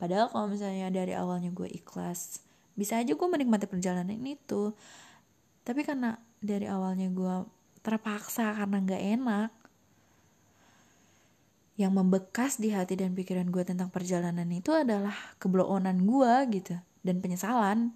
Padahal 0.00 0.30
kalau 0.32 0.46
misalnya 0.48 0.88
dari 0.94 1.12
awalnya 1.12 1.52
gue 1.52 1.68
ikhlas 1.68 2.40
bisa 2.76 3.00
aja 3.00 3.16
gue 3.16 3.28
menikmati 3.28 3.64
perjalanan 3.64 4.20
itu. 4.22 4.76
Tapi 5.64 5.80
karena 5.82 6.20
dari 6.38 6.68
awalnya 6.68 7.08
gue 7.08 7.34
terpaksa 7.80 8.52
karena 8.52 8.76
nggak 8.84 9.02
enak 9.18 9.50
yang 11.76 11.92
membekas 11.92 12.56
di 12.56 12.72
hati 12.72 12.96
dan 12.96 13.12
pikiran 13.12 13.48
gue 13.52 13.64
tentang 13.64 13.92
perjalanan 13.92 14.48
itu 14.48 14.72
adalah 14.72 15.16
kebloonan 15.40 16.04
gue 16.04 16.32
gitu 16.60 16.76
dan 17.04 17.20
penyesalan. 17.20 17.92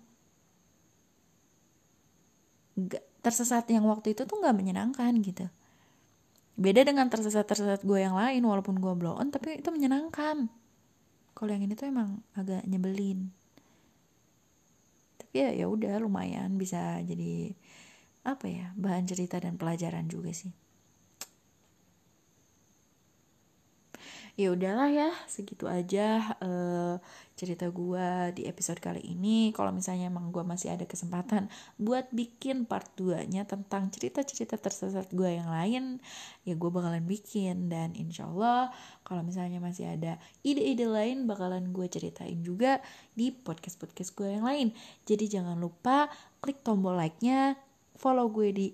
Gak, 2.77 3.05
tersesat 3.21 3.69
yang 3.69 3.85
waktu 3.85 4.17
itu 4.17 4.25
tuh 4.25 4.37
nggak 4.41 4.57
menyenangkan 4.57 5.13
gitu. 5.21 5.49
Beda 6.61 6.85
dengan 6.85 7.09
tersesat-tersesat 7.09 7.85
gue 7.85 8.01
yang 8.01 8.17
lain 8.17 8.45
walaupun 8.45 8.81
gue 8.81 8.93
blow 8.97 9.17
on 9.17 9.33
tapi 9.33 9.61
itu 9.61 9.69
menyenangkan. 9.73 10.49
Kalau 11.33 11.51
yang 11.53 11.65
ini 11.65 11.73
tuh 11.73 11.89
emang 11.89 12.21
agak 12.37 12.65
nyebelin 12.69 13.33
ya 15.31 15.55
ya 15.55 15.67
udah 15.71 16.03
lumayan 16.03 16.59
bisa 16.59 16.99
jadi 17.07 17.55
apa 18.27 18.47
ya 18.51 18.67
bahan 18.77 19.07
cerita 19.09 19.41
dan 19.41 19.57
pelajaran 19.57 20.07
juga 20.11 20.35
sih. 20.35 20.53
Ya 24.39 24.57
udahlah 24.57 24.89
ya 24.89 25.13
segitu 25.29 25.69
aja 25.69 26.33
uh, 26.41 26.97
cerita 27.37 27.69
gue 27.69 28.33
di 28.41 28.49
episode 28.49 28.81
kali 28.81 29.05
ini. 29.05 29.53
Kalau 29.53 29.69
misalnya 29.69 30.09
emang 30.09 30.33
gue 30.33 30.41
masih 30.41 30.73
ada 30.73 30.89
kesempatan 30.89 31.53
buat 31.77 32.09
bikin 32.09 32.65
part 32.65 32.89
2 32.97 33.29
nya 33.29 33.45
tentang 33.45 33.93
cerita-cerita 33.93 34.57
tersesat 34.57 35.13
gue 35.13 35.29
yang 35.29 35.53
lain 35.53 36.01
ya 36.49 36.57
gue 36.57 36.71
bakalan 36.73 37.05
bikin. 37.05 37.69
Dan 37.69 37.93
insya 37.93 38.33
Allah 38.33 38.73
kalau 39.11 39.27
misalnya 39.27 39.59
masih 39.59 39.91
ada 39.91 40.23
ide-ide 40.47 40.87
lain 40.87 41.27
bakalan 41.27 41.75
gue 41.75 41.91
ceritain 41.91 42.39
juga 42.47 42.79
di 43.19 43.35
podcast-podcast 43.35 44.15
gue 44.15 44.39
yang 44.39 44.47
lain 44.47 44.71
jadi 45.03 45.43
jangan 45.43 45.59
lupa 45.59 46.07
klik 46.39 46.63
tombol 46.63 46.95
like-nya 46.95 47.59
follow 47.99 48.31
gue 48.31 48.49
di 48.55 48.67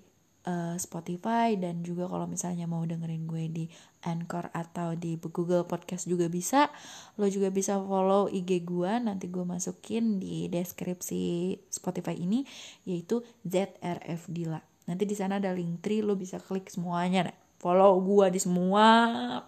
uh, 0.47 0.75
Spotify 0.79 1.59
dan 1.59 1.83
juga 1.83 2.07
kalau 2.07 2.25
misalnya 2.25 2.65
mau 2.65 2.81
dengerin 2.87 3.27
gue 3.27 3.45
di 3.51 3.65
Anchor 4.07 4.47
atau 4.55 4.95
di 4.95 5.19
Google 5.19 5.67
Podcast 5.67 6.07
juga 6.07 6.31
bisa. 6.31 6.71
Lo 7.19 7.27
juga 7.27 7.51
bisa 7.51 7.75
follow 7.83 8.31
IG 8.31 8.63
gue, 8.63 8.93
nanti 9.03 9.27
gue 9.27 9.43
masukin 9.43 10.17
di 10.23 10.47
deskripsi 10.47 11.53
Spotify 11.67 12.15
ini 12.15 12.47
yaitu 12.87 13.19
ZRF 13.43 14.31
Dila. 14.31 14.63
Nanti 14.87 15.03
di 15.03 15.15
sana 15.19 15.43
ada 15.43 15.51
link 15.51 15.83
tree, 15.83 15.99
lo 15.99 16.15
bisa 16.15 16.39
klik 16.39 16.71
semuanya 16.71 17.27
deh. 17.27 17.37
Follow 17.59 17.99
gue 17.99 18.31
di 18.31 18.39
semua 18.39 18.85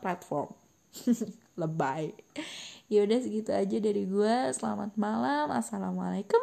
platform. 0.04 0.59
Lebay. 1.60 2.14
Ya 2.90 3.06
udah 3.06 3.20
segitu 3.22 3.54
aja 3.54 3.78
dari 3.78 4.04
gue. 4.06 4.36
Selamat 4.54 4.98
malam. 4.98 5.54
Assalamualaikum. 5.54 6.42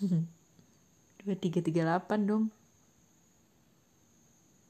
dua 1.20 1.36
tiga 1.36 1.60
tiga 1.60 1.84
delapan 1.84 2.20
dong 2.24 2.44